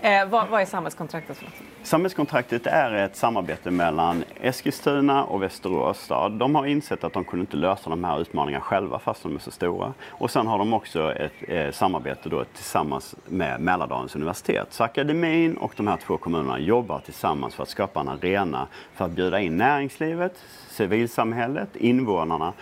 Eh, 0.00 0.28
vad, 0.28 0.48
vad, 0.48 0.60
är 0.60 0.66
samhällskontraktet 0.66 1.36
för 1.36 1.44
något? 1.44 1.54
Samhällskontraktet 1.82 2.66
är 2.66 2.92
ett 2.92 3.16
samarbete 3.16 3.70
mellan 3.70 4.24
Eskilstuna 4.40 5.24
och 5.24 5.42
Västerås 5.42 5.98
stad. 5.98 6.32
De 6.32 6.54
har 6.54 6.66
insett 6.66 7.04
att 7.04 7.12
de 7.12 7.24
kunde 7.24 7.40
inte 7.40 7.56
lösa 7.56 7.90
de 7.90 8.04
här 8.04 8.20
utmaningarna 8.20 8.64
själva 8.64 8.98
fast 8.98 9.22
de 9.22 9.34
är 9.34 9.38
så 9.38 9.50
stora. 9.50 9.94
Och 10.08 10.30
sen 10.30 10.46
har 10.46 10.58
de 10.58 10.72
också 10.72 11.14
ett 11.14 11.32
eh, 11.48 11.70
samarbete 11.70 12.28
då 12.28 12.44
tillsammans 12.44 13.14
med 13.26 13.60
Mälardalens 13.60 14.16
universitet. 14.16 14.65
Så 14.70 14.84
akademin 14.84 15.56
och 15.56 15.72
de 15.76 15.86
här 15.86 15.96
två 15.96 16.16
kommunerna 16.16 16.58
jobbar 16.58 17.00
tillsammans 17.00 17.54
för 17.54 17.62
att 17.62 17.68
skapa 17.68 18.00
en 18.00 18.08
arena 18.08 18.66
för 18.94 19.04
att 19.04 19.10
bjuda 19.10 19.40
in 19.40 19.56
näringslivet, 19.56 20.32
civilsamhället, 20.68 21.76
invånarna 21.76 22.52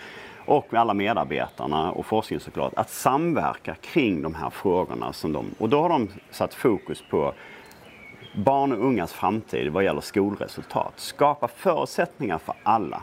och 0.45 0.73
alla 0.73 0.93
medarbetarna 0.93 1.91
och 1.91 2.05
forskningen 2.05 2.41
såklart, 2.41 2.73
att 2.75 2.89
samverka 2.89 3.75
kring 3.75 4.21
de 4.21 4.35
här 4.35 4.49
frågorna. 4.49 5.13
Som 5.13 5.33
de, 5.33 5.45
och 5.57 5.69
då 5.69 5.81
har 5.81 5.89
de 5.89 6.07
satt 6.31 6.53
fokus 6.53 7.03
på 7.09 7.33
barn 8.35 8.71
och 8.71 8.85
ungas 8.85 9.13
framtid 9.13 9.71
vad 9.71 9.83
gäller 9.83 10.01
skolresultat. 10.01 10.93
Skapa 10.95 11.47
förutsättningar 11.47 12.37
för 12.37 12.55
alla 12.63 13.01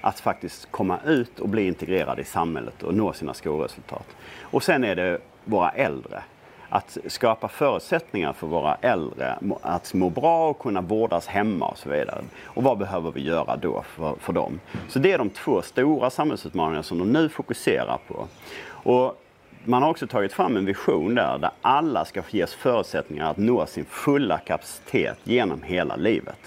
att 0.00 0.20
faktiskt 0.20 0.70
komma 0.70 0.98
ut 1.06 1.40
och 1.40 1.48
bli 1.48 1.66
integrerade 1.66 2.22
i 2.22 2.24
samhället 2.24 2.82
och 2.82 2.94
nå 2.94 3.12
sina 3.12 3.34
skolresultat. 3.34 4.06
Och 4.42 4.62
sen 4.62 4.84
är 4.84 4.96
det 4.96 5.18
våra 5.44 5.70
äldre. 5.70 6.22
Att 6.70 6.98
skapa 7.06 7.48
förutsättningar 7.48 8.32
för 8.32 8.46
våra 8.46 8.74
äldre 8.74 9.38
att 9.62 9.94
må 9.94 10.10
bra 10.10 10.48
och 10.48 10.58
kunna 10.58 10.80
vårdas 10.80 11.26
hemma 11.26 11.68
och 11.68 11.78
så 11.78 11.88
vidare. 11.88 12.24
Och 12.44 12.62
vad 12.62 12.78
behöver 12.78 13.10
vi 13.10 13.20
göra 13.20 13.56
då 13.56 13.82
för, 13.82 14.14
för 14.20 14.32
dem? 14.32 14.60
Så 14.88 14.98
det 14.98 15.12
är 15.12 15.18
de 15.18 15.30
två 15.30 15.62
stora 15.62 16.10
samhällsutmaningar 16.10 16.82
som 16.82 16.98
de 16.98 17.12
nu 17.12 17.28
fokuserar 17.28 17.98
på. 18.08 18.28
Och 18.68 19.22
man 19.64 19.82
har 19.82 19.90
också 19.90 20.06
tagit 20.06 20.32
fram 20.32 20.56
en 20.56 20.64
vision 20.64 21.14
där, 21.14 21.38
där 21.38 21.50
alla 21.62 22.04
ska 22.04 22.22
ges 22.30 22.54
förutsättningar 22.54 23.30
att 23.30 23.36
nå 23.36 23.66
sin 23.66 23.84
fulla 23.84 24.38
kapacitet 24.38 25.18
genom 25.24 25.62
hela 25.62 25.96
livet. 25.96 26.38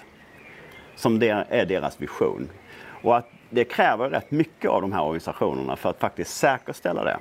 Som 0.95 1.19
det 1.19 1.45
är 1.49 1.65
deras 1.65 2.01
vision. 2.01 2.49
Och 3.03 3.17
att 3.17 3.29
det 3.49 3.63
kräver 3.63 4.09
rätt 4.09 4.31
mycket 4.31 4.71
av 4.71 4.81
de 4.81 4.91
här 4.91 5.01
organisationerna 5.01 5.75
för 5.75 5.89
att 5.89 5.99
faktiskt 5.99 6.37
säkerställa 6.37 7.03
det. 7.03 7.17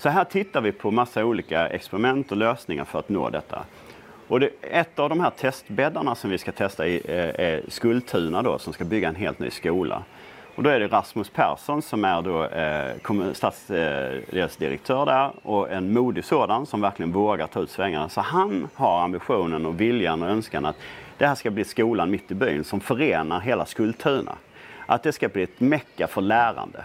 Så 0.00 0.08
här 0.08 0.24
tittar 0.24 0.60
vi 0.60 0.72
på 0.72 0.90
massa 0.90 1.24
olika 1.24 1.66
experiment 1.68 2.30
och 2.30 2.36
lösningar 2.36 2.84
för 2.84 2.98
att 2.98 3.08
nå 3.08 3.30
detta. 3.30 3.64
Och 4.28 4.40
det, 4.40 4.50
ett 4.60 4.98
av 4.98 5.08
de 5.08 5.20
här 5.20 5.30
testbäddarna 5.30 6.14
som 6.14 6.30
vi 6.30 6.38
ska 6.38 6.52
testa 6.52 6.86
i, 6.86 7.02
är, 7.08 7.40
är 7.40 7.62
Skultuna 7.68 8.42
då, 8.42 8.58
som 8.58 8.72
ska 8.72 8.84
bygga 8.84 9.08
en 9.08 9.14
helt 9.14 9.38
ny 9.38 9.50
skola. 9.50 10.02
Och 10.54 10.62
då 10.62 10.70
är 10.70 10.80
det 10.80 10.86
Rasmus 10.86 11.30
Persson 11.30 11.82
som 11.82 12.04
är 12.04 12.22
då 12.22 12.44
eh, 12.44 13.32
stadsdelsdirektör 13.32 15.00
eh, 15.00 15.06
där 15.06 15.32
och 15.42 15.70
en 15.70 15.92
modig 15.92 16.24
sådan 16.24 16.66
som 16.66 16.80
verkligen 16.80 17.12
vågar 17.12 17.46
ta 17.46 17.60
ut 17.60 17.70
svängarna. 17.70 18.08
Så 18.08 18.20
han 18.20 18.68
har 18.74 19.02
ambitionen 19.02 19.66
och 19.66 19.80
viljan 19.80 20.22
och 20.22 20.28
önskan 20.28 20.66
att 20.66 20.76
det 21.18 21.26
här 21.26 21.34
ska 21.34 21.50
bli 21.50 21.64
skolan 21.64 22.10
mitt 22.10 22.30
i 22.30 22.34
byn 22.34 22.64
som 22.64 22.80
förenar 22.80 23.40
hela 23.40 23.66
Skultuna. 23.66 24.36
Att 24.86 25.02
det 25.02 25.12
ska 25.12 25.28
bli 25.28 25.42
ett 25.42 25.60
mecka 25.60 26.06
för 26.06 26.20
lärande. 26.20 26.84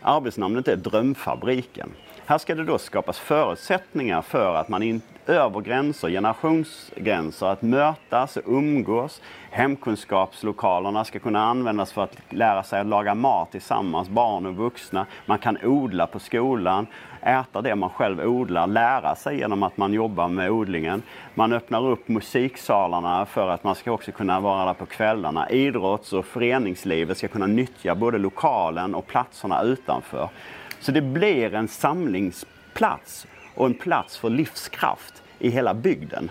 Arbetsnamnet 0.00 0.68
är 0.68 0.76
Drömfabriken. 0.76 1.90
Här 2.26 2.38
ska 2.38 2.54
det 2.54 2.64
då 2.64 2.78
skapas 2.78 3.18
förutsättningar 3.18 4.22
för 4.22 4.54
att 4.54 4.68
man 4.68 4.82
in, 4.82 5.02
över 5.26 5.60
gränser, 5.60 6.08
generationsgränser, 6.08 7.46
att 7.46 7.62
mötas 7.62 8.36
och 8.36 8.42
umgås. 8.46 9.20
Hemkunskapslokalerna 9.50 11.04
ska 11.04 11.18
kunna 11.18 11.44
användas 11.44 11.92
för 11.92 12.02
att 12.02 12.16
lära 12.30 12.62
sig 12.62 12.80
att 12.80 12.86
laga 12.86 13.14
mat 13.14 13.50
tillsammans, 13.50 14.08
barn 14.08 14.46
och 14.46 14.56
vuxna. 14.56 15.06
Man 15.26 15.38
kan 15.38 15.58
odla 15.64 16.06
på 16.06 16.18
skolan, 16.18 16.86
äta 17.22 17.62
det 17.62 17.74
man 17.74 17.90
själv 17.90 18.20
odlar, 18.20 18.66
lära 18.66 19.14
sig 19.14 19.38
genom 19.38 19.62
att 19.62 19.76
man 19.76 19.92
jobbar 19.92 20.28
med 20.28 20.50
odlingen. 20.50 21.02
Man 21.34 21.52
öppnar 21.52 21.86
upp 21.86 22.08
musiksalarna 22.08 23.26
för 23.26 23.48
att 23.48 23.64
man 23.64 23.74
ska 23.74 23.92
också 23.92 24.12
kunna 24.12 24.40
vara 24.40 24.64
där 24.64 24.74
på 24.74 24.86
kvällarna. 24.86 25.50
Idrotts 25.50 26.12
och 26.12 26.24
föreningslivet 26.24 27.18
ska 27.18 27.28
kunna 27.28 27.46
nyttja 27.46 27.94
både 27.94 28.18
lokalen 28.18 28.94
och 28.94 29.06
platserna 29.06 29.62
utanför. 29.62 30.28
Så 30.84 30.92
det 30.92 31.00
blir 31.00 31.54
en 31.54 31.68
samlingsplats 31.68 33.26
och 33.54 33.66
en 33.66 33.74
plats 33.74 34.16
för 34.16 34.30
livskraft 34.30 35.22
i 35.38 35.50
hela 35.50 35.74
bygden. 35.74 36.30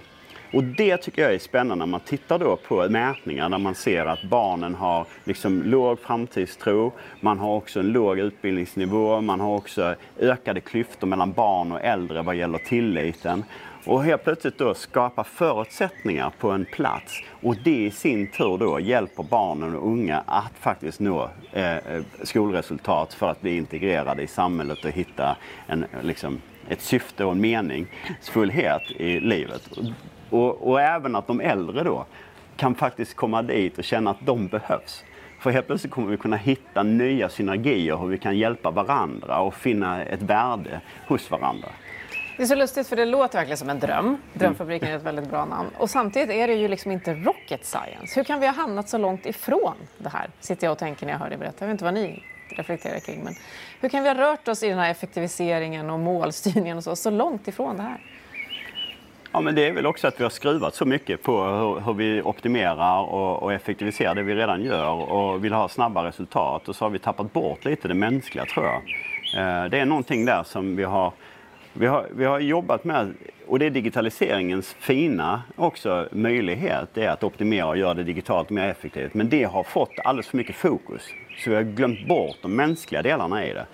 Och 0.53 0.63
det 0.63 0.97
tycker 0.97 1.21
jag 1.21 1.33
är 1.33 1.39
spännande 1.39 1.75
när 1.75 1.91
man 1.91 1.99
tittar 1.99 2.39
då 2.39 2.55
på 2.67 2.89
mätningar 2.89 3.49
där 3.49 3.57
man 3.57 3.75
ser 3.75 4.05
att 4.05 4.23
barnen 4.23 4.75
har 4.75 5.07
liksom 5.23 5.63
låg 5.63 5.99
framtidstro, 5.99 6.91
man 7.19 7.39
har 7.39 7.55
också 7.55 7.79
en 7.79 7.91
låg 7.91 8.19
utbildningsnivå, 8.19 9.21
man 9.21 9.39
har 9.39 9.55
också 9.55 9.95
ökade 10.19 10.61
klyftor 10.61 11.07
mellan 11.07 11.31
barn 11.31 11.71
och 11.71 11.81
äldre 11.81 12.21
vad 12.21 12.35
gäller 12.35 12.57
tilliten. 12.57 13.43
Och 13.85 14.03
helt 14.03 14.23
plötsligt 14.23 14.57
då 14.57 14.73
skapa 14.73 15.23
förutsättningar 15.23 16.31
på 16.39 16.51
en 16.51 16.65
plats 16.65 17.21
och 17.41 17.55
det 17.63 17.85
i 17.85 17.91
sin 17.91 18.27
tur 18.27 18.57
då 18.57 18.79
hjälper 18.79 19.23
barnen 19.23 19.75
och 19.75 19.87
unga 19.87 20.23
att 20.25 20.53
faktiskt 20.59 20.99
nå 20.99 21.29
eh, 21.51 21.77
eh, 21.77 22.03
skolresultat 22.23 23.13
för 23.13 23.29
att 23.29 23.41
bli 23.41 23.57
integrerade 23.57 24.23
i 24.23 24.27
samhället 24.27 24.85
och 24.85 24.91
hitta 24.91 25.35
en, 25.67 25.85
liksom, 26.01 26.41
ett 26.69 26.81
syfte 26.81 27.25
och 27.25 27.31
en 27.31 27.41
meningsfullhet 27.41 28.81
i 28.91 29.19
livet. 29.19 29.69
Och, 30.29 30.67
och 30.69 30.81
även 30.81 31.15
att 31.15 31.27
de 31.27 31.41
äldre 31.41 31.83
då 31.83 32.05
kan 32.57 32.75
faktiskt 32.75 33.15
komma 33.15 33.41
dit 33.41 33.77
och 33.77 33.83
känna 33.83 34.11
att 34.11 34.25
de 34.25 34.47
behövs. 34.47 35.03
För 35.39 35.51
helt 35.51 35.67
plötsligt 35.67 35.93
kommer 35.93 36.07
vi 36.11 36.17
kunna 36.17 36.37
hitta 36.37 36.83
nya 36.83 37.29
synergier 37.29 37.97
hur 37.97 38.07
vi 38.07 38.17
kan 38.17 38.37
hjälpa 38.37 38.71
varandra 38.71 39.39
och 39.39 39.53
finna 39.53 40.03
ett 40.03 40.21
värde 40.21 40.81
hos 41.07 41.31
varandra. 41.31 41.67
Det 42.37 42.43
är 42.43 42.47
så 42.47 42.55
lustigt 42.55 42.87
för 42.87 42.95
det 42.95 43.05
låter 43.05 43.37
verkligen 43.37 43.57
som 43.57 43.69
en 43.69 43.79
dröm. 43.79 44.17
Drömfabriken 44.33 44.89
är 44.89 44.95
ett 44.95 45.03
väldigt 45.03 45.29
bra 45.29 45.45
namn. 45.45 45.69
Och 45.77 45.89
samtidigt 45.89 46.29
är 46.29 46.47
det 46.47 46.53
ju 46.53 46.67
liksom 46.67 46.91
inte 46.91 47.13
rocket 47.13 47.65
science. 47.65 48.15
Hur 48.15 48.23
kan 48.23 48.39
vi 48.39 48.45
ha 48.45 48.53
hamnat 48.53 48.89
så 48.89 48.97
långt 48.97 49.25
ifrån 49.25 49.75
det 49.97 50.09
här? 50.09 50.29
Sitter 50.39 50.67
jag 50.67 50.71
och 50.71 50.77
tänker 50.77 51.05
när 51.05 51.13
jag 51.13 51.19
hör 51.19 51.29
dig 51.29 51.37
berätta. 51.37 51.55
Jag 51.59 51.67
vet 51.67 51.73
inte 51.73 51.83
vad 51.83 51.93
ni 51.93 52.23
reflekterar 52.49 52.99
kring. 52.99 53.23
Men 53.23 53.33
hur 53.81 53.89
kan 53.89 54.03
vi 54.03 54.09
ha 54.09 54.15
rört 54.15 54.47
oss 54.47 54.63
i 54.63 54.69
den 54.69 54.77
här 54.77 54.91
effektiviseringen 54.91 55.89
och 55.89 55.99
målstyrningen 55.99 56.77
och 56.77 56.83
så, 56.83 56.95
så 56.95 57.09
långt 57.09 57.47
ifrån 57.47 57.77
det 57.77 57.83
här? 57.83 57.97
Ja, 59.31 59.41
men 59.41 59.55
det 59.55 59.67
är 59.67 59.73
väl 59.73 59.85
också 59.85 60.07
att 60.07 60.19
vi 60.19 60.23
har 60.23 60.29
skruvat 60.29 60.75
så 60.75 60.85
mycket 60.85 61.23
på 61.23 61.43
hur, 61.43 61.79
hur 61.79 61.93
vi 61.93 62.21
optimerar 62.21 63.01
och, 63.01 63.43
och, 63.43 63.53
effektiviserar 63.53 64.15
det 64.15 64.23
vi 64.23 64.35
redan 64.35 64.63
gör 64.63 65.11
och 65.11 65.45
vill 65.45 65.53
ha 65.53 65.69
snabba 65.69 66.03
resultat. 66.03 66.69
Och 66.69 66.75
så 66.75 66.85
har 66.85 66.89
vi 66.89 66.99
tappat 66.99 67.33
bort 67.33 67.65
lite 67.65 67.87
det 67.87 67.93
mänskliga, 67.93 68.45
tror 68.45 68.65
jag. 68.65 68.81
Eh, 69.37 69.69
det 69.69 69.79
är 69.79 69.85
någonting 69.85 70.25
där 70.25 70.43
som 70.43 70.75
vi 70.75 70.83
har 70.83 71.13
vi 71.73 71.85
har, 71.85 72.07
vi 72.15 72.25
har 72.25 72.39
jobbat 72.39 72.83
med, 72.83 73.13
och 73.47 73.59
det 73.59 73.65
är 73.65 73.69
digitaliseringens 73.69 74.73
fina 74.79 75.43
också 75.55 76.07
möjlighet, 76.11 76.89
det 76.93 77.03
är 77.03 77.09
att 77.09 77.23
optimera 77.23 77.67
och 77.67 77.77
göra 77.77 77.93
det 77.93 78.03
digitalt 78.03 78.49
mer 78.49 78.67
effektivt. 78.67 79.13
Men 79.13 79.29
det 79.29 79.43
har 79.43 79.63
fått 79.63 79.91
alldeles 80.03 80.27
för 80.27 80.37
mycket 80.37 80.55
fokus. 80.55 81.01
Så 81.37 81.49
vi 81.49 81.55
har 81.55 81.63
glömt 81.63 82.07
bort 82.07 82.37
de 82.41 82.55
mänskliga 82.55 83.01
delarna 83.01 83.45
i 83.45 83.53
det. 83.53 83.65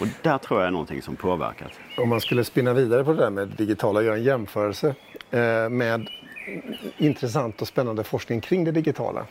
Och 0.00 0.06
där 0.22 0.38
tror 0.38 0.60
jag 0.60 0.66
är 0.66 0.70
någonting 0.70 1.02
som 1.02 1.16
påverkat. 1.16 1.72
Om 1.98 2.08
man 2.08 2.20
skulle 2.20 2.44
spinna 2.44 2.72
vidare 2.72 3.04
på 3.04 3.12
det 3.12 3.18
där 3.18 3.30
med 3.30 3.48
digitala 3.48 3.98
och 3.98 4.04
göra 4.04 4.16
en 4.16 4.22
jämförelse 4.22 4.94
eh, 5.30 5.68
med 5.68 6.08
intressant 6.98 7.62
och 7.62 7.68
spännande 7.68 8.04
forskning 8.04 8.40
kring 8.40 8.64
det 8.64 8.72
digitala 8.72 9.26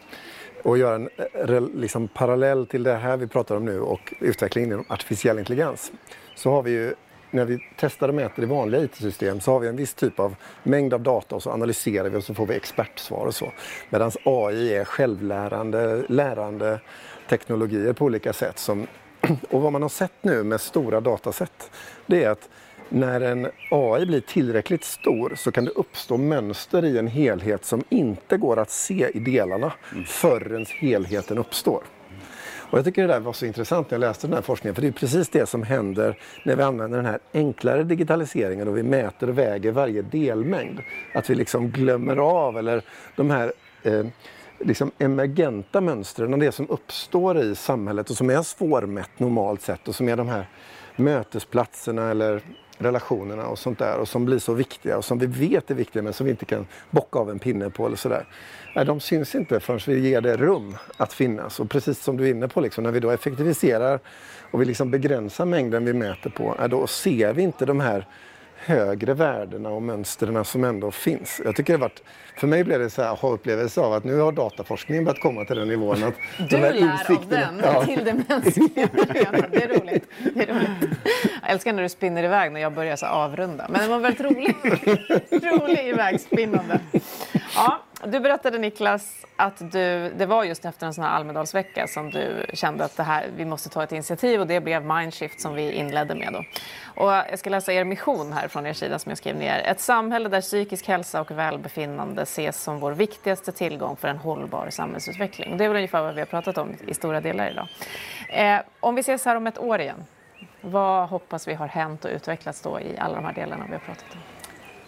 och 0.64 0.78
göra 0.78 0.96
en 0.96 1.10
eh, 1.48 1.62
liksom, 1.76 2.08
parallell 2.08 2.66
till 2.66 2.84
det 2.84 2.96
här 2.96 3.18
vi 3.18 3.28
pratar 3.28 3.56
om 3.56 3.66
nu 3.66 3.80
och 3.80 4.14
utvecklingen 4.20 4.72
inom 4.72 4.86
artificiell 4.88 5.40
intelligens 5.40 5.92
så 6.36 6.52
har 6.52 6.64
vi 6.64 6.72
ju 6.72 6.94
när 7.36 7.46
vi 7.46 7.60
testar 7.76 8.10
och 8.10 8.16
mäter 8.16 8.44
i 8.44 8.46
vanliga 8.46 8.84
IT-system 8.84 9.40
så 9.40 9.52
har 9.52 9.60
vi 9.60 9.68
en 9.68 9.76
viss 9.76 9.94
typ 9.94 10.20
av 10.20 10.36
mängd 10.64 10.94
av 10.94 11.02
data 11.02 11.36
och 11.36 11.44
så 11.44 11.52
analyserar 11.52 12.10
vi 12.10 12.18
och 12.18 12.24
så 12.24 12.34
får 12.34 12.46
vi 12.46 12.56
expertsvar 12.56 13.26
och 13.26 13.36
så. 13.36 13.52
Medan 13.90 14.12
AI 14.24 14.74
är 14.74 14.86
självlärande, 14.86 16.04
lärande 16.10 16.80
teknologier 17.30 17.94
på 17.94 18.06
olika 18.06 18.34
sätt. 18.34 18.60
Som, 18.60 18.88
och 19.50 19.62
vad 19.62 19.72
man 19.72 19.82
har 19.82 19.90
sett 19.90 20.14
nu 20.22 20.44
med 20.44 20.62
stora 20.62 21.02
dataset 21.02 21.72
det 22.06 22.24
är 22.24 22.30
att 22.30 22.50
när 22.90 23.22
en 23.22 23.48
AI 23.72 24.06
blir 24.06 24.22
tillräckligt 24.22 24.84
stor 24.84 25.34
så 25.36 25.52
kan 25.52 25.66
det 25.66 25.72
uppstå 25.72 26.18
mönster 26.18 26.86
i 26.86 26.98
en 26.98 27.08
helhet 27.08 27.66
som 27.66 27.84
inte 27.90 28.38
går 28.38 28.60
att 28.60 28.72
se 28.72 29.10
i 29.14 29.20
delarna 29.20 29.74
mm. 29.92 30.06
förrän 30.06 30.66
helheten 30.70 31.38
uppstår. 31.38 31.84
Och 32.76 32.80
jag 32.80 32.86
tycker 32.86 33.02
det 33.02 33.14
där 33.14 33.20
var 33.20 33.34
så 33.34 33.46
intressant 33.46 33.92
när 33.92 33.96
jag 33.96 34.00
läste 34.00 34.28
den 34.28 34.34
här 34.34 34.42
forskningen 34.42 34.76
för 34.76 34.82
det 34.82 34.88
är 34.88 34.92
precis 34.92 35.30
det 35.30 35.46
som 35.46 35.64
händer 35.64 36.18
när 36.46 36.56
vi 36.56 36.64
använder 36.64 36.98
den 36.98 37.06
här 37.06 37.20
enklare 37.34 37.84
digitaliseringen 37.84 38.68
och 38.68 38.78
vi 38.78 38.84
mäter 38.84 39.30
och 39.30 39.38
väger 39.38 39.72
varje 39.72 40.02
delmängd. 40.02 40.80
Att 41.14 41.30
vi 41.30 41.36
liksom 41.36 41.70
glömmer 41.70 42.18
av 42.18 42.58
eller 42.58 42.82
de 43.16 43.30
här 43.30 43.54
eh, 43.84 44.06
liksom 44.60 44.92
emergenta 44.98 45.82
mönstren, 45.82 46.40
det 46.40 46.52
som 46.52 46.70
uppstår 46.70 47.38
i 47.38 47.56
samhället 47.56 48.10
och 48.10 48.18
som 48.18 48.30
är 48.30 48.42
svårmätt 48.42 49.20
normalt 49.20 49.62
sett 49.62 49.88
och 49.88 49.96
som 49.96 50.10
är 50.10 50.18
de 50.18 50.28
här 50.28 50.50
mötesplatserna 50.96 52.12
eller 52.12 52.42
relationerna 52.78 53.48
och 53.48 53.60
sånt 53.60 53.80
där 53.80 53.98
och 53.98 54.08
som 54.08 54.26
blir 54.26 54.40
så 54.40 54.54
viktiga 54.54 54.98
och 54.98 55.06
som 55.06 55.20
vi 55.20 55.26
vet 55.26 55.72
är 55.72 55.76
viktiga 55.76 56.04
men 56.04 56.14
som 56.14 56.26
vi 56.26 56.32
inte 56.32 56.46
kan 56.46 56.68
bocka 56.90 57.20
av 57.20 57.30
en 57.30 57.40
pinne 57.40 57.70
på 57.70 57.86
eller 57.86 57.98
sådär. 57.98 58.26
Nej, 58.76 58.86
de 58.86 59.00
syns 59.00 59.36
inte 59.36 59.60
förrän 59.60 59.80
vi 59.88 60.10
ger 60.10 60.22
det 60.22 60.38
rum 60.38 60.78
att 60.98 61.14
finnas. 61.14 61.60
Och 61.60 61.70
precis 61.70 62.04
som 62.04 62.18
du 62.18 62.26
är 62.26 62.32
inne 62.32 62.48
på, 62.48 62.62
liksom, 62.62 62.84
när 62.84 62.92
vi 62.92 63.00
då 63.00 63.10
effektiviserar 63.10 64.00
och 64.52 64.62
vi 64.62 64.66
liksom 64.66 64.92
begränsar 64.92 65.46
mängden 65.46 65.86
vi 65.86 65.94
mäter 65.94 66.30
på, 66.30 66.56
då 66.70 66.88
ser 66.88 67.34
vi 67.34 67.42
inte 67.42 67.66
de 67.66 67.80
här 67.80 68.08
högre 68.58 69.14
värdena 69.14 69.70
och 69.70 69.82
mönstren 69.82 70.46
som 70.46 70.64
ändå 70.64 70.92
finns. 70.92 71.42
Jag 71.46 71.56
tycker 71.56 71.74
det 71.74 71.80
varit, 71.80 72.04
för 72.38 72.48
mig 72.48 72.64
blev 72.64 72.80
det 72.80 72.90
så 72.90 73.02
här 73.02 73.26
upplevelse 73.26 73.82
av 73.82 73.94
att 73.94 74.04
nu 74.04 74.20
har 74.20 74.32
dataforskningen 74.32 75.06
börjat 75.06 75.22
komma 75.22 75.46
till 75.46 75.56
den 75.56 75.68
nivån 75.68 76.04
att 76.04 76.14
du 76.38 76.46
de 76.46 76.58
lär 76.58 77.12
av 77.12 77.30
den 77.30 77.62
ja. 77.64 77.86
till 77.86 78.06
det 78.06 78.14
mänskliga. 78.28 78.90
det 79.52 79.64
är 79.64 79.80
roligt. 79.80 80.04
Det 80.36 80.50
är 80.50 80.54
roligt. 80.54 81.00
Jag 81.46 81.52
älskar 81.52 81.74
när 81.74 81.84
du 81.84 81.90
spinner 81.90 82.24
iväg 82.24 82.52
när 82.52 82.62
jag 82.62 82.74
börjar 82.74 82.96
så 82.96 83.06
avrunda. 83.06 83.66
Men 83.70 83.82
det 83.82 83.88
var 83.88 84.00
väldigt 84.00 84.22
roligt. 84.22 84.64
rolig 85.44 85.88
ivägspinnande. 85.88 86.80
Ja, 87.56 87.80
Du 88.04 88.20
berättade 88.20 88.58
Niklas 88.58 89.26
att 89.36 89.72
du, 89.72 90.10
det 90.10 90.26
var 90.26 90.44
just 90.44 90.66
efter 90.66 90.88
en 90.88 90.94
sån 90.94 91.04
här 91.04 91.12
Almedalsvecka 91.12 91.88
som 91.88 92.10
du 92.10 92.46
kände 92.54 92.86
att 92.86 92.98
det 92.98 93.04
här, 93.04 93.26
vi 93.38 93.46
måste 93.46 93.70
ta 93.70 93.84
ett 93.84 93.92
initiativ 93.92 94.42
och 94.42 94.48
det 94.48 94.62
blev 94.62 94.86
Mindshift 94.86 95.42
som 95.42 95.54
vi 95.54 95.72
inledde 95.72 96.16
med. 96.16 96.34
Då. 96.34 96.44
Och 97.02 97.12
jag 97.12 97.40
ska 97.40 97.50
läsa 97.50 97.74
er 97.74 97.84
mission 97.84 98.34
här 98.34 98.48
från 98.48 98.66
er 98.66 98.74
sida 98.74 99.00
som 99.00 99.10
jag 99.10 99.18
skrev 99.18 99.36
ner. 99.36 99.60
Ett 99.60 99.80
samhälle 99.80 100.30
där 100.30 100.42
psykisk 100.42 100.88
hälsa 100.88 101.22
och 101.22 101.32
välbefinnande 101.32 102.22
ses 102.22 102.64
som 102.64 102.80
vår 102.80 102.92
viktigaste 102.92 103.52
tillgång 103.52 103.96
för 103.96 104.08
en 104.08 104.18
hållbar 104.18 104.68
samhällsutveckling. 104.70 105.58
Det 105.58 105.64
är 105.64 105.68
väl 105.68 105.76
ungefär 105.76 106.02
vad 106.02 106.14
vi 106.14 106.22
har 106.22 106.26
pratat 106.26 106.58
om 106.58 106.76
i 106.88 106.94
stora 106.94 107.22
delar 107.22 107.52
idag. 107.52 107.68
Eh, 108.30 108.62
om 108.80 108.96
vi 108.96 109.02
ses 109.02 109.26
här 109.26 109.36
om 109.36 109.48
ett 109.48 109.58
år 109.58 109.82
igen, 109.82 110.06
vad 110.72 111.10
hoppas 111.10 111.48
vi 111.48 111.54
har 111.54 111.68
hänt 111.68 112.06
och 112.06 112.12
utvecklats 112.12 112.62
då 112.62 112.80
i 112.80 112.98
alla 112.98 113.16
de 113.16 113.26
här 113.26 113.34
delarna 113.34 113.66
vi 113.68 113.74
har 113.74 113.80
pratat 113.80 114.06
om? 114.14 114.20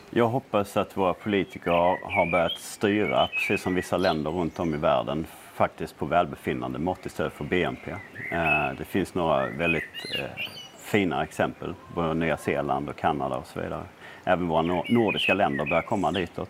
Jag 0.10 0.28
hoppas 0.28 0.78
att 0.78 0.98
våra 0.98 1.14
politiker 1.14 1.72
har 2.16 2.32
börjat 2.32 2.58
styra, 2.58 3.28
precis 3.28 3.62
som 3.62 3.76
vissa 3.76 3.98
länder 3.98 4.32
runt 4.32 4.60
om 4.60 4.74
i 4.74 4.78
världen, 4.78 5.28
faktiskt 5.54 5.98
på 5.98 6.06
välbefinnande 6.06 6.80
mått 6.80 7.06
istället 7.06 7.34
för 7.34 7.44
BNP. 7.44 7.92
Eh, 7.92 8.78
det 8.78 8.86
finns 8.86 9.14
några 9.14 9.48
väldigt 9.48 9.84
eh, 10.20 10.44
fina 10.78 11.24
exempel, 11.24 11.74
både 11.96 12.14
Nya 12.14 12.38
Zeeland 12.38 12.90
och 12.90 12.96
Kanada 12.96 13.36
och 13.36 13.48
så 13.48 13.60
vidare. 13.60 13.84
Även 14.24 14.48
våra 14.48 14.62
nordiska 14.90 15.34
länder 15.34 15.66
börjar 15.66 15.82
komma 15.82 16.12
ditåt. 16.12 16.50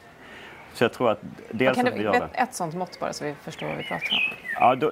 Så 0.74 0.84
jag 0.84 0.94
tror 0.94 1.12
att 1.12 1.20
dels 1.52 1.78
kan 1.78 1.88
att 1.88 1.94
vi 1.94 2.02
gör 2.02 2.12
det. 2.12 2.30
Ett 2.34 2.54
sånt 2.54 2.76
mått 2.76 3.00
bara 3.00 3.14
så 3.14 3.26
vi 3.26 3.34
förstår 3.44 3.68
vad 3.68 3.78
vi 3.78 3.84
pratar 3.84 4.14
om. 4.14 4.38
Ja, 4.60 4.76
då, 4.76 4.92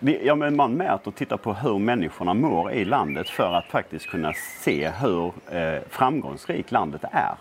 ja, 0.22 0.34
men 0.34 0.56
man 0.56 0.72
mäter 0.72 1.08
och 1.08 1.14
tittar 1.14 1.36
på 1.36 1.54
hur 1.54 1.78
människorna 1.78 2.34
mår 2.34 2.72
i 2.72 2.84
landet 2.84 3.28
för 3.28 3.52
att 3.52 3.64
faktiskt 3.64 4.10
kunna 4.10 4.32
se 4.60 4.90
hur 5.00 5.32
eh, 5.50 5.82
framgångsrikt 5.88 6.72
landet 6.72 7.04
är. 7.12 7.36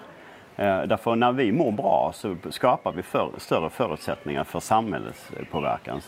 Eh, 0.57 0.87
därför 0.87 1.15
när 1.15 1.31
vi 1.31 1.51
mår 1.51 1.71
bra 1.71 2.11
så 2.15 2.35
skapar 2.49 2.91
vi 2.91 3.03
för, 3.03 3.29
större 3.37 3.69
förutsättningar 3.69 4.43
för 4.43 4.59
samhällspåverkan. 4.59 6.01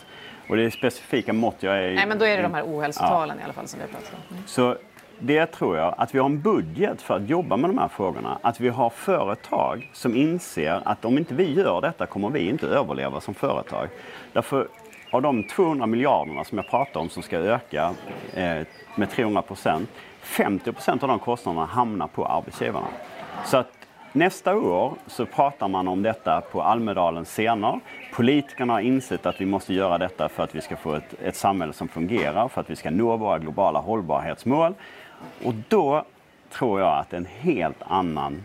Och 0.48 0.56
det 0.56 0.64
är 0.64 0.70
specifika 0.70 1.32
mått 1.32 1.56
jag 1.60 1.84
är... 1.84 1.94
Nej, 1.94 2.06
men 2.06 2.18
då 2.18 2.24
är 2.24 2.36
det 2.36 2.42
de 2.42 2.54
här 2.54 2.64
ohälsotalen 2.66 3.36
ja. 3.36 3.42
i 3.42 3.44
alla 3.44 3.52
fall 3.52 3.68
som 3.68 3.78
vi 3.78 3.84
har 3.86 3.90
pratat 3.90 4.12
om. 4.14 4.36
Mm. 4.36 4.42
Så 4.46 4.76
det 5.18 5.46
tror 5.46 5.76
jag, 5.76 5.94
att 5.98 6.14
vi 6.14 6.18
har 6.18 6.26
en 6.26 6.40
budget 6.40 7.02
för 7.02 7.16
att 7.16 7.28
jobba 7.28 7.56
med 7.56 7.70
de 7.70 7.78
här 7.78 7.88
frågorna. 7.88 8.38
Att 8.42 8.60
vi 8.60 8.68
har 8.68 8.90
företag 8.90 9.90
som 9.92 10.16
inser 10.16 10.80
att 10.84 11.04
om 11.04 11.18
inte 11.18 11.34
vi 11.34 11.54
gör 11.54 11.80
detta 11.80 12.06
kommer 12.06 12.30
vi 12.30 12.48
inte 12.48 12.66
överleva 12.66 13.20
som 13.20 13.34
företag. 13.34 13.88
Därför 14.32 14.68
av 15.10 15.22
de 15.22 15.44
200 15.44 15.86
miljarderna 15.86 16.44
som 16.44 16.58
jag 16.58 16.68
pratar 16.68 17.00
om 17.00 17.08
som 17.08 17.22
ska 17.22 17.38
öka 17.38 17.94
eh, 18.34 18.66
med 18.96 19.10
300 19.10 19.42
procent, 19.42 19.90
50 20.20 20.72
procent 20.72 21.02
av 21.02 21.08
de 21.08 21.18
kostnaderna 21.18 21.66
hamnar 21.66 22.06
på 22.06 22.26
arbetsgivarna. 22.26 22.88
Så 23.44 23.56
att 23.56 23.78
Nästa 24.12 24.56
år 24.56 24.94
så 25.06 25.26
pratar 25.26 25.68
man 25.68 25.88
om 25.88 26.02
detta 26.02 26.40
på 26.40 26.62
Almedalens 26.62 27.28
scener. 27.28 27.80
Politikerna 28.14 28.72
har 28.72 28.80
insett 28.80 29.26
att 29.26 29.40
vi 29.40 29.46
måste 29.46 29.74
göra 29.74 29.98
detta 29.98 30.28
för 30.28 30.42
att 30.42 30.54
vi 30.54 30.60
ska 30.60 30.76
få 30.76 30.94
ett, 30.94 31.14
ett 31.22 31.36
samhälle 31.36 31.72
som 31.72 31.88
fungerar, 31.88 32.48
för 32.48 32.60
att 32.60 32.70
vi 32.70 32.76
ska 32.76 32.90
nå 32.90 33.16
våra 33.16 33.38
globala 33.38 33.78
hållbarhetsmål. 33.78 34.74
Och 35.44 35.54
då 35.68 36.04
tror 36.50 36.80
jag 36.80 36.98
att 36.98 37.12
en 37.12 37.26
helt 37.26 37.82
annan, 37.86 38.42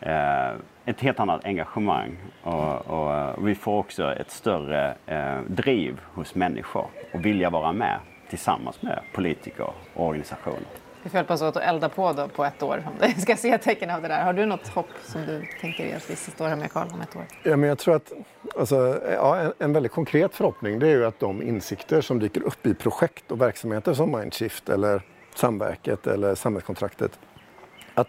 eh, 0.00 0.50
ett 0.84 1.00
helt 1.00 1.20
annat 1.20 1.44
engagemang 1.44 2.16
och, 2.42 2.86
och, 2.86 3.48
vi 3.48 3.54
får 3.54 3.78
också 3.78 4.12
ett 4.12 4.30
större 4.30 4.94
eh, 5.06 5.40
driv 5.46 6.00
hos 6.14 6.34
människor 6.34 6.86
och 7.14 7.26
vilja 7.26 7.50
vara 7.50 7.72
med 7.72 7.98
tillsammans 8.28 8.82
med 8.82 9.00
politiker 9.12 9.70
och 9.94 10.06
organisationer. 10.06 10.68
Vi 11.02 11.10
får 11.10 11.18
hjälpas 11.18 11.42
åt 11.42 11.56
att 11.56 11.62
elda 11.62 11.88
på 11.88 12.12
då 12.12 12.28
på 12.28 12.44
ett 12.44 12.62
år 12.62 12.82
om 12.86 12.92
det 12.98 13.20
ska 13.20 13.36
se 13.36 13.58
tecken 13.58 13.90
av 13.90 14.02
det 14.02 14.08
där. 14.08 14.24
Har 14.24 14.32
du 14.32 14.46
något 14.46 14.68
hopp 14.68 14.88
som 15.04 15.26
du 15.26 15.42
tänker 15.60 15.84
dig 15.84 15.94
att 15.94 16.10
vi 16.10 16.16
står 16.16 16.48
här 16.48 16.56
med 16.56 16.72
Karl 16.72 16.88
om 16.94 17.00
ett 17.00 17.16
år? 17.16 17.22
Ja, 17.42 17.56
men 17.56 17.68
jag 17.68 17.78
tror 17.78 17.96
att 17.96 18.12
alltså, 18.58 19.00
ja, 19.12 19.36
en, 19.38 19.52
en, 19.58 19.72
väldigt 19.72 19.92
konkret 19.92 20.34
förhoppning 20.34 20.78
det 20.78 20.86
är 20.86 20.90
ju 20.90 21.06
att 21.06 21.20
de 21.20 21.42
insikter 21.42 22.00
som 22.00 22.18
dyker 22.18 22.42
upp 22.42 22.66
i 22.66 22.74
projekt 22.74 23.32
och 23.32 23.40
verksamheter 23.40 23.94
som 23.94 24.12
Mindshift 24.12 24.68
eller 24.68 25.02
Samverket 25.34 26.06
eller 26.06 26.34
Samhällskontraktet 26.34 27.18
att 27.94 28.08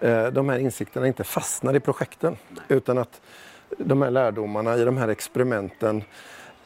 eh, 0.00 0.26
de 0.26 0.48
här 0.48 0.58
insikterna 0.58 1.06
inte 1.06 1.24
fastnar 1.24 1.76
i 1.76 1.80
projekten 1.80 2.36
utan 2.68 2.98
att 2.98 3.20
de 3.78 4.02
här 4.02 4.10
lärdomarna 4.10 4.76
i 4.76 4.84
de 4.84 4.96
här 4.96 5.08
experimenten 5.08 6.04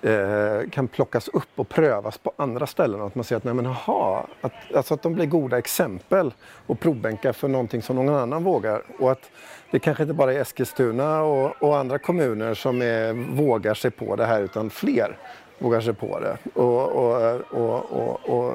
eh, 0.03 0.71
kan 0.71 0.89
plockas 0.89 1.29
upp 1.29 1.49
och 1.57 1.69
prövas 1.69 2.19
på 2.19 2.33
andra 2.37 2.67
ställen. 2.67 3.01
Att 3.01 3.15
man 3.15 3.25
ser 3.25 3.37
att, 3.37 3.45
nej 3.45 3.55
men 3.55 3.67
aha, 3.67 4.27
att, 4.41 4.53
alltså 4.75 4.95
att 4.95 5.03
de 5.03 5.15
blir 5.15 5.27
goda 5.27 5.59
exempel 5.59 6.35
och 6.67 6.81
provbänkar 6.81 7.33
för 7.33 7.49
någonting 7.49 7.83
som 7.83 7.97
någon 7.97 8.15
annan 8.15 8.45
vågar. 8.45 8.83
Och 8.99 9.13
att 9.13 9.31
det 9.71 9.79
kanske 9.79 10.03
inte 10.03 10.15
bara 10.15 10.33
är 10.33 10.41
Eskilstuna 10.41 11.23
och, 11.23 11.63
och 11.63 11.77
andra 11.77 11.99
kommuner 11.99 12.55
som 12.55 12.83
är, 12.83 13.13
vågar 13.35 13.75
sig 13.75 13.91
på 13.91 14.17
det 14.17 14.27
här 14.27 14.43
utan 14.43 14.71
fler 14.71 15.19
vågar 15.59 15.81
sig 15.81 15.95
på 15.95 16.21
det 16.21 16.39
och, 16.55 16.93
och, 16.93 17.93
och, 17.93 18.29
och 18.29 18.55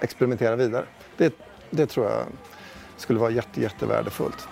experimentera 0.00 0.56
vidare. 0.56 0.84
Det, 1.16 1.34
det 1.70 1.86
tror 1.86 2.06
jag 2.06 2.24
skulle 2.96 3.18
vara 3.18 3.30
jätte, 3.30 3.60
jättevärdefullt 3.60 4.48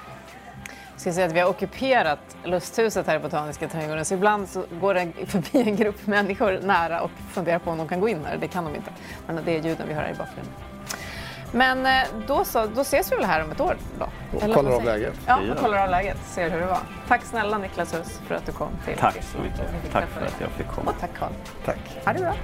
ska 1.00 1.12
säga 1.12 1.26
att 1.26 1.32
vi 1.32 1.40
har 1.40 1.48
ockuperat 1.48 2.36
lusthuset 2.44 3.06
här 3.06 3.16
i 3.16 3.18
Botaniska 3.18 3.68
trädgården 3.68 4.04
så 4.04 4.14
ibland 4.14 4.48
så 4.48 4.64
går 4.80 4.94
det 4.94 5.12
förbi 5.26 5.68
en 5.68 5.76
grupp 5.76 6.06
människor 6.06 6.60
nära 6.62 7.02
och 7.02 7.10
funderar 7.32 7.58
på 7.58 7.70
om 7.70 7.78
de 7.78 7.88
kan 7.88 8.00
gå 8.00 8.08
in 8.08 8.24
här. 8.24 8.36
Det 8.36 8.48
kan 8.48 8.64
de 8.64 8.74
inte. 8.74 8.90
Men 9.26 9.44
det 9.44 9.56
är 9.56 9.62
ljuden 9.62 9.88
vi 9.88 9.94
hör 9.94 10.02
här 10.02 10.10
i 10.10 10.14
bakgrunden. 10.14 10.69
Men 11.52 11.86
eh, 11.86 12.08
då, 12.26 12.44
så, 12.44 12.66
då 12.66 12.80
ses 12.80 13.12
vi 13.12 13.16
väl 13.16 13.24
här 13.24 13.44
om 13.44 13.50
ett 13.50 13.60
år 13.60 13.76
då? 13.98 14.08
Och 14.36 14.42
Eller 14.42 14.54
kollar 14.54 14.70
av 14.70 14.84
läget. 14.84 15.14
Ja, 15.26 15.38
och 15.52 15.58
kollar 15.58 15.84
av 15.84 15.90
läget. 15.90 16.16
Ser 16.26 16.50
hur 16.50 16.60
det 16.60 16.66
var. 16.66 16.80
Tack 17.08 17.24
snälla 17.24 17.58
Niklas 17.58 17.94
Hus 17.94 18.20
för 18.26 18.34
att 18.34 18.46
du 18.46 18.52
kom 18.52 18.68
till 18.84 18.96
Tack 18.98 19.22
så 19.32 19.38
mycket. 19.38 19.92
Tack 19.92 20.08
för 20.08 20.26
att 20.26 20.40
jag 20.40 20.50
fick 20.50 20.68
komma. 20.68 20.90
Och 20.90 20.96
tack 21.00 21.10
Carl. 21.18 21.32
Tack. 21.64 21.78
Ha 22.04 22.12
det 22.12 22.18
bra. 22.18 22.34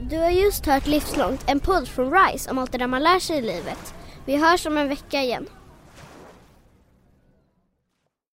Du 0.00 0.18
har 0.18 0.30
just 0.30 0.66
hört 0.66 0.86
Livslångt, 0.86 1.44
en 1.46 1.60
podd 1.60 1.88
från 1.88 2.12
RISE 2.12 2.50
om 2.50 2.58
allt 2.58 2.72
det 2.72 2.78
där 2.78 2.86
man 2.86 3.02
lär 3.02 3.18
sig 3.18 3.38
i 3.38 3.42
livet. 3.42 3.94
Vi 4.24 4.36
hörs 4.36 4.66
om 4.66 4.76
en 4.78 4.88
vecka 4.88 5.22
igen. 5.22 5.46